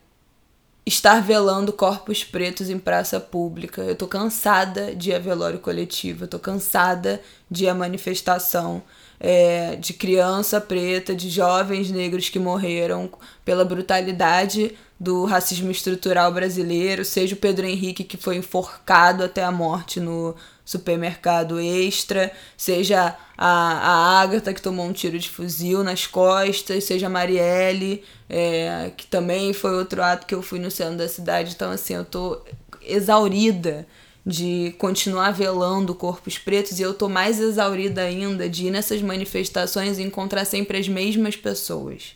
estar 0.85 1.21
velando 1.21 1.73
corpos 1.73 2.23
pretos 2.23 2.69
em 2.69 2.77
praça 2.77 3.19
pública. 3.19 3.81
Eu 3.81 3.95
tô 3.95 4.07
cansada 4.07 4.95
de 4.95 5.09
ir 5.09 5.15
a 5.15 5.19
velório 5.19 5.59
coletivo, 5.59 6.25
eu 6.25 6.27
tô 6.27 6.37
cansada 6.39 7.19
de 7.49 7.65
ir 7.65 7.69
a 7.69 7.73
manifestação 7.73 8.83
é, 9.19 9.75
de 9.75 9.93
criança 9.93 10.61
preta, 10.61 11.13
de 11.13 11.29
jovens 11.29 11.91
negros 11.91 12.29
que 12.29 12.39
morreram 12.39 13.09
pela 13.43 13.65
brutalidade 13.65 14.75
do 14.99 15.23
racismo 15.25 15.71
estrutural 15.71 16.31
brasileiro, 16.31 17.05
seja 17.05 17.33
o 17.33 17.37
Pedro 17.37 17.65
Henrique 17.65 18.03
que 18.03 18.17
foi 18.17 18.35
enforcado 18.35 19.23
até 19.23 19.43
a 19.43 19.51
morte 19.51 19.99
no 19.99 20.35
supermercado 20.65 21.59
extra, 21.59 22.31
seja 22.57 23.15
a, 23.37 23.47
a 23.47 24.21
Agatha 24.21 24.53
que 24.53 24.61
tomou 24.61 24.85
um 24.85 24.93
tiro 24.93 25.17
de 25.17 25.29
fuzil 25.29 25.83
nas 25.83 26.05
costas, 26.05 26.83
seja 26.83 27.07
a 27.07 27.09
Marielle, 27.09 28.03
é, 28.29 28.91
que 28.95 29.07
também 29.07 29.53
foi 29.53 29.73
outro 29.75 30.03
ato 30.03 30.27
que 30.27 30.35
eu 30.35 30.41
fui 30.41 30.59
no 30.59 30.69
centro 30.69 30.97
da 30.97 31.07
cidade. 31.07 31.53
Então, 31.55 31.71
assim, 31.71 31.95
eu 31.95 32.05
tô 32.05 32.39
exaurida 32.81 33.87
de 34.29 34.75
continuar 34.77 35.31
velando 35.31 35.95
corpos 35.95 36.37
pretos 36.37 36.79
e 36.79 36.83
eu 36.83 36.93
tô 36.93 37.09
mais 37.09 37.39
exaurida 37.39 38.03
ainda 38.03 38.47
de 38.47 38.67
ir 38.67 38.71
nessas 38.71 39.01
manifestações 39.01 39.97
e 39.97 40.03
encontrar 40.03 40.45
sempre 40.45 40.77
as 40.77 40.87
mesmas 40.87 41.35
pessoas. 41.35 42.15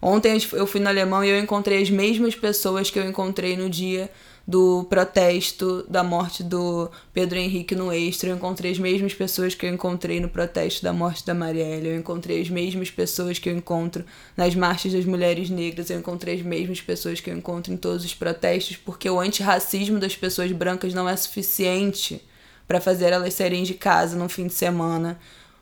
Ontem 0.00 0.36
eu 0.54 0.66
fui 0.66 0.80
no 0.80 0.88
Alemão 0.88 1.22
e 1.22 1.28
eu 1.28 1.38
encontrei 1.38 1.82
as 1.82 1.90
mesmas 1.90 2.34
pessoas 2.34 2.90
que 2.90 2.98
eu 2.98 3.08
encontrei 3.08 3.56
no 3.56 3.68
dia 3.68 4.10
do 4.52 4.84
protesto 4.84 5.82
da 5.88 6.04
morte 6.04 6.42
do 6.42 6.90
Pedro 7.10 7.38
Henrique 7.38 7.74
no 7.74 7.90
Extra. 7.90 8.28
Eu 8.28 8.36
encontrei 8.36 8.70
as 8.70 8.78
mesmas 8.78 9.14
pessoas 9.14 9.54
que 9.54 9.64
eu 9.64 9.72
encontrei 9.72 10.20
no 10.20 10.28
protesto 10.28 10.82
da 10.82 10.92
morte 10.92 11.24
da 11.24 11.32
Marielle. 11.32 11.88
Eu 11.88 11.96
encontrei 11.96 12.42
as 12.42 12.50
mesmas 12.50 12.90
pessoas 12.90 13.38
que 13.38 13.48
eu 13.48 13.56
encontro 13.56 14.04
nas 14.36 14.54
marchas 14.54 14.92
das 14.92 15.06
mulheres 15.06 15.48
negras. 15.48 15.88
Eu 15.88 15.98
encontrei 15.98 16.34
as 16.34 16.42
mesmas 16.42 16.82
pessoas 16.82 17.18
que 17.18 17.30
eu 17.30 17.34
encontro 17.34 17.72
em 17.72 17.78
todos 17.78 18.04
os 18.04 18.12
protestos, 18.12 18.76
porque 18.76 19.08
o 19.08 19.20
antirracismo 19.20 19.98
das 19.98 20.14
pessoas 20.14 20.52
brancas 20.52 20.92
não 20.92 21.08
é 21.08 21.16
suficiente 21.16 22.22
para 22.68 22.78
fazer 22.78 23.10
elas 23.10 23.32
saírem 23.32 23.62
de 23.62 23.72
casa 23.72 24.18
no 24.18 24.28
fim 24.28 24.48
de 24.48 24.52
semana 24.52 25.18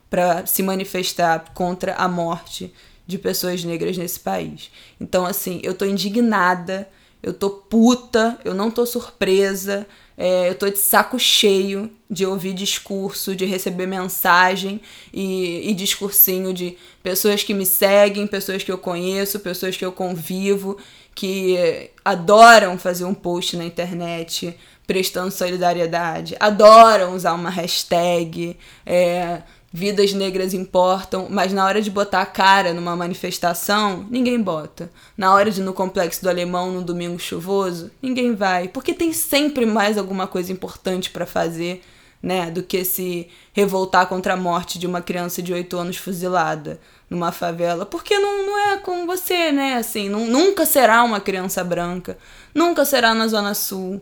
para 0.09 0.45
se 0.45 0.61
manifestar 0.61 1.53
contra 1.53 1.95
a 1.95 2.09
morte 2.09 2.73
de 3.07 3.17
pessoas 3.17 3.63
negras 3.63 3.97
nesse 3.97 4.19
país. 4.19 4.69
Então, 4.99 5.25
assim, 5.25 5.61
eu 5.63 5.73
tô 5.73 5.85
indignada 5.85 6.89
eu 7.23 7.33
tô 7.33 7.49
puta, 7.49 8.39
eu 8.43 8.53
não 8.53 8.71
tô 8.71 8.85
surpresa, 8.85 9.87
é, 10.17 10.49
eu 10.49 10.55
tô 10.55 10.69
de 10.69 10.77
saco 10.77 11.17
cheio 11.17 11.89
de 12.09 12.25
ouvir 12.25 12.53
discurso, 12.53 13.35
de 13.35 13.45
receber 13.45 13.87
mensagem 13.87 14.81
e, 15.13 15.69
e 15.69 15.73
discursinho 15.73 16.53
de 16.53 16.77
pessoas 17.01 17.43
que 17.43 17.53
me 17.53 17.65
seguem, 17.65 18.27
pessoas 18.27 18.63
que 18.63 18.71
eu 18.71 18.77
conheço, 18.77 19.39
pessoas 19.39 19.77
que 19.77 19.85
eu 19.85 19.91
convivo, 19.91 20.77
que 21.15 21.89
adoram 22.03 22.77
fazer 22.77 23.05
um 23.05 23.13
post 23.13 23.55
na 23.57 23.65
internet 23.65 24.55
prestando 24.85 25.31
solidariedade, 25.31 26.35
adoram 26.39 27.15
usar 27.15 27.33
uma 27.33 27.49
hashtag, 27.49 28.57
é, 28.85 29.41
vidas 29.71 30.13
negras 30.13 30.53
importam, 30.53 31.27
mas 31.29 31.53
na 31.53 31.65
hora 31.65 31.81
de 31.81 31.89
botar 31.89 32.21
a 32.21 32.25
cara 32.25 32.73
numa 32.73 32.95
manifestação, 32.95 34.05
ninguém 34.09 34.41
bota. 34.41 34.91
Na 35.17 35.33
hora 35.33 35.49
de 35.49 35.61
ir 35.61 35.63
no 35.63 35.73
complexo 35.73 36.21
do 36.21 36.29
alemão 36.29 36.71
no 36.71 36.83
domingo 36.83 37.17
chuvoso, 37.17 37.89
ninguém 38.01 38.35
vai, 38.35 38.67
porque 38.67 38.93
tem 38.93 39.13
sempre 39.13 39.65
mais 39.65 39.97
alguma 39.97 40.27
coisa 40.27 40.51
importante 40.51 41.09
para 41.09 41.25
fazer 41.25 41.81
né? 42.21 42.51
Do 42.51 42.61
que 42.61 42.85
se 42.85 43.27
revoltar 43.51 44.07
contra 44.07 44.33
a 44.33 44.37
morte 44.37 44.77
de 44.77 44.85
uma 44.85 45.01
criança 45.01 45.41
de 45.41 45.53
8 45.53 45.75
anos 45.77 45.97
fuzilada 45.97 46.79
numa 47.09 47.31
favela. 47.31 47.85
Porque 47.85 48.17
não, 48.17 48.45
não 48.45 48.59
é 48.59 48.77
com 48.77 49.05
você, 49.07 49.51
né? 49.51 49.75
Assim, 49.75 50.07
não, 50.07 50.25
nunca 50.27 50.65
será 50.65 51.03
uma 51.03 51.19
criança 51.19 51.63
branca, 51.63 52.17
nunca 52.53 52.85
será 52.85 53.13
na 53.13 53.27
Zona 53.27 53.53
Sul. 53.53 54.01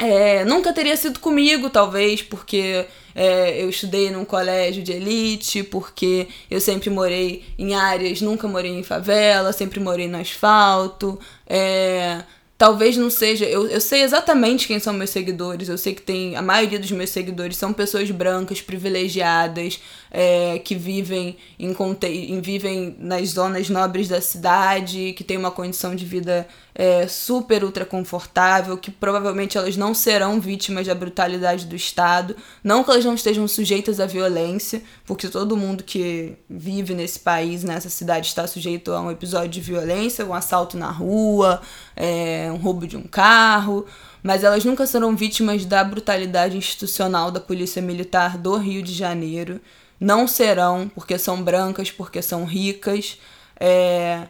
É, 0.00 0.44
nunca 0.44 0.72
teria 0.72 0.96
sido 0.96 1.20
comigo, 1.20 1.70
talvez, 1.70 2.20
porque 2.20 2.84
é, 3.14 3.62
eu 3.62 3.68
estudei 3.70 4.10
num 4.10 4.24
colégio 4.24 4.82
de 4.82 4.92
elite, 4.92 5.62
porque 5.62 6.26
eu 6.50 6.60
sempre 6.60 6.90
morei 6.90 7.44
em 7.56 7.74
áreas, 7.74 8.20
nunca 8.20 8.48
morei 8.48 8.72
em 8.72 8.82
favela, 8.82 9.52
sempre 9.52 9.78
morei 9.78 10.08
no 10.08 10.18
asfalto. 10.18 11.18
É, 11.46 12.22
talvez 12.58 12.96
não 12.96 13.08
seja. 13.08 13.44
Eu, 13.44 13.68
eu 13.68 13.80
sei 13.80 14.02
exatamente 14.02 14.66
quem 14.66 14.80
são 14.80 14.92
meus 14.92 15.10
seguidores. 15.10 15.68
Eu 15.68 15.78
sei 15.78 15.94
que 15.94 16.02
tem. 16.02 16.34
A 16.34 16.42
maioria 16.42 16.78
dos 16.78 16.90
meus 16.90 17.10
seguidores 17.10 17.56
são 17.56 17.72
pessoas 17.72 18.10
brancas, 18.10 18.60
privilegiadas, 18.60 19.80
é, 20.16 20.60
que 20.60 20.76
vivem 20.76 21.36
em, 21.58 21.74
em, 22.04 22.40
vivem 22.40 22.94
nas 23.00 23.30
zonas 23.30 23.68
nobres 23.68 24.06
da 24.06 24.20
cidade, 24.20 25.12
que 25.12 25.24
têm 25.24 25.36
uma 25.36 25.50
condição 25.50 25.92
de 25.92 26.04
vida 26.04 26.46
é, 26.72 27.08
super 27.08 27.64
ultra 27.64 27.84
confortável, 27.84 28.78
que 28.78 28.92
provavelmente 28.92 29.58
elas 29.58 29.76
não 29.76 29.92
serão 29.92 30.40
vítimas 30.40 30.86
da 30.86 30.94
brutalidade 30.94 31.66
do 31.66 31.74
Estado. 31.74 32.36
Não 32.62 32.84
que 32.84 32.92
elas 32.92 33.04
não 33.04 33.14
estejam 33.14 33.48
sujeitas 33.48 33.98
à 33.98 34.06
violência, 34.06 34.84
porque 35.04 35.26
todo 35.26 35.56
mundo 35.56 35.82
que 35.82 36.36
vive 36.48 36.94
nesse 36.94 37.18
país, 37.18 37.64
nessa 37.64 37.90
cidade, 37.90 38.28
está 38.28 38.46
sujeito 38.46 38.92
a 38.92 39.00
um 39.00 39.10
episódio 39.10 39.48
de 39.48 39.60
violência, 39.60 40.24
um 40.24 40.32
assalto 40.32 40.76
na 40.76 40.92
rua, 40.92 41.60
é, 41.96 42.48
um 42.52 42.56
roubo 42.56 42.86
de 42.86 42.96
um 42.96 43.02
carro. 43.02 43.84
Mas 44.22 44.44
elas 44.44 44.64
nunca 44.64 44.86
serão 44.86 45.16
vítimas 45.16 45.66
da 45.66 45.82
brutalidade 45.82 46.56
institucional 46.56 47.32
da 47.32 47.40
Polícia 47.40 47.82
Militar 47.82 48.38
do 48.38 48.56
Rio 48.56 48.80
de 48.80 48.94
Janeiro. 48.94 49.60
Não 49.98 50.26
serão, 50.26 50.90
porque 50.94 51.18
são 51.18 51.42
brancas, 51.42 51.90
porque 51.90 52.20
são 52.20 52.44
ricas. 52.44 53.18
É, 53.58 54.26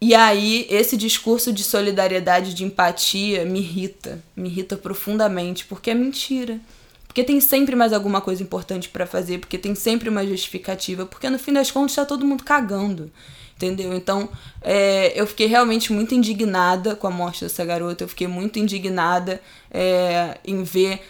e 0.00 0.14
aí, 0.14 0.66
esse 0.68 0.96
discurso 0.96 1.52
de 1.52 1.64
solidariedade, 1.64 2.52
de 2.54 2.64
empatia, 2.64 3.44
me 3.44 3.60
irrita. 3.60 4.22
Me 4.36 4.48
irrita 4.48 4.76
profundamente, 4.76 5.64
porque 5.64 5.90
é 5.90 5.94
mentira. 5.94 6.60
Porque 7.06 7.24
tem 7.24 7.40
sempre 7.40 7.74
mais 7.74 7.94
alguma 7.94 8.20
coisa 8.20 8.42
importante 8.42 8.90
para 8.90 9.06
fazer, 9.06 9.38
porque 9.38 9.56
tem 9.56 9.74
sempre 9.74 10.10
uma 10.10 10.26
justificativa, 10.26 11.06
porque 11.06 11.30
no 11.30 11.38
fim 11.38 11.54
das 11.54 11.70
contas 11.70 11.92
está 11.92 12.04
todo 12.04 12.26
mundo 12.26 12.44
cagando. 12.44 13.10
Entendeu? 13.56 13.94
Então, 13.94 14.28
é, 14.60 15.18
eu 15.18 15.26
fiquei 15.26 15.46
realmente 15.46 15.90
muito 15.90 16.14
indignada 16.14 16.94
com 16.94 17.06
a 17.06 17.10
morte 17.10 17.42
dessa 17.42 17.64
garota. 17.64 18.04
Eu 18.04 18.08
fiquei 18.08 18.26
muito 18.26 18.58
indignada 18.58 19.40
é, 19.70 20.36
em 20.44 20.62
ver 20.62 21.00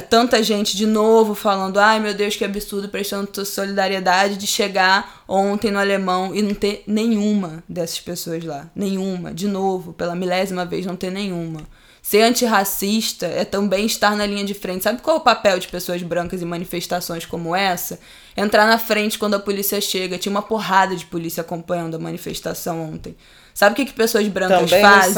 tanta 0.00 0.42
gente 0.42 0.76
de 0.76 0.86
novo 0.86 1.34
falando, 1.34 1.78
ai 1.78 2.00
meu 2.00 2.14
Deus, 2.14 2.36
que 2.36 2.44
absurdo, 2.44 2.88
prestando 2.88 3.44
solidariedade 3.44 4.36
de 4.36 4.46
chegar 4.46 5.22
ontem 5.28 5.70
no 5.70 5.78
alemão 5.78 6.34
e 6.34 6.42
não 6.42 6.54
ter 6.54 6.82
nenhuma 6.86 7.62
dessas 7.68 8.00
pessoas 8.00 8.44
lá. 8.44 8.70
Nenhuma, 8.74 9.32
de 9.32 9.46
novo, 9.46 9.92
pela 9.92 10.14
milésima 10.14 10.64
vez, 10.64 10.84
não 10.84 10.96
ter 10.96 11.10
nenhuma. 11.10 11.62
Ser 12.04 12.20
antirracista 12.20 13.24
é 13.24 13.46
também 13.46 13.86
estar 13.86 14.14
na 14.14 14.26
linha 14.26 14.44
de 14.44 14.52
frente. 14.52 14.84
Sabe 14.84 15.00
qual 15.00 15.16
é 15.16 15.20
o 15.20 15.22
papel 15.22 15.58
de 15.58 15.68
pessoas 15.68 16.02
brancas 16.02 16.42
em 16.42 16.44
manifestações 16.44 17.24
como 17.24 17.56
essa? 17.56 17.98
Entrar 18.36 18.66
na 18.66 18.76
frente 18.76 19.18
quando 19.18 19.34
a 19.34 19.40
polícia 19.40 19.80
chega. 19.80 20.18
Tinha 20.18 20.30
uma 20.30 20.42
porrada 20.42 20.94
de 20.94 21.06
polícia 21.06 21.40
acompanhando 21.40 21.94
a 21.94 21.98
manifestação 21.98 22.92
ontem. 22.92 23.16
Sabe 23.54 23.72
o 23.72 23.76
que, 23.76 23.84
que 23.84 23.92
pessoas 23.92 24.26
brancas 24.26 24.68
Também 24.68 24.82
fazem? 24.82 25.14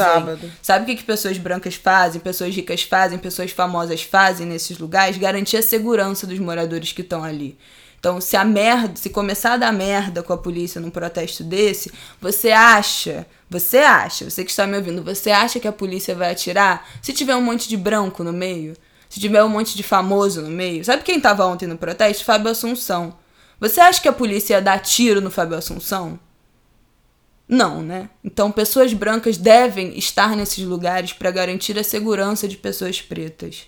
Sabe 0.61 0.83
o 0.83 0.85
que, 0.85 0.95
que 0.95 1.03
pessoas 1.03 1.39
brancas 1.39 1.73
fazem, 1.73 2.21
pessoas 2.21 2.55
ricas 2.55 2.83
fazem, 2.83 3.17
pessoas 3.17 3.49
famosas 3.49 4.03
fazem 4.03 4.45
nesses 4.45 4.77
lugares? 4.77 5.17
Garantir 5.17 5.57
a 5.57 5.61
segurança 5.63 6.27
dos 6.27 6.37
moradores 6.37 6.91
que 6.91 7.01
estão 7.01 7.23
ali. 7.23 7.57
Então, 7.99 8.21
se 8.21 8.37
a 8.37 8.45
merda, 8.45 8.95
se 8.95 9.09
começar 9.09 9.53
a 9.53 9.57
dar 9.57 9.73
merda 9.73 10.21
com 10.21 10.31
a 10.31 10.37
polícia 10.37 10.79
num 10.79 10.91
protesto 10.91 11.43
desse, 11.43 11.91
você 12.21 12.51
acha, 12.51 13.25
você 13.49 13.79
acha, 13.79 14.29
você 14.29 14.45
que 14.45 14.51
está 14.51 14.67
me 14.67 14.77
ouvindo, 14.77 15.03
você 15.03 15.31
acha 15.31 15.59
que 15.59 15.67
a 15.67 15.71
polícia 15.71 16.13
vai 16.13 16.31
atirar 16.31 16.87
se 17.01 17.11
tiver 17.13 17.35
um 17.35 17.41
monte 17.41 17.67
de 17.67 17.75
branco 17.75 18.23
no 18.23 18.31
meio? 18.31 18.75
Se 19.09 19.19
tiver 19.19 19.43
um 19.43 19.49
monte 19.49 19.75
de 19.75 19.81
famoso 19.81 20.43
no 20.43 20.49
meio? 20.49 20.85
Sabe 20.85 21.01
quem 21.01 21.17
estava 21.17 21.43
ontem 21.47 21.65
no 21.65 21.77
protesto? 21.77 22.23
Fábio 22.23 22.51
Assunção. 22.51 23.15
Você 23.59 23.81
acha 23.81 23.99
que 23.99 24.07
a 24.07 24.13
polícia 24.13 24.53
ia 24.53 24.61
dar 24.61 24.79
tiro 24.79 25.19
no 25.19 25.31
Fábio 25.31 25.57
Assunção? 25.57 26.19
Não, 27.47 27.81
né? 27.81 28.09
Então, 28.23 28.51
pessoas 28.51 28.93
brancas 28.93 29.37
devem 29.37 29.97
estar 29.97 30.35
nesses 30.35 30.65
lugares 30.65 31.13
para 31.13 31.31
garantir 31.31 31.79
a 31.79 31.83
segurança 31.83 32.47
de 32.47 32.57
pessoas 32.57 33.01
pretas. 33.01 33.67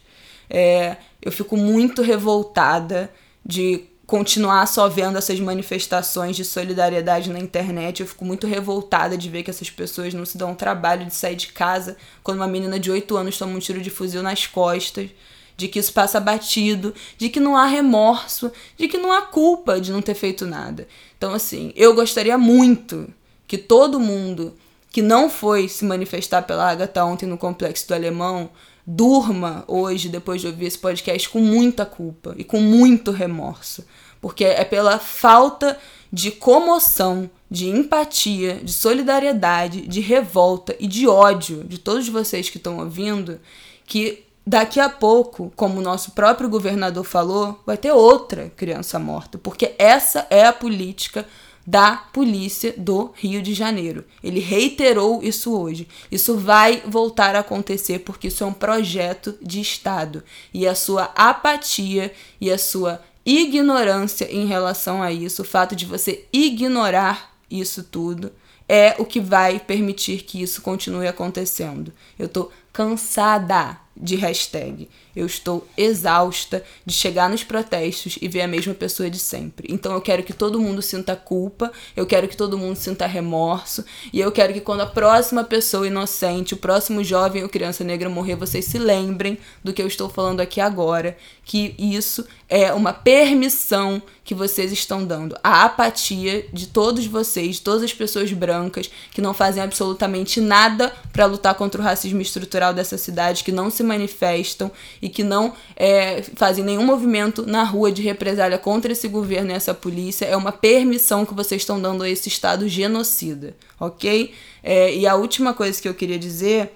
É, 0.49 0.97
eu 1.21 1.31
fico 1.31 1.55
muito 1.55 2.01
revoltada 2.01 3.09
de 3.45 3.85
continuar 4.05 4.65
só 4.65 4.89
vendo 4.89 5.17
essas 5.17 5.39
manifestações 5.39 6.35
de 6.35 6.43
solidariedade 6.43 7.29
na 7.29 7.39
internet. 7.39 8.01
Eu 8.01 8.07
fico 8.07 8.25
muito 8.25 8.47
revoltada 8.47 9.15
de 9.15 9.29
ver 9.29 9.43
que 9.43 9.49
essas 9.49 9.69
pessoas 9.69 10.13
não 10.13 10.25
se 10.25 10.37
dão 10.37 10.51
o 10.51 10.55
trabalho 10.55 11.05
de 11.05 11.13
sair 11.13 11.35
de 11.35 11.47
casa 11.47 11.95
quando 12.21 12.37
uma 12.37 12.47
menina 12.47 12.79
de 12.79 12.91
8 12.91 13.15
anos 13.15 13.37
toma 13.37 13.55
um 13.55 13.59
tiro 13.59 13.81
de 13.81 13.89
fuzil 13.89 14.21
nas 14.21 14.45
costas. 14.45 15.09
De 15.55 15.67
que 15.67 15.77
isso 15.77 15.91
passa 15.91 16.21
batido, 16.21 16.93
de 17.17 17.27
que 17.27 17.39
não 17.39 17.55
há 17.55 17.65
remorso, 17.65 18.49
de 18.77 18.87
que 18.87 18.97
não 18.97 19.11
há 19.11 19.23
culpa 19.23 19.79
de 19.79 19.91
não 19.91 20.01
ter 20.01 20.15
feito 20.15 20.45
nada. 20.45 20.87
Então, 21.17 21.33
assim, 21.33 21.73
eu 21.75 21.93
gostaria 21.93 22.37
muito 22.37 23.13
que 23.49 23.57
todo 23.57 23.99
mundo 23.99 24.53
que 24.91 25.01
não 25.01 25.27
foi 25.27 25.67
se 25.67 25.83
manifestar 25.83 26.43
pela 26.43 26.69
Agatha 26.69 27.03
ontem 27.03 27.25
no 27.25 27.37
Complexo 27.37 27.87
do 27.87 27.95
Alemão 27.95 28.51
durma 28.85 29.63
hoje, 29.67 30.07
depois 30.07 30.39
de 30.39 30.47
ouvir 30.47 30.67
esse 30.67 30.77
podcast, 30.77 31.27
com 31.27 31.39
muita 31.39 31.83
culpa 31.83 32.35
e 32.37 32.43
com 32.43 32.61
muito 32.61 33.09
remorso. 33.09 33.83
Porque 34.21 34.45
é 34.45 34.63
pela 34.63 34.99
falta 34.99 35.79
de 36.13 36.29
comoção, 36.29 37.27
de 37.49 37.67
empatia, 37.67 38.59
de 38.63 38.71
solidariedade, 38.71 39.81
de 39.81 39.99
revolta 39.99 40.75
e 40.79 40.85
de 40.85 41.07
ódio 41.07 41.63
de 41.63 41.79
todos 41.79 42.07
vocês 42.07 42.51
que 42.51 42.57
estão 42.57 42.77
ouvindo 42.77 43.39
que 43.87 44.25
daqui 44.45 44.79
a 44.79 44.89
pouco, 44.89 45.51
como 45.55 45.79
o 45.79 45.83
nosso 45.83 46.11
próprio 46.11 46.49
governador 46.49 47.03
falou, 47.03 47.59
vai 47.65 47.77
ter 47.77 47.91
outra 47.91 48.51
criança 48.55 48.99
morta. 48.99 49.39
Porque 49.39 49.73
essa 49.79 50.27
é 50.29 50.45
a 50.45 50.53
política 50.53 51.25
da 51.65 51.97
polícia 51.97 52.73
do 52.77 53.11
Rio 53.15 53.41
de 53.41 53.53
Janeiro. 53.53 54.03
Ele 54.23 54.39
reiterou 54.39 55.21
isso 55.21 55.55
hoje. 55.55 55.87
Isso 56.11 56.37
vai 56.37 56.81
voltar 56.85 57.35
a 57.35 57.39
acontecer 57.39 57.99
porque 57.99 58.27
isso 58.27 58.43
é 58.43 58.47
um 58.47 58.53
projeto 58.53 59.37
de 59.41 59.61
Estado. 59.61 60.23
E 60.53 60.67
a 60.67 60.73
sua 60.73 61.11
apatia 61.15 62.11
e 62.41 62.51
a 62.51 62.57
sua 62.57 63.01
ignorância 63.25 64.25
em 64.31 64.45
relação 64.45 65.03
a 65.03 65.11
isso, 65.11 65.43
o 65.43 65.45
fato 65.45 65.75
de 65.75 65.85
você 65.85 66.25
ignorar 66.33 67.35
isso 67.49 67.83
tudo, 67.83 68.31
é 68.67 68.95
o 68.99 69.05
que 69.05 69.19
vai 69.19 69.59
permitir 69.59 70.23
que 70.23 70.41
isso 70.41 70.61
continue 70.61 71.07
acontecendo. 71.07 71.91
Eu 72.17 72.29
tô 72.29 72.51
cansada 72.71 73.77
de 73.99 74.15
hashtag. 74.15 74.87
Eu 75.15 75.25
estou 75.25 75.67
exausta 75.75 76.63
de 76.85 76.93
chegar 76.93 77.29
nos 77.29 77.43
protestos 77.43 78.17
e 78.21 78.27
ver 78.27 78.41
a 78.41 78.47
mesma 78.47 78.73
pessoa 78.73 79.09
de 79.09 79.19
sempre. 79.19 79.67
Então 79.69 79.93
eu 79.93 80.01
quero 80.01 80.23
que 80.23 80.31
todo 80.31 80.59
mundo 80.59 80.81
sinta 80.81 81.15
culpa, 81.15 81.71
eu 81.95 82.05
quero 82.05 82.27
que 82.27 82.37
todo 82.37 82.57
mundo 82.57 82.77
sinta 82.77 83.05
remorso, 83.05 83.83
e 84.13 84.19
eu 84.19 84.31
quero 84.31 84.53
que 84.53 84.61
quando 84.61 84.81
a 84.81 84.85
próxima 84.85 85.43
pessoa 85.43 85.87
inocente, 85.87 86.53
o 86.53 86.57
próximo 86.57 87.03
jovem 87.03 87.43
ou 87.43 87.49
criança 87.49 87.83
negra 87.83 88.09
morrer, 88.09 88.35
vocês 88.35 88.65
se 88.65 88.77
lembrem 88.77 89.37
do 89.63 89.73
que 89.73 89.81
eu 89.81 89.87
estou 89.87 90.07
falando 90.07 90.39
aqui 90.39 90.61
agora, 90.61 91.17
que 91.43 91.75
isso 91.77 92.25
é 92.47 92.71
uma 92.73 92.93
permissão 92.93 94.01
que 94.23 94.35
vocês 94.35 94.71
estão 94.71 95.03
dando. 95.03 95.35
A 95.43 95.63
apatia 95.63 96.45
de 96.53 96.67
todos 96.67 97.07
vocês, 97.07 97.55
de 97.55 97.61
todas 97.61 97.81
as 97.81 97.93
pessoas 97.93 98.31
brancas 98.31 98.89
que 99.11 99.21
não 99.21 99.33
fazem 99.33 99.61
absolutamente 99.61 100.39
nada 100.39 100.93
para 101.11 101.25
lutar 101.25 101.55
contra 101.55 101.81
o 101.81 101.83
racismo 101.83 102.21
estrutural 102.21 102.73
dessa 102.73 102.97
cidade, 102.97 103.43
que 103.43 103.51
não 103.51 103.71
se 103.71 103.81
manifestam 103.89 104.71
e 105.01 105.09
que 105.09 105.23
não 105.23 105.53
é, 105.75 106.21
fazem 106.35 106.63
nenhum 106.63 106.85
movimento 106.85 107.45
na 107.45 107.63
rua 107.63 107.91
de 107.91 108.01
represália 108.01 108.57
contra 108.57 108.91
esse 108.91 109.07
governo 109.07 109.51
e 109.51 109.53
essa 109.53 109.73
polícia, 109.73 110.25
é 110.25 110.37
uma 110.37 110.51
permissão 110.51 111.25
que 111.25 111.33
vocês 111.33 111.61
estão 111.61 111.81
dando 111.81 112.03
a 112.03 112.09
esse 112.09 112.29
Estado 112.29 112.67
genocida, 112.69 113.55
ok? 113.79 114.33
É, 114.63 114.95
e 114.95 115.07
a 115.07 115.15
última 115.15 115.53
coisa 115.53 115.81
que 115.81 115.89
eu 115.89 115.93
queria 115.93 116.19
dizer, 116.19 116.73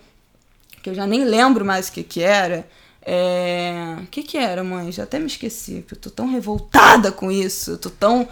que 0.82 0.90
eu 0.90 0.94
já 0.94 1.08
nem 1.08 1.24
lembro 1.24 1.64
mais 1.64 1.88
o 1.88 1.92
que, 1.94 2.04
que 2.04 2.22
era. 2.22 2.68
É... 3.06 3.98
O 4.02 4.08
que 4.08 4.24
que 4.24 4.38
era, 4.38 4.64
mãe? 4.64 4.92
Já 4.92 5.04
até 5.04 5.20
me 5.20 5.28
esqueci, 5.28 5.86
eu 5.90 5.98
tô 5.98 6.10
tão 6.10 6.30
revoltada 6.30 7.12
com 7.12 7.32
isso, 7.32 7.72
eu 7.72 7.78
tô 7.78 7.90
tão 7.90 8.28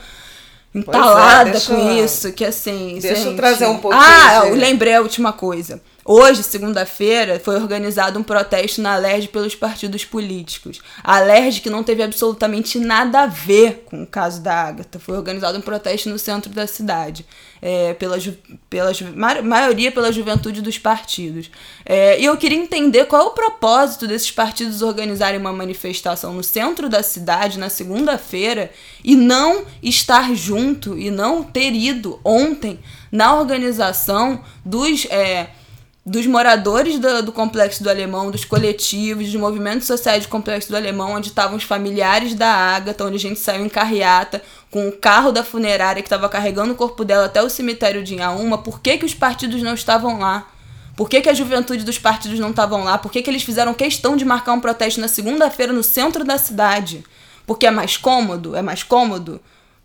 entalada 0.73 1.57
é, 1.57 1.61
com 1.61 1.91
isso, 1.91 2.32
que 2.32 2.45
assim. 2.45 2.97
Deixa 2.99 3.15
gente... 3.15 3.27
eu 3.27 3.36
trazer 3.36 3.67
um 3.67 3.77
pouquinho. 3.77 4.01
Ah, 4.03 4.47
eu 4.47 4.55
lembrei 4.55 4.95
a 4.95 5.01
última 5.01 5.34
coisa. 5.34 5.82
Hoje, 6.04 6.41
segunda-feira, 6.41 7.39
foi 7.39 7.56
organizado 7.56 8.18
um 8.18 8.24
protesto 8.24 8.82
na 8.82 8.95
Alerj 8.95 9.28
pelos 9.28 9.54
partidos 9.54 10.04
políticos. 10.04 10.82
A 11.04 11.18
Alerj, 11.18 11.62
que 11.62 11.70
não 11.70 11.84
teve 11.84 12.02
absolutamente 12.02 12.80
nada 12.80 13.22
a 13.22 13.28
ver 13.28 13.84
com 13.86 14.02
o 14.02 14.08
caso 14.08 14.41
da 14.41 14.64
Agatha, 14.64 14.99
foi 14.99 15.16
organizado 15.16 15.60
um 15.60 15.62
protesto 15.62 16.10
no 16.10 16.18
centro 16.18 16.52
da 16.52 16.66
cidade, 16.66 17.24
é, 17.62 17.93
pela, 17.93 18.18
pela 18.68 18.91
maioria 19.43 19.91
pela 19.91 20.12
juventude 20.12 20.60
dos 20.60 20.80
partidos. 20.80 21.52
É, 21.86 22.20
e 22.20 22.26
eu 22.26 22.36
queria 22.36 22.58
entender 22.58 23.06
qual 23.06 23.22
é 23.22 23.26
o 23.26 23.32
propósito 23.32 24.08
desses 24.08 24.32
partidos 24.32 24.82
organizarem 24.82 25.39
uma 25.39 25.54
manifestação 25.54 26.34
no 26.34 26.43
centro 26.43 26.89
da 26.89 27.04
cidade 27.04 27.60
na 27.60 27.70
segunda-feira 27.70 28.72
e 29.04 29.16
não 29.16 29.66
estar 29.84 30.34
junto 30.34 30.97
e 30.97 31.12
não 31.12 31.43
ter 31.43 31.74
ido 31.74 32.20
ontem 32.24 32.80
na 33.12 33.36
organização 33.36 34.43
dos. 34.66 35.06
É, 35.06 35.61
dos 36.06 36.26
moradores 36.26 36.97
do, 36.97 37.22
do, 37.24 37.32
Complexo 37.32 37.84
do 37.84 37.89
Alemão, 37.89 38.32
dos 38.32 38.43
coletivos, 38.43 39.26
dos 39.26 39.39
movimentos 39.39 39.86
sociais 39.86 40.26
do 40.26 40.30
Complexo 40.30 40.70
do 40.70 40.76
Alemão, 40.76 41.14
onde 41.14 41.28
estavam 41.28 41.58
os 41.58 41.64
familiares 41.64 42.34
da 42.34 42.47
Agatha, 42.47 43.06
onde 43.06 43.18
a 43.18 43.20
gente 43.20 43.39
saiu 43.39 43.64
em 43.64 43.70
carreata 43.70 44.41
com 44.72 44.88
o 44.88 44.91
carro 44.91 45.32
da 45.32 45.43
funerária 45.43 46.02
que 46.02 46.08
estava 46.08 46.28
carregando 46.28 46.74
o 46.74 46.76
corpo 46.76 47.06
dela 47.06 47.26
até 47.26 47.41
o 47.43 47.49
cemitério 47.49 48.04
de 48.04 48.16
Inhaúma. 48.16 48.58
Por 48.58 48.80
que, 48.80 48.97
que 48.97 49.06
os 49.06 49.14
partidos 49.14 49.62
não 49.62 49.76
estavam 49.76 50.20
lá? 50.20 50.47
Por 50.97 51.08
que, 51.08 51.22
que 51.22 51.30
a 51.30 51.34
juventude 51.34 51.84
dos 51.84 51.99
partidos 51.99 52.39
não 52.39 52.49
estavam 52.49 52.84
lá? 52.84 52.97
Por 52.97 53.12
que, 53.12 53.22
que 53.22 53.30
eles 53.30 53.43
fizeram 53.43 53.74
questão 53.74 54.18
de 54.18 54.26
marcar 54.26 54.54
um 54.54 54.60
protesto 54.60 54.99
na 54.99 55.08
segunda-feira 55.08 55.72
no 55.72 55.84
centro 55.84 56.24
da 56.24 56.38
cidade? 56.38 57.04
Porque 57.45 57.68
é 57.68 57.72
mais 57.72 57.95
cômodo? 57.95 58.56
É 58.56 58.62
mais 58.62 58.84
cômodo? 58.84 59.39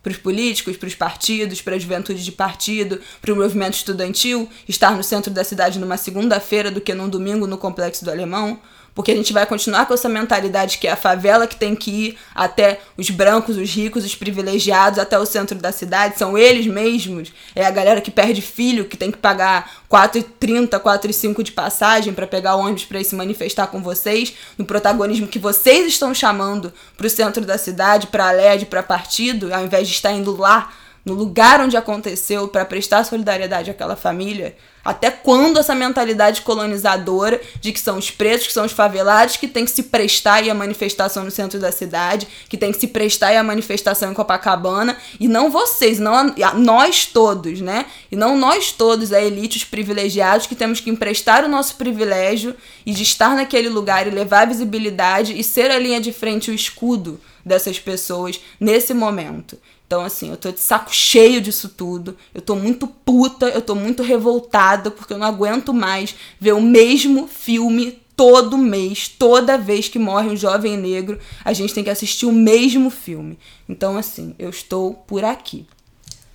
Para 0.07 0.11
os 0.13 0.17
políticos, 0.17 0.77
para 0.77 0.87
os 0.87 0.95
partidos, 0.95 1.61
para 1.61 1.75
a 1.75 1.79
juventude 1.79 2.23
de 2.23 2.31
partido, 2.31 3.01
para 3.21 3.33
o 3.33 3.35
movimento 3.35 3.73
estudantil, 3.73 4.49
estar 4.67 4.95
no 4.95 5.03
centro 5.03 5.33
da 5.33 5.43
cidade 5.43 5.79
numa 5.79 5.97
segunda-feira 5.97 6.71
do 6.71 6.79
que 6.79 6.93
num 6.93 7.09
domingo 7.09 7.45
no 7.45 7.57
Complexo 7.57 8.05
do 8.05 8.11
Alemão 8.11 8.57
porque 8.97 9.11
a 9.11 9.15
gente 9.15 9.31
vai 9.31 9.45
continuar 9.45 9.85
com 9.85 9.93
essa 9.93 10.09
mentalidade 10.09 10.79
que 10.79 10.87
é 10.87 10.91
a 10.91 10.95
favela 10.95 11.45
que 11.45 11.55
tem 11.55 11.75
que 11.75 11.91
ir 11.91 12.17
até 12.33 12.79
os 12.97 13.11
brancos, 13.11 13.55
os 13.55 13.69
ricos, 13.69 14.03
os 14.03 14.15
privilegiados, 14.15 14.97
até 14.97 15.19
o 15.19 15.25
centro 15.25 15.55
da 15.59 15.71
cidade, 15.71 16.17
são 16.17 16.35
eles 16.35 16.65
mesmos, 16.65 17.31
é 17.55 17.63
a 17.63 17.69
galera 17.69 18.01
que 18.01 18.09
perde 18.09 18.41
filho, 18.41 18.85
que 18.85 18.97
tem 18.97 19.11
que 19.11 19.19
pagar 19.19 19.83
4,30, 19.87 20.79
4,5 20.79 21.43
de 21.43 21.51
passagem 21.51 22.11
para 22.11 22.25
pegar 22.25 22.55
ônibus 22.55 22.85
para 22.85 22.99
ir 22.99 23.05
se 23.05 23.13
manifestar 23.13 23.67
com 23.67 23.83
vocês, 23.83 24.33
no 24.57 24.65
protagonismo 24.65 25.27
que 25.27 25.37
vocês 25.37 25.85
estão 25.85 26.11
chamando 26.11 26.73
para 26.97 27.05
o 27.05 27.09
centro 27.09 27.45
da 27.45 27.59
cidade, 27.59 28.07
para 28.07 28.29
a 28.29 28.31
LED, 28.31 28.65
para 28.65 28.81
partido, 28.81 29.53
ao 29.53 29.63
invés 29.63 29.87
de 29.87 29.93
estar 29.93 30.11
indo 30.11 30.35
lá 30.35 30.73
no 31.05 31.13
lugar 31.13 31.61
onde 31.61 31.77
aconteceu 31.77 32.47
para 32.47 32.65
prestar 32.65 33.03
solidariedade 33.03 33.69
àquela 33.69 33.95
família, 33.95 34.57
até 34.87 35.11
quando 35.11 35.59
essa 35.59 35.75
mentalidade 35.75 36.43
colonizadora 36.43 37.41
de 37.59 37.73
que 37.73 37.79
são 37.79 37.97
os 37.97 38.09
pretos, 38.09 38.47
que 38.47 38.53
são 38.53 38.65
os 38.65 38.71
favelados, 38.71 39.35
que 39.35 39.45
tem 39.45 39.65
que 39.65 39.71
se 39.71 39.83
prestar 39.83 40.41
e 40.43 40.49
a 40.49 40.53
manifestação 40.53 41.25
no 41.25 41.29
centro 41.29 41.59
da 41.59 41.73
cidade, 41.73 42.25
que 42.47 42.55
tem 42.55 42.71
que 42.71 42.79
se 42.79 42.87
prestar 42.87 43.33
e 43.33 43.37
a 43.37 43.43
manifestação 43.43 44.09
em 44.09 44.13
Copacabana, 44.13 44.97
e 45.19 45.27
não 45.27 45.51
vocês, 45.51 45.99
não 45.99 46.13
a, 46.15 46.53
nós 46.53 47.05
todos, 47.05 47.59
né? 47.59 47.85
E 48.09 48.15
não 48.15 48.37
nós 48.37 48.71
todos, 48.71 49.11
a 49.11 49.21
elite, 49.21 49.57
os 49.57 49.65
privilegiados, 49.65 50.47
que 50.47 50.55
temos 50.55 50.79
que 50.79 50.89
emprestar 50.89 51.43
o 51.43 51.49
nosso 51.49 51.75
privilégio 51.75 52.55
e 52.85 52.93
de 52.93 53.03
estar 53.03 53.35
naquele 53.35 53.67
lugar 53.67 54.07
e 54.07 54.09
levar 54.09 54.47
visibilidade 54.47 55.37
e 55.37 55.43
ser 55.43 55.69
a 55.69 55.77
linha 55.77 55.99
de 55.99 56.13
frente, 56.13 56.49
o 56.49 56.53
escudo 56.53 57.19
dessas 57.43 57.77
pessoas 57.77 58.39
nesse 58.57 58.93
momento. 58.93 59.57
Então, 59.87 60.03
assim, 60.03 60.29
eu 60.29 60.35
tô 60.37 60.51
de 60.51 60.59
saco 60.59 60.93
cheio 60.93 61.39
disso 61.39 61.69
tudo. 61.69 62.17
Eu 62.33 62.41
tô 62.41 62.55
muito 62.55 62.85
puta, 62.87 63.47
eu 63.47 63.61
tô 63.61 63.73
muito 63.73 64.03
revoltada, 64.03 64.91
porque 64.91 65.13
eu 65.13 65.17
não 65.17 65.25
aguento 65.25 65.73
mais 65.73 66.13
ver 66.39 66.51
o 66.51 66.61
mesmo 66.61 67.25
filme 67.25 68.01
todo 68.15 68.57
mês, 68.57 69.07
toda 69.07 69.57
vez 69.57 69.87
que 69.87 69.97
morre 69.97 70.27
um 70.27 70.35
jovem 70.35 70.75
negro, 70.75 71.19
a 71.45 71.53
gente 71.53 71.73
tem 71.73 71.83
que 71.83 71.89
assistir 71.89 72.25
o 72.25 72.33
mesmo 72.33 72.89
filme. 72.89 73.39
Então, 73.69 73.95
assim, 73.95 74.35
eu 74.37 74.49
estou 74.49 74.93
por 74.93 75.23
aqui. 75.23 75.65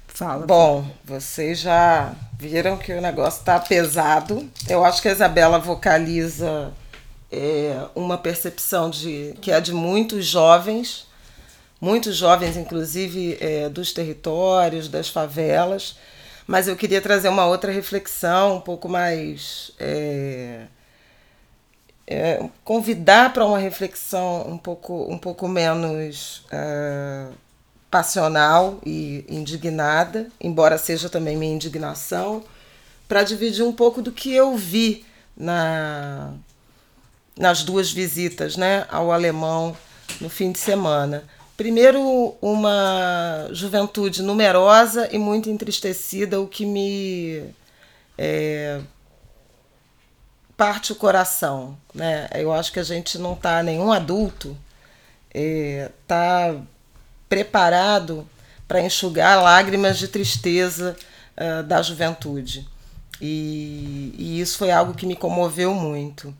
Fala. 0.07 0.46
Bom, 0.46 0.86
vocês 1.05 1.59
já 1.59 2.14
viram 2.38 2.78
que 2.78 2.92
o 2.92 3.00
negócio 3.00 3.44
tá 3.44 3.59
pesado. 3.59 4.48
Eu 4.68 4.84
acho 4.84 5.03
que 5.03 5.09
a 5.09 5.12
Isabela 5.12 5.59
vocaliza 5.59 6.72
é, 7.30 7.84
uma 7.94 8.16
percepção 8.16 8.88
de 8.88 9.34
que 9.40 9.50
é 9.50 9.61
de 9.61 9.72
muitos 9.72 10.24
jovens 10.24 11.07
muitos 11.83 12.16
jovens, 12.16 12.57
inclusive 12.57 13.37
é, 13.41 13.68
dos 13.68 13.93
territórios, 13.93 14.87
das 14.87 15.09
favelas. 15.09 15.97
Mas 16.47 16.68
eu 16.68 16.76
queria 16.76 17.01
trazer 17.01 17.28
uma 17.28 17.45
outra 17.45 17.72
reflexão, 17.72 18.59
um 18.59 18.61
pouco 18.61 18.89
mais. 18.89 19.72
É, 19.80 20.66
é, 22.07 22.49
convidar 22.64 23.33
para 23.33 23.45
uma 23.45 23.59
reflexão 23.59 24.47
um 24.49 24.59
pouco, 24.59 25.11
um 25.11 25.18
pouco 25.18 25.49
menos 25.49 26.45
é, 26.53 27.26
passional 27.91 28.78
e 28.85 29.24
indignada, 29.28 30.28
embora 30.41 30.78
seja 30.78 31.09
também 31.09 31.37
minha 31.37 31.55
indignação, 31.55 32.45
para 33.09 33.24
dividir 33.24 33.64
um 33.64 33.72
pouco 33.72 34.03
do 34.03 34.12
que 34.12 34.33
eu 34.33 34.57
vi 34.57 35.05
na, 35.37 36.33
nas 37.37 37.62
duas 37.64 37.91
visitas 37.91 38.57
né, 38.57 38.87
ao 38.91 39.11
alemão 39.11 39.76
no 40.20 40.28
fim 40.28 40.53
de 40.53 40.59
semana. 40.59 41.24
Primeiro, 41.57 42.34
uma 42.40 43.48
juventude 43.53 44.22
numerosa 44.22 45.09
e 45.12 45.18
muito 45.18 45.50
entristecida, 45.50 46.40
o 46.40 46.46
que 46.46 46.64
me 46.64 47.44
é, 48.16 48.80
parte 50.57 50.92
o 50.92 50.96
coração. 50.96 51.76
Né? 51.94 52.28
Eu 52.34 52.53
acho 52.53 52.72
que 52.72 52.80
a 52.80 52.84
gente 52.84 53.18
não 53.18 53.34
está, 53.34 53.62
nenhum 53.62 53.92
adulto 53.92 54.57
está 55.34 56.48
é, 56.48 56.57
preparado 57.28 58.28
para 58.68 58.80
enxugar 58.80 59.42
lágrimas 59.42 59.98
de 59.98 60.09
tristeza 60.09 60.96
uh, 61.36 61.62
da 61.62 61.82
juventude. 61.82 62.68
E, 63.20 64.14
e 64.16 64.40
isso 64.40 64.59
foi 64.59 64.70
algo 64.70 64.94
que 64.94 65.07
me 65.07 65.14
comoveu 65.14 65.74
muito. 65.74 66.34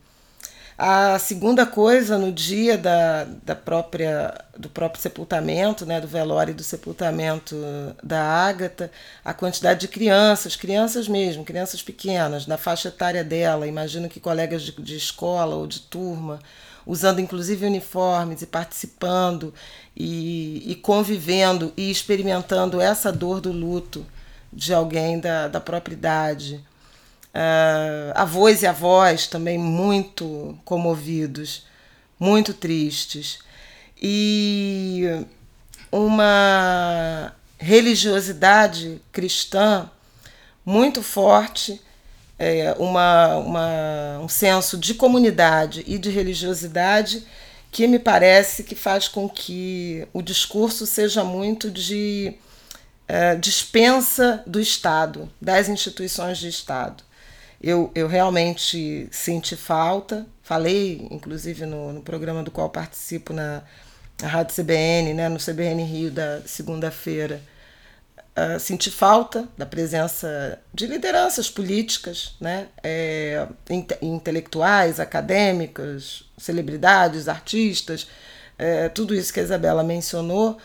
A 0.77 1.19
segunda 1.19 1.67
coisa, 1.67 2.17
no 2.17 2.33
dia 2.33 2.79
da, 2.79 3.25
da 3.25 3.55
própria, 3.55 4.35
do 4.57 4.71
próprio 4.71 5.03
sepultamento, 5.03 5.85
né, 5.85 6.01
do 6.01 6.09
velório 6.09 6.53
e 6.53 6.55
do 6.55 6.63
sepultamento 6.63 7.55
da 8.03 8.23
Ágata, 8.23 8.91
a 9.25 9.35
quantidade 9.35 9.81
de 9.81 9.89
crianças, 9.89 10.57
crianças 10.57 11.07
mesmo, 11.07 11.45
crianças 11.45 11.83
pequenas, 11.83 12.47
na 12.47 12.57
faixa 12.57 12.89
etária 12.89 13.23
dela, 13.23 13.67
imagino 13.67 14.09
que 14.09 14.19
colegas 14.19 14.63
de, 14.63 14.73
de 14.73 14.97
escola 14.97 15.57
ou 15.57 15.67
de 15.67 15.81
turma, 15.81 16.41
usando 16.87 17.21
inclusive 17.21 17.67
uniformes 17.67 18.41
e 18.43 18.47
participando 18.47 19.53
e, 19.95 20.73
e 20.73 20.75
convivendo 20.75 21.73
e 21.77 21.91
experimentando 21.91 22.81
essa 22.81 23.13
dor 23.13 23.41
do 23.41 23.53
luto 23.53 24.07
de 24.53 24.73
alguém 24.73 25.21
da, 25.21 25.49
da 25.49 25.61
própria 25.61 25.95
idade 25.95 26.65
Uh, 27.35 28.13
avós 28.15 28.63
e 28.63 28.67
avós 28.67 29.27
também 29.27 29.57
muito 29.57 30.59
comovidos, 30.67 31.67
muito 32.21 32.53
tristes. 32.53 33.39
E 34.01 35.25
uma 35.91 37.33
religiosidade 37.59 39.01
cristã 39.11 39.89
muito 40.65 41.03
forte, 41.03 41.81
é, 42.39 42.75
uma, 42.79 43.37
uma, 43.37 44.19
um 44.21 44.29
senso 44.29 44.77
de 44.77 44.95
comunidade 44.95 45.85
e 45.87 45.97
de 45.97 46.11
religiosidade 46.11 47.25
que 47.71 47.87
me 47.87 47.99
parece 47.99 48.63
que 48.65 48.75
faz 48.75 49.09
com 49.09 49.29
que 49.29 50.07
o 50.13 50.21
discurso 50.21 50.85
seja 50.85 51.25
muito 51.25 51.71
de 51.71 52.35
é, 53.09 53.37
dispensa 53.37 54.43
do 54.47 54.61
Estado, 54.61 55.31
das 55.41 55.69
instituições 55.69 56.37
de 56.37 56.49
Estado 56.49 57.03
eu, 57.63 57.93
eu 57.95 58.09
realmente 58.09 59.09
senti 59.13 59.55
falta. 59.57 60.27
Falei, 60.43 61.07
inclusive, 61.11 61.65
no, 61.65 61.93
no 61.93 62.03
programa 62.03 62.43
do 62.43 62.51
qual 62.51 62.69
participo 62.69 63.33
na, 63.33 63.63
na 64.21 64.29
Rádio 64.29 64.57
CBN, 64.57 65.15
né, 65.15 65.29
no 65.29 65.39
CBN 65.39 65.85
Rio 65.85 66.11
da 66.11 66.43
segunda-feira. 66.43 67.41
Uh, 68.35 68.59
senti 68.59 68.91
falta 68.91 69.47
da 69.59 69.67
presença 69.67 70.59
de 70.73 70.87
lideranças 70.87 71.51
políticas, 71.51 72.35
né, 72.41 72.69
é, 72.83 73.47
inte 73.69 73.95
intelectuais, 74.01 74.99
acadêmicas, 74.99 76.25
celebridades, 76.39 77.29
artistas, 77.29 78.09
é, 78.59 78.89
tudo 78.89 79.15
isso 79.15 79.35
que 79.35 79.41
a 79.41 79.43
Isabela 79.43 79.85
mencionou, 79.85 80.57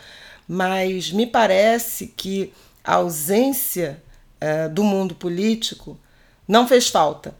mas 0.48 1.12
me 1.12 1.26
parece 1.26 2.06
que 2.06 2.54
a 2.82 2.94
ausência 2.94 4.02
é, 4.40 4.66
do 4.66 4.82
mundo 4.82 5.14
político 5.14 5.98
não 6.48 6.66
fez 6.66 6.88
falta. 6.88 7.34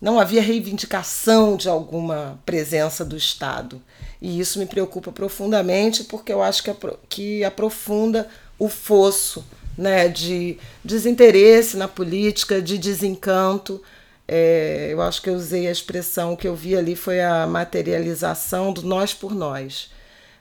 Não 0.00 0.18
havia 0.18 0.42
reivindicação 0.42 1.56
de 1.56 1.68
alguma 1.68 2.40
presença 2.46 3.04
do 3.04 3.16
Estado. 3.16 3.80
E 4.20 4.40
isso 4.40 4.58
me 4.58 4.66
preocupa 4.66 5.12
profundamente, 5.12 6.04
porque 6.04 6.32
eu 6.32 6.42
acho 6.42 6.62
que, 6.62 6.74
que 7.08 7.44
aprofunda 7.44 8.28
o 8.58 8.68
fosso 8.68 9.44
né, 9.76 10.08
de 10.08 10.58
desinteresse 10.82 11.76
na 11.76 11.86
política, 11.86 12.62
de 12.62 12.78
desencanto 12.78 13.82
É, 14.28 14.88
eu 14.90 15.00
acho 15.02 15.22
que 15.22 15.30
eu 15.30 15.34
usei 15.34 15.68
a 15.68 15.70
expressão 15.70 16.34
que 16.34 16.48
eu 16.48 16.56
vi 16.56 16.76
ali 16.76 16.96
foi 16.96 17.20
a 17.20 17.46
materialização 17.46 18.72
do 18.72 18.82
nós 18.82 19.14
por 19.14 19.32
nós. 19.34 19.90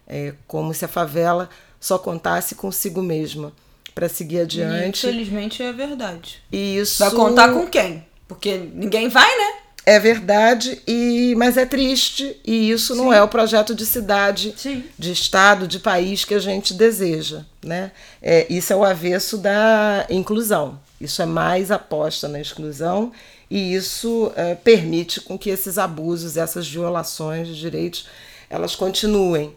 É, 0.07 0.33
como 0.47 0.73
se 0.73 0.85
a 0.85 0.87
favela 0.87 1.49
só 1.79 1.99
contasse 1.99 2.55
consigo 2.55 3.01
mesma 3.01 3.53
para 3.95 4.09
seguir 4.09 4.41
adiante. 4.41 5.07
E, 5.07 5.09
infelizmente 5.09 5.63
é 5.63 5.71
verdade. 5.71 6.43
E 6.51 6.77
isso 6.77 6.99
vai 6.99 7.11
contar 7.11 7.53
com 7.53 7.65
quem? 7.65 8.05
Porque 8.27 8.57
ninguém 8.73 9.07
vai, 9.07 9.37
né? 9.37 9.53
É 9.87 9.99
verdade, 9.99 10.81
e 10.87 11.35
mas 11.37 11.57
é 11.57 11.65
triste, 11.65 12.35
e 12.43 12.71
isso 12.71 12.95
Sim. 12.95 13.01
não 13.01 13.13
é 13.13 13.21
o 13.21 13.27
projeto 13.27 13.75
de 13.75 13.85
cidade, 13.85 14.51
Sim. 14.57 14.83
de 14.97 15.11
estado, 15.11 15.67
de 15.67 15.77
país 15.77 16.25
que 16.25 16.33
a 16.33 16.39
gente 16.39 16.73
deseja. 16.73 17.43
Né? 17.63 17.91
É, 18.19 18.47
isso 18.49 18.73
é 18.73 18.75
o 18.75 18.83
avesso 18.83 19.37
da 19.37 20.07
inclusão. 20.09 20.79
Isso 20.99 21.21
é 21.21 21.25
mais 21.25 21.69
aposta 21.69 22.27
na 22.27 22.41
exclusão 22.41 23.11
e 23.49 23.75
isso 23.75 24.31
é, 24.35 24.55
permite 24.55 25.21
com 25.21 25.37
que 25.37 25.51
esses 25.51 25.77
abusos, 25.77 26.35
essas 26.35 26.67
violações 26.67 27.47
de 27.47 27.55
direitos, 27.55 28.07
elas 28.49 28.75
continuem. 28.75 29.53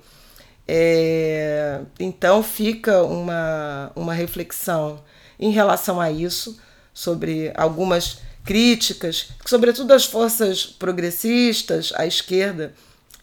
É, 0.71 1.81
então 1.99 2.43
fica 2.43 3.03
uma, 3.03 3.91
uma 3.97 4.13
reflexão 4.13 5.03
em 5.41 5.51
relação 5.51 5.99
a 5.99 6.11
isso, 6.11 6.59
sobre 6.93 7.51
algumas 7.55 8.19
críticas, 8.45 9.29
sobretudo 9.47 9.93
as 9.93 10.05
forças 10.05 10.67
progressistas, 10.67 11.93
a 11.95 12.07
esquerda, 12.07 12.75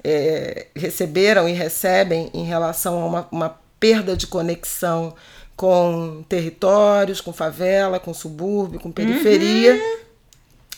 é, 0.04 0.68
receberam 0.76 1.48
e 1.48 1.52
recebem 1.52 2.30
em 2.34 2.46
relação 2.46 3.02
a 3.02 3.06
uma, 3.06 3.28
uma 3.32 3.60
perda 3.80 4.16
de 4.16 4.28
conexão 4.28 5.14
com 5.56 6.24
territórios, 6.30 7.22
com 7.22 7.34
favela, 7.34 8.00
com 8.00 8.14
subúrbio, 8.14 8.80
com 8.80 8.92
periferia. 8.92 9.74
Uhum. 9.74 9.98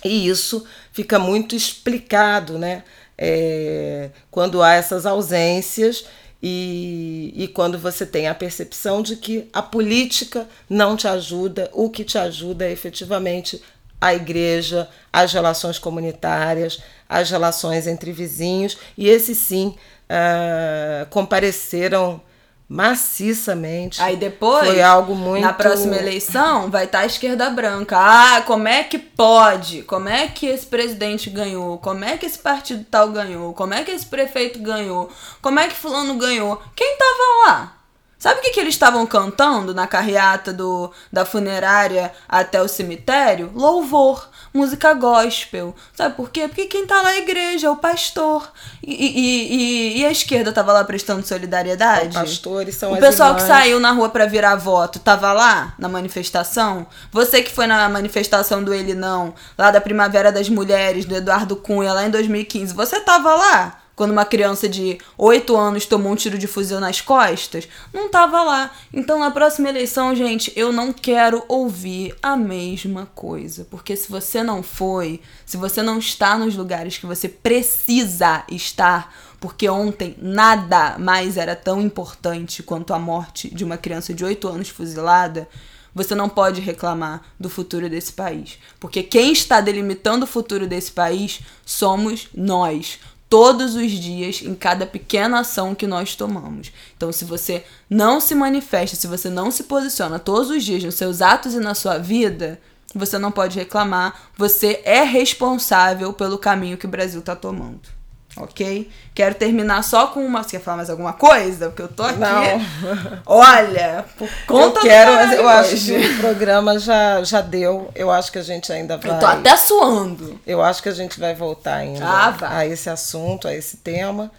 E 0.06 0.28
isso 0.28 0.66
fica 0.92 1.20
muito 1.20 1.56
explicado 1.56 2.58
né? 2.58 2.84
É, 3.18 4.12
quando 4.30 4.62
há 4.62 4.74
essas 4.74 5.06
ausências 5.06 6.06
e, 6.42 7.34
e 7.36 7.48
quando 7.48 7.80
você 7.80 8.06
tem 8.06 8.28
a 8.28 8.36
percepção 8.36 9.02
de 9.02 9.16
que 9.16 9.50
a 9.52 9.62
política 9.62 10.48
não 10.70 10.96
te 10.96 11.08
ajuda, 11.08 11.70
o 11.74 11.90
que 11.90 12.04
te 12.04 12.18
ajuda 12.18 12.66
é 12.66 12.72
efetivamente 12.72 13.62
a 14.00 14.14
igreja, 14.14 14.88
as 15.12 15.34
relações 15.34 15.80
comunitárias, 15.80 16.80
as 17.10 17.32
relações 17.32 17.88
entre 17.88 18.12
vizinhos, 18.12 18.78
e 18.98 19.08
esses 19.10 19.38
sim 19.38 19.76
uh, 20.10 21.06
compareceram 21.10 22.22
maciçamente. 22.70 24.02
Aí 24.02 24.18
depois, 24.18 24.68
foi 24.68 24.82
algo 24.82 25.16
muito... 25.16 25.42
na 25.42 25.54
próxima 25.54 25.96
eleição, 25.96 26.70
vai 26.70 26.86
estar 26.86 27.00
tá 27.00 27.04
a 27.04 27.08
esquerda 27.08 27.50
branca. 27.50 27.98
Ah, 27.98 28.42
como 28.42 28.68
é 28.68 28.84
que 28.84 29.00
pode? 29.00 29.84
Como 29.84 30.10
é 30.10 30.28
que 30.28 30.46
esse 30.46 30.66
presidente 30.66 31.30
ganhou? 31.30 31.78
Como 31.78 32.04
é 32.04 32.18
que 32.18 32.26
esse 32.26 32.40
partido 32.40 32.86
tal 32.90 33.10
ganhou? 33.10 33.54
Como 33.54 33.74
é 33.74 33.84
que 33.84 33.92
esse 33.92 34.06
prefeito 34.06 34.60
ganhou? 34.60 35.10
Como 35.42 35.60
é 35.60 35.68
que 35.68 35.76
fulano 35.76 36.16
ganhou? 36.16 36.62
Quem 36.76 36.98
tava 36.98 37.48
lá? 37.48 37.74
Sabe 38.20 38.40
o 38.40 38.44
que, 38.44 38.50
que 38.50 38.60
eles 38.60 38.74
estavam 38.74 39.06
cantando 39.06 39.76
na 39.76 39.86
carreata 39.86 40.52
do, 40.52 40.92
da 41.14 41.24
funerária 41.24 42.12
até 42.28 42.62
o 42.62 42.68
cemitério? 42.68 43.52
Louvor, 43.54 44.28
música 44.58 44.94
gospel. 44.94 45.76
Sabe 45.94 46.16
por 46.16 46.30
quê? 46.30 46.48
Porque 46.48 46.66
quem 46.66 46.86
tá 46.86 47.02
lá 47.02 47.12
é 47.12 47.16
a 47.16 47.18
igreja, 47.20 47.68
é 47.68 47.70
o 47.70 47.76
pastor. 47.78 48.52
E, 48.84 48.94
e, 48.94 49.54
e, 49.54 50.00
e 50.00 50.06
a 50.06 50.12
esquerda 50.12 50.52
tava 50.52 50.74
lá 50.74 50.84
prestando 50.84 51.26
solidariedade? 51.26 52.10
Os 52.10 52.14
pastores 52.16 52.76
são 52.76 52.94
O 52.94 52.98
pessoal 53.00 53.30
irmãs. 53.30 53.44
que 53.44 53.48
saiu 53.48 53.80
na 53.80 53.92
rua 53.92 54.10
para 54.10 54.26
virar 54.26 54.56
voto 54.56 55.00
tava 55.00 55.32
lá 55.32 55.74
na 55.78 55.88
manifestação? 55.88 56.86
Você 57.12 57.42
que 57.42 57.52
foi 57.52 57.68
na 57.68 57.88
manifestação 57.88 58.64
do 58.64 58.74
Ele 58.74 58.94
Não, 58.94 59.34
lá 59.58 59.72
da 59.72 59.80
Primavera 59.80 60.32
das 60.32 60.50
Mulheres, 60.50 61.06
do 61.06 61.16
Eduardo 61.16 61.56
Cunha, 61.56 61.94
lá 61.94 62.06
em 62.06 62.10
2015, 62.10 62.74
você 62.74 63.00
tava 63.00 63.34
lá? 63.34 63.80
Quando 63.98 64.12
uma 64.12 64.26
criança 64.26 64.70
de 64.70 65.00
8 65.18 65.58
anos 65.58 65.88
tomou 65.88 66.14
um 66.14 66.16
tiro 66.16 66.38
de 66.38 66.46
fuzil 66.46 66.80
nas 66.80 67.02
costas, 67.02 67.68
não 67.92 68.10
tava 68.10 68.44
lá. 68.44 68.72
Então 68.94 69.20
na 69.20 69.32
próxima 69.32 69.70
eleição, 69.70 70.16
gente, 70.16 70.54
eu 70.56 70.72
não 70.72 70.94
quero 70.94 71.44
ouvir 71.48 72.16
a 72.22 72.38
mesma 72.38 73.08
coisa, 73.16 73.66
porque 73.72 73.96
se 73.96 74.08
você 74.08 74.44
não 74.44 74.62
foi, 74.62 75.20
se 75.48 75.58
você 75.58 75.82
não 75.82 75.98
está 75.98 76.38
nos 76.38 76.56
lugares 76.56 77.00
que 77.00 77.08
você 77.08 77.28
precisa 77.28 78.44
estar, 78.52 79.12
porque 79.40 79.68
ontem 79.68 80.16
nada 80.22 81.00
mais 81.00 81.36
era 81.36 81.56
tão 81.56 81.82
importante 81.82 82.62
quanto 82.62 82.94
a 82.94 83.00
morte 83.00 83.50
de 83.54 83.66
uma 83.66 83.78
criança 83.78 84.14
de 84.14 84.24
8 84.24 84.48
anos 84.48 84.70
fuzilada, 84.70 85.50
você 85.92 86.14
não 86.14 86.30
pode 86.30 86.62
reclamar 86.62 87.24
do 87.40 87.50
futuro 87.50 87.90
desse 87.90 88.14
país. 88.14 88.60
Porque 88.80 89.02
quem 89.02 89.32
está 89.32 89.60
delimitando 89.60 90.26
o 90.26 90.28
futuro 90.28 90.68
desse 90.68 90.92
país 90.92 91.40
somos 91.66 92.28
nós 92.36 93.00
todos 93.30 93.76
os 93.76 93.92
dias 93.92 94.42
em 94.42 94.56
cada 94.56 94.86
pequena 94.86 95.40
ação 95.40 95.76
que 95.76 95.86
nós 95.88 96.16
tomamos. 96.16 96.72
Então, 96.96 97.12
se 97.12 97.26
você 97.26 97.64
não 97.90 98.20
se 98.20 98.34
manifesta, 98.34 98.96
se 98.96 99.08
você 99.08 99.30
não 99.30 99.52
se 99.52 99.64
posiciona 99.64 100.20
todos 100.20 100.50
os 100.50 100.64
dias 100.64 100.84
nos 100.84 100.96
seus 100.96 101.22
atos 101.22 101.54
e 101.54 101.60
na 101.60 101.74
sua 101.74 101.98
vida, 101.98 102.60
você 102.96 103.18
não 103.18 103.32
pode 103.32 103.58
reclamar. 103.60 104.30
Você 104.38 104.82
é 104.86 105.04
responsável 105.04 106.14
pelo 106.14 106.38
caminho 106.38 106.78
que 106.78 106.86
o 106.86 106.90
Brasil 106.90 107.20
está 107.20 107.36
tomando 107.36 107.97
ok? 108.40 108.90
Quero 109.14 109.36
terminar 109.36 109.84
só 109.84 110.08
com 110.08 110.26
uma. 110.26 110.44
Você 110.44 110.52
quer 110.52 110.64
falar 110.64 110.78
mais 110.78 110.90
alguma 110.90 111.14
coisa? 111.14 111.68
Porque 111.68 111.82
eu 111.82 111.88
tô 111.88 112.04
aqui. 112.04 112.20
Não. 112.20 112.62
Olha, 113.26 114.06
por 114.18 114.30
conta 114.46 114.80
eu 114.80 114.84
quero, 114.84 115.14
mas 115.14 115.34
eu 115.34 115.48
acho 115.48 115.76
que 115.76 115.98
o 115.98 116.18
programa 116.20 116.80
já, 116.80 117.24
já 117.24 117.42
deu. 117.42 117.90
Eu 117.96 118.12
acho 118.12 118.32
que 118.32 118.38
a 118.38 118.44
gente 118.44 118.72
ainda 118.72 118.98
vai. 118.98 119.12
Eu 119.12 119.20
tô 119.20 119.26
até 119.26 119.56
suando. 119.58 120.40
Eu 120.46 120.62
acho 120.62 120.82
que 120.82 120.90
a 120.90 120.94
gente 120.94 121.20
vai 121.20 121.34
voltar 121.34 121.76
ainda 121.76 122.06
ah, 122.06 122.32
vai. 122.32 122.52
a 122.52 122.66
esse 122.68 122.90
assunto, 122.90 123.48
a 123.48 123.54
esse 123.54 123.78
tema. 123.78 124.32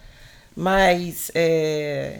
Mas 0.55 1.31
é, 1.35 2.19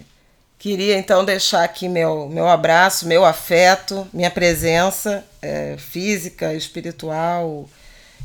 queria 0.58 0.98
então 0.98 1.26
deixar 1.26 1.64
aqui 1.64 1.88
meu, 1.88 2.28
meu 2.30 2.48
abraço, 2.48 3.08
meu 3.08 3.26
afeto, 3.26 4.08
minha 4.14 4.32
presença 4.32 5.26
é, 5.42 5.76
física, 5.78 6.54
espiritual, 6.54 7.68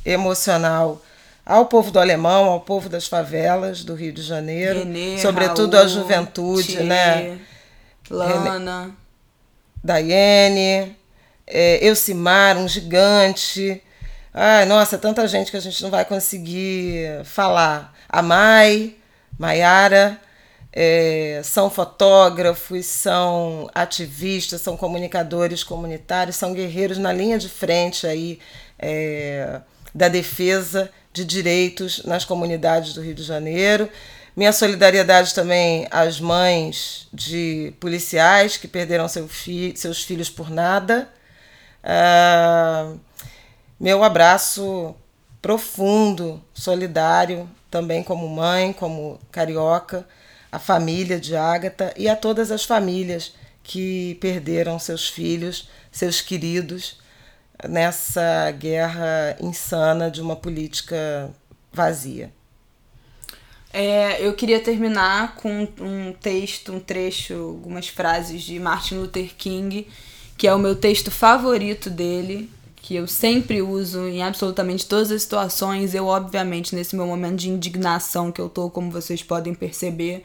emocional 0.04 1.00
ao 1.44 1.66
povo 1.66 1.90
do 1.90 1.98
alemão, 1.98 2.46
ao 2.46 2.60
povo 2.60 2.88
das 2.88 3.06
favelas 3.06 3.84
do 3.84 3.94
Rio 3.94 4.12
de 4.12 4.22
Janeiro, 4.22 4.80
Renê, 4.80 5.18
sobretudo 5.18 5.74
Raul, 5.74 5.86
a 5.86 5.88
juventude, 5.88 6.76
Tchê, 6.76 6.82
né? 6.82 7.38
Lana, 8.10 8.94
Daiane, 9.82 10.96
é, 11.46 11.86
Elcimar, 11.86 12.56
um 12.56 12.66
gigante. 12.66 13.82
Ai, 14.32 14.64
nossa, 14.64 14.98
tanta 14.98 15.28
gente 15.28 15.50
que 15.50 15.56
a 15.56 15.60
gente 15.60 15.82
não 15.82 15.90
vai 15.90 16.04
conseguir 16.04 17.22
falar. 17.24 17.94
A 18.08 18.22
Mai, 18.22 18.94
Maiara, 19.38 20.18
é, 20.72 21.40
são 21.44 21.70
fotógrafos, 21.70 22.86
são 22.86 23.70
ativistas, 23.74 24.60
são 24.60 24.76
comunicadores 24.76 25.62
comunitários, 25.62 26.36
são 26.36 26.52
guerreiros 26.52 26.98
na 26.98 27.12
linha 27.12 27.38
de 27.38 27.48
frente 27.48 28.06
aí 28.06 28.40
é, 28.78 29.60
da 29.94 30.08
defesa 30.08 30.90
de 31.14 31.24
direitos 31.24 32.02
nas 32.04 32.24
comunidades 32.24 32.92
do 32.92 33.00
Rio 33.00 33.14
de 33.14 33.22
Janeiro. 33.22 33.88
Minha 34.36 34.52
solidariedade 34.52 35.32
também 35.32 35.86
às 35.92 36.18
mães 36.18 37.06
de 37.12 37.72
policiais 37.78 38.56
que 38.56 38.66
perderam 38.66 39.06
seu 39.06 39.28
fi 39.28 39.72
seus 39.76 40.02
filhos 40.02 40.28
por 40.28 40.50
nada. 40.50 41.08
Uh, 41.84 42.98
meu 43.78 44.02
abraço 44.02 44.92
profundo, 45.40 46.42
solidário, 46.52 47.48
também 47.70 48.02
como 48.02 48.28
mãe, 48.28 48.72
como 48.72 49.20
carioca, 49.30 50.04
à 50.50 50.58
família 50.58 51.20
de 51.20 51.36
Ágata 51.36 51.94
e 51.96 52.08
a 52.08 52.16
todas 52.16 52.50
as 52.50 52.64
famílias 52.64 53.34
que 53.62 54.16
perderam 54.20 54.80
seus 54.80 55.08
filhos, 55.08 55.68
seus 55.92 56.20
queridos 56.20 57.03
nessa 57.68 58.50
guerra 58.52 59.36
insana 59.40 60.10
de 60.10 60.20
uma 60.20 60.36
política 60.36 61.30
vazia. 61.72 62.32
É, 63.72 64.24
eu 64.24 64.32
queria 64.34 64.60
terminar 64.60 65.34
com 65.34 65.66
um 65.80 66.12
texto, 66.12 66.72
um 66.72 66.78
trecho, 66.78 67.34
algumas 67.34 67.88
frases 67.88 68.42
de 68.42 68.60
Martin 68.60 68.94
Luther 68.94 69.34
King, 69.36 69.88
que 70.38 70.46
é 70.46 70.54
o 70.54 70.58
meu 70.60 70.76
texto 70.76 71.10
favorito 71.10 71.90
dele, 71.90 72.48
que 72.76 72.94
eu 72.94 73.08
sempre 73.08 73.60
uso 73.62 74.06
em 74.06 74.22
absolutamente 74.22 74.86
todas 74.86 75.10
as 75.10 75.22
situações. 75.22 75.92
Eu, 75.92 76.06
obviamente, 76.06 76.72
nesse 76.72 76.94
meu 76.94 77.06
momento 77.06 77.36
de 77.36 77.50
indignação 77.50 78.30
que 78.30 78.40
eu 78.40 78.48
tô, 78.48 78.70
como 78.70 78.92
vocês 78.92 79.24
podem 79.24 79.52
perceber, 79.54 80.22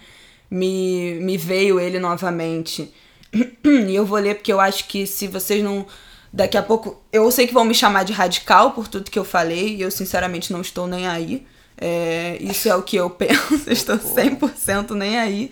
me, 0.51 1.15
me 1.21 1.35
veio 1.35 1.79
ele 1.79 1.99
novamente. 1.99 2.93
E 3.63 3.95
eu 3.95 4.05
vou 4.05 4.17
ler 4.17 4.35
porque 4.35 4.51
eu 4.51 4.59
acho 4.59 4.87
que 4.87 5.05
se 5.05 5.27
vocês 5.27 5.63
não 5.63 5.85
Daqui 6.31 6.57
a 6.57 6.63
pouco, 6.63 7.01
eu 7.11 7.29
sei 7.31 7.47
que 7.47 7.53
vão 7.53 7.65
me 7.65 7.73
chamar 7.73 8.03
de 8.03 8.13
radical 8.13 8.71
por 8.71 8.87
tudo 8.87 9.09
que 9.09 9.17
eu 9.17 9.25
falei, 9.25 9.75
e 9.75 9.81
eu 9.81 9.89
sinceramente 9.89 10.53
não 10.53 10.61
estou 10.61 10.87
nem 10.87 11.07
aí. 11.07 11.45
É, 11.77 12.37
isso 12.41 12.67
é 12.69 12.75
o 12.75 12.83
que 12.83 12.97
eu 12.97 13.09
penso, 13.11 13.69
estou 13.69 13.97
100% 13.97 14.91
nem 14.91 15.17
aí. 15.17 15.51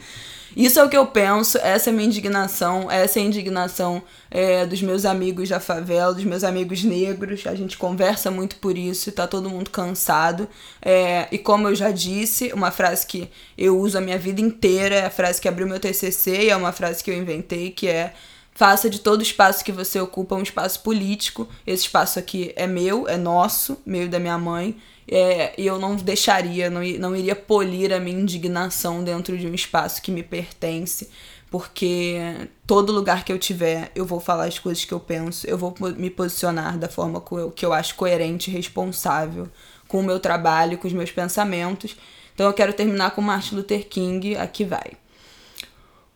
Isso 0.55 0.79
é 0.79 0.83
o 0.83 0.89
que 0.89 0.97
eu 0.97 1.05
penso, 1.05 1.59
essa 1.59 1.89
é 1.89 1.93
a 1.93 1.95
minha 1.95 2.07
indignação, 2.07 2.89
essa 2.89 3.19
é 3.19 3.21
a 3.21 3.25
indignação 3.25 4.01
é, 4.31 4.65
dos 4.65 4.81
meus 4.81 5.05
amigos 5.05 5.49
da 5.49 5.59
favela, 5.59 6.13
dos 6.15 6.23
meus 6.23 6.43
amigos 6.43 6.83
negros. 6.83 7.45
A 7.45 7.53
gente 7.53 7.77
conversa 7.77 8.31
muito 8.31 8.55
por 8.55 8.75
isso 8.75 9.11
tá 9.11 9.27
todo 9.27 9.51
mundo 9.51 9.69
cansado. 9.69 10.49
É, 10.81 11.27
e 11.31 11.37
como 11.37 11.67
eu 11.67 11.75
já 11.75 11.91
disse, 11.91 12.51
uma 12.53 12.71
frase 12.71 13.05
que 13.05 13.29
eu 13.55 13.77
uso 13.77 13.99
a 13.99 14.01
minha 14.01 14.17
vida 14.17 14.41
inteira, 14.41 14.95
é 14.95 15.05
a 15.05 15.11
frase 15.11 15.39
que 15.39 15.47
abriu 15.47 15.67
meu 15.67 15.79
TCC 15.79 16.45
e 16.45 16.49
é 16.49 16.55
uma 16.55 16.71
frase 16.71 17.03
que 17.03 17.11
eu 17.11 17.15
inventei, 17.15 17.69
que 17.69 17.87
é 17.87 18.13
faça 18.57 18.89
de 18.89 18.99
todo 18.99 19.21
espaço 19.21 19.63
que 19.63 19.71
você 19.71 19.99
ocupa 19.99 20.33
um 20.33 20.41
espaço 20.41 20.81
político. 20.81 21.47
Esse 21.65 21.83
espaço 21.83 22.17
aqui 22.17 22.51
é 22.55 22.65
meu, 22.65 23.07
é 23.07 23.15
nosso, 23.15 23.77
meu 23.85 24.05
e 24.05 24.07
da 24.07 24.19
minha 24.19 24.37
mãe. 24.37 24.75
É, 25.07 25.53
e 25.61 25.67
eu 25.67 25.77
não 25.77 25.95
deixaria, 25.95 26.67
não, 26.67 26.81
não 26.99 27.15
iria 27.15 27.35
polir 27.35 27.93
a 27.93 27.99
minha 27.99 28.19
indignação 28.19 29.03
dentro 29.03 29.37
de 29.37 29.45
um 29.45 29.53
espaço 29.53 30.01
que 30.01 30.11
me 30.11 30.23
pertence, 30.23 31.07
porque 31.51 32.17
todo 32.65 32.91
lugar 32.91 33.23
que 33.23 33.31
eu 33.31 33.37
tiver, 33.37 33.91
eu 33.95 34.05
vou 34.05 34.19
falar 34.19 34.45
as 34.45 34.57
coisas 34.57 34.83
que 34.83 34.93
eu 34.93 34.99
penso, 34.99 35.47
eu 35.47 35.57
vou 35.57 35.73
me 35.95 36.09
posicionar 36.09 36.77
da 36.79 36.89
forma 36.89 37.21
que 37.21 37.31
eu, 37.33 37.51
que 37.51 37.65
eu 37.65 37.71
acho 37.71 37.95
coerente 37.95 38.49
e 38.49 38.53
responsável 38.53 39.47
com 39.87 39.99
o 39.99 40.03
meu 40.03 40.19
trabalho, 40.19 40.79
com 40.79 40.87
os 40.87 40.93
meus 40.93 41.11
pensamentos. 41.11 41.95
Então 42.33 42.47
eu 42.47 42.53
quero 42.53 42.73
terminar 42.73 43.11
com 43.11 43.21
Martin 43.21 43.55
Luther 43.55 43.87
King, 43.87 44.35
aqui 44.35 44.65
vai. 44.65 44.93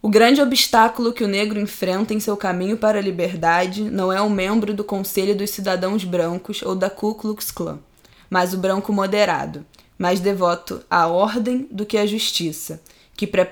O 0.02 0.10
grande 0.10 0.42
obstáculo 0.42 1.14
que 1.14 1.24
o 1.24 1.28
negro 1.28 1.60
enfrenta 1.60 2.14
em 2.14 2.20
seu 2.20 2.36
caminho 2.36 2.78
para 2.78 2.98
a 2.98 3.02
liberdade 3.02 3.84
não 3.84 4.12
é 4.12 4.22
um 4.22 4.30
membro 4.30 4.74
do 4.74 4.84
Conselho 4.84 5.36
dos 5.36 5.52
Cidadãos 5.52 6.04
Brancos 6.04 6.62
ou 6.62 6.76
da 6.76 6.90
Ku 6.90 7.14
Klux 7.14 7.52
Klan 7.52 7.80
mas 8.32 8.54
o 8.54 8.58
branco 8.58 8.94
moderado, 8.94 9.66
mais 10.00 10.22
devoto 10.22 10.82
à 10.90 11.06
ordem 11.06 11.68
do 11.70 11.86
que 11.86 11.98
à 11.98 12.06
justiça, 12.06 12.82
que, 13.14 13.28
pre 13.28 13.46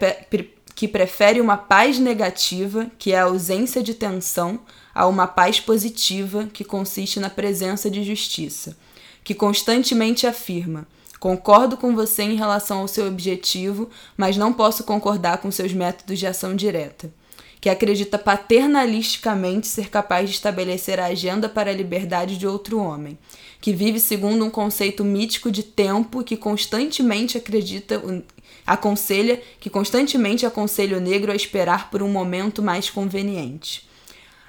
que 0.74 0.88
prefere 0.88 1.41
uma 1.41 1.58
paz 1.58 2.00
negativa, 2.00 2.89
que 2.97 3.12
é 3.12 3.20
a 3.20 3.26
ausência 3.26 3.84
de 3.84 3.93
tensão, 3.93 4.62
a 4.95 5.06
uma 5.06 5.28
paz 5.28 5.60
positiva, 5.60 6.47
que 6.54 6.64
consiste 6.64 7.20
na 7.20 7.30
presença 7.30 7.91
de 7.91 8.02
justiça, 8.02 8.78
que 9.22 9.36
constantemente 9.36 10.26
afirma: 10.26 10.88
Concordo 11.20 11.76
com 11.76 11.95
você 11.95 12.24
em 12.24 12.36
relação 12.36 12.80
ao 12.80 12.88
seu 12.88 13.07
objetivo, 13.07 13.89
mas 14.15 14.38
não 14.38 14.53
posso 14.53 14.84
concordar 14.84 15.39
com 15.39 15.51
seus 15.51 15.74
métodos 15.74 16.17
de 16.17 16.26
ação 16.26 16.55
direta 16.55 17.11
que 17.61 17.70
acredita 17.70 18.17
paternalisticamente 18.17 19.67
ser 19.67 19.89
capaz 19.89 20.30
de 20.30 20.36
estabelecer 20.36 20.99
a 20.99 21.07
agenda 21.07 21.49
para 21.49 21.70
a 21.70 21.74
liberdade 21.74 22.38
de 22.38 22.47
outro 22.47 22.80
homem, 22.80 23.17
que 23.59 23.74
vive 23.74 23.99
segundo 23.99 24.45
um 24.45 24.49
conceito 24.49 25.03
mítico 25.03 25.51
de 25.51 25.63
tempo 25.63 26.24
que 26.24 26.38
constantemente 26.38 27.38
acredita 27.38 28.01
aconselha 28.65 29.41
que 29.59 29.70
constantemente 29.70 30.45
aconselha 30.45 30.97
o 30.97 31.01
negro 31.01 31.32
a 31.32 31.36
esperar 31.36 31.89
por 31.89 32.01
um 32.01 32.09
momento 32.09 32.61
mais 32.61 32.89
conveniente. 32.89 33.88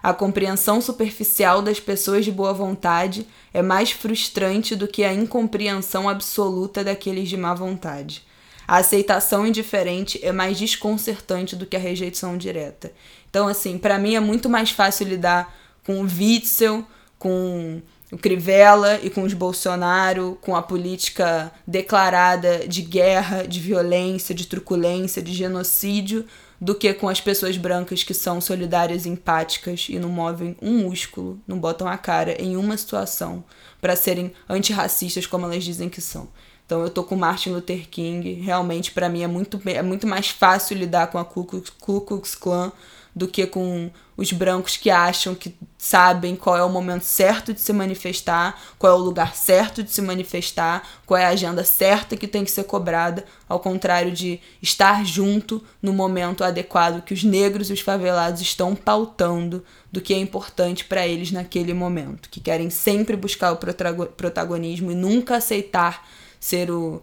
A 0.02 0.14
compreensão 0.14 0.80
superficial 0.80 1.60
das 1.60 1.78
pessoas 1.78 2.24
de 2.24 2.32
boa 2.32 2.52
vontade 2.52 3.26
é 3.52 3.60
mais 3.60 3.90
frustrante 3.90 4.74
do 4.74 4.88
que 4.88 5.04
a 5.04 5.12
incompreensão 5.12 6.08
absoluta 6.08 6.82
daqueles 6.82 7.28
de 7.28 7.36
má 7.36 7.52
vontade. 7.52 8.22
A 8.66 8.78
aceitação 8.78 9.46
indiferente 9.46 10.18
é 10.22 10.32
mais 10.32 10.56
desconcertante 10.58 11.56
do 11.56 11.66
que 11.66 11.76
a 11.76 11.80
rejeição 11.80 12.38
direta. 12.38 12.92
Então, 13.28 13.48
assim, 13.48 13.76
para 13.76 13.98
mim 13.98 14.14
é 14.14 14.20
muito 14.20 14.48
mais 14.48 14.70
fácil 14.70 15.08
lidar 15.08 15.54
com 15.84 16.00
o 16.00 16.04
Witzel, 16.04 16.86
com 17.18 17.82
o 18.12 18.16
Crivella 18.16 18.98
e 19.02 19.10
com 19.10 19.22
os 19.22 19.34
Bolsonaro, 19.34 20.38
com 20.40 20.56
a 20.56 20.62
política 20.62 21.52
declarada 21.66 22.66
de 22.66 22.82
guerra, 22.82 23.46
de 23.46 23.60
violência, 23.60 24.34
de 24.34 24.46
truculência, 24.46 25.20
de 25.20 25.32
genocídio, 25.32 26.24
do 26.60 26.74
que 26.74 26.92
com 26.92 27.08
as 27.08 27.20
pessoas 27.20 27.56
brancas 27.56 28.02
que 28.02 28.12
são 28.12 28.40
solidárias, 28.40 29.06
empáticas 29.06 29.86
e 29.88 29.98
não 29.98 30.10
movem 30.10 30.56
um 30.60 30.78
músculo, 30.82 31.40
não 31.46 31.58
botam 31.58 31.88
a 31.88 31.96
cara 31.96 32.40
em 32.40 32.56
uma 32.56 32.76
situação 32.76 33.42
para 33.80 33.96
serem 33.96 34.32
antirracistas 34.48 35.26
como 35.26 35.46
elas 35.46 35.64
dizem 35.64 35.88
que 35.88 36.00
são. 36.00 36.28
Então 36.66 36.82
eu 36.82 36.90
tô 36.90 37.02
com 37.02 37.16
Martin 37.16 37.50
Luther 37.50 37.88
King. 37.88 38.34
Realmente, 38.34 38.92
para 38.92 39.08
mim, 39.08 39.22
é 39.22 39.26
muito, 39.26 39.60
é 39.66 39.82
muito 39.82 40.06
mais 40.06 40.28
fácil 40.28 40.76
lidar 40.76 41.08
com 41.08 41.18
a 41.18 41.24
Ku 41.24 41.44
Klux 41.44 42.34
Klan 42.36 42.70
do 43.14 43.26
que 43.26 43.46
com 43.46 43.90
os 44.16 44.32
brancos 44.32 44.76
que 44.76 44.90
acham 44.90 45.34
que 45.34 45.54
sabem 45.78 46.36
qual 46.36 46.56
é 46.56 46.62
o 46.62 46.68
momento 46.68 47.04
certo 47.04 47.54
de 47.54 47.60
se 47.60 47.72
manifestar, 47.72 48.60
qual 48.78 48.92
é 48.92 48.96
o 48.96 49.02
lugar 49.02 49.34
certo 49.34 49.82
de 49.82 49.90
se 49.90 50.02
manifestar, 50.02 50.86
qual 51.06 51.18
é 51.18 51.24
a 51.24 51.30
agenda 51.30 51.64
certa 51.64 52.16
que 52.16 52.28
tem 52.28 52.44
que 52.44 52.50
ser 52.50 52.64
cobrada, 52.64 53.24
ao 53.48 53.58
contrário 53.58 54.12
de 54.12 54.38
estar 54.60 55.04
junto 55.06 55.64
no 55.80 55.92
momento 55.92 56.44
adequado 56.44 57.02
que 57.02 57.14
os 57.14 57.24
negros 57.24 57.70
e 57.70 57.72
os 57.72 57.80
favelados 57.80 58.42
estão 58.42 58.74
pautando 58.74 59.64
do 59.90 60.00
que 60.00 60.12
é 60.12 60.18
importante 60.18 60.84
para 60.84 61.06
eles 61.06 61.32
naquele 61.32 61.72
momento, 61.72 62.28
que 62.28 62.40
querem 62.40 62.68
sempre 62.68 63.16
buscar 63.16 63.52
o 63.52 63.56
protagonismo 63.56 64.92
e 64.92 64.94
nunca 64.94 65.36
aceitar 65.36 66.06
ser 66.38 66.70
o 66.70 67.02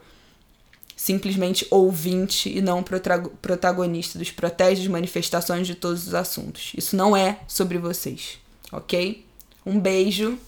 simplesmente 0.98 1.66
ouvinte 1.70 2.50
e 2.50 2.60
não 2.60 2.84
protagonista 2.84 4.18
dos 4.18 4.32
protestos, 4.32 4.88
manifestações 4.88 5.68
de 5.68 5.76
todos 5.76 6.08
os 6.08 6.16
assuntos. 6.16 6.74
Isso 6.76 6.98
não 6.98 7.16
é 7.16 7.40
sobre 7.48 7.78
vocês, 7.78 8.40
ok? 8.72 9.24
Um 9.64 9.80
beijo. 9.80 10.40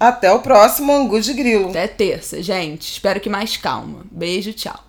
Até 0.00 0.32
o 0.32 0.40
próximo 0.40 0.92
Angu 0.92 1.20
de 1.20 1.32
Grilo. 1.32 1.70
Até 1.70 1.86
terça, 1.86 2.42
gente. 2.42 2.90
Espero 2.90 3.20
que 3.20 3.30
mais 3.30 3.56
calma. 3.56 4.04
Beijo, 4.10 4.52
tchau. 4.52 4.83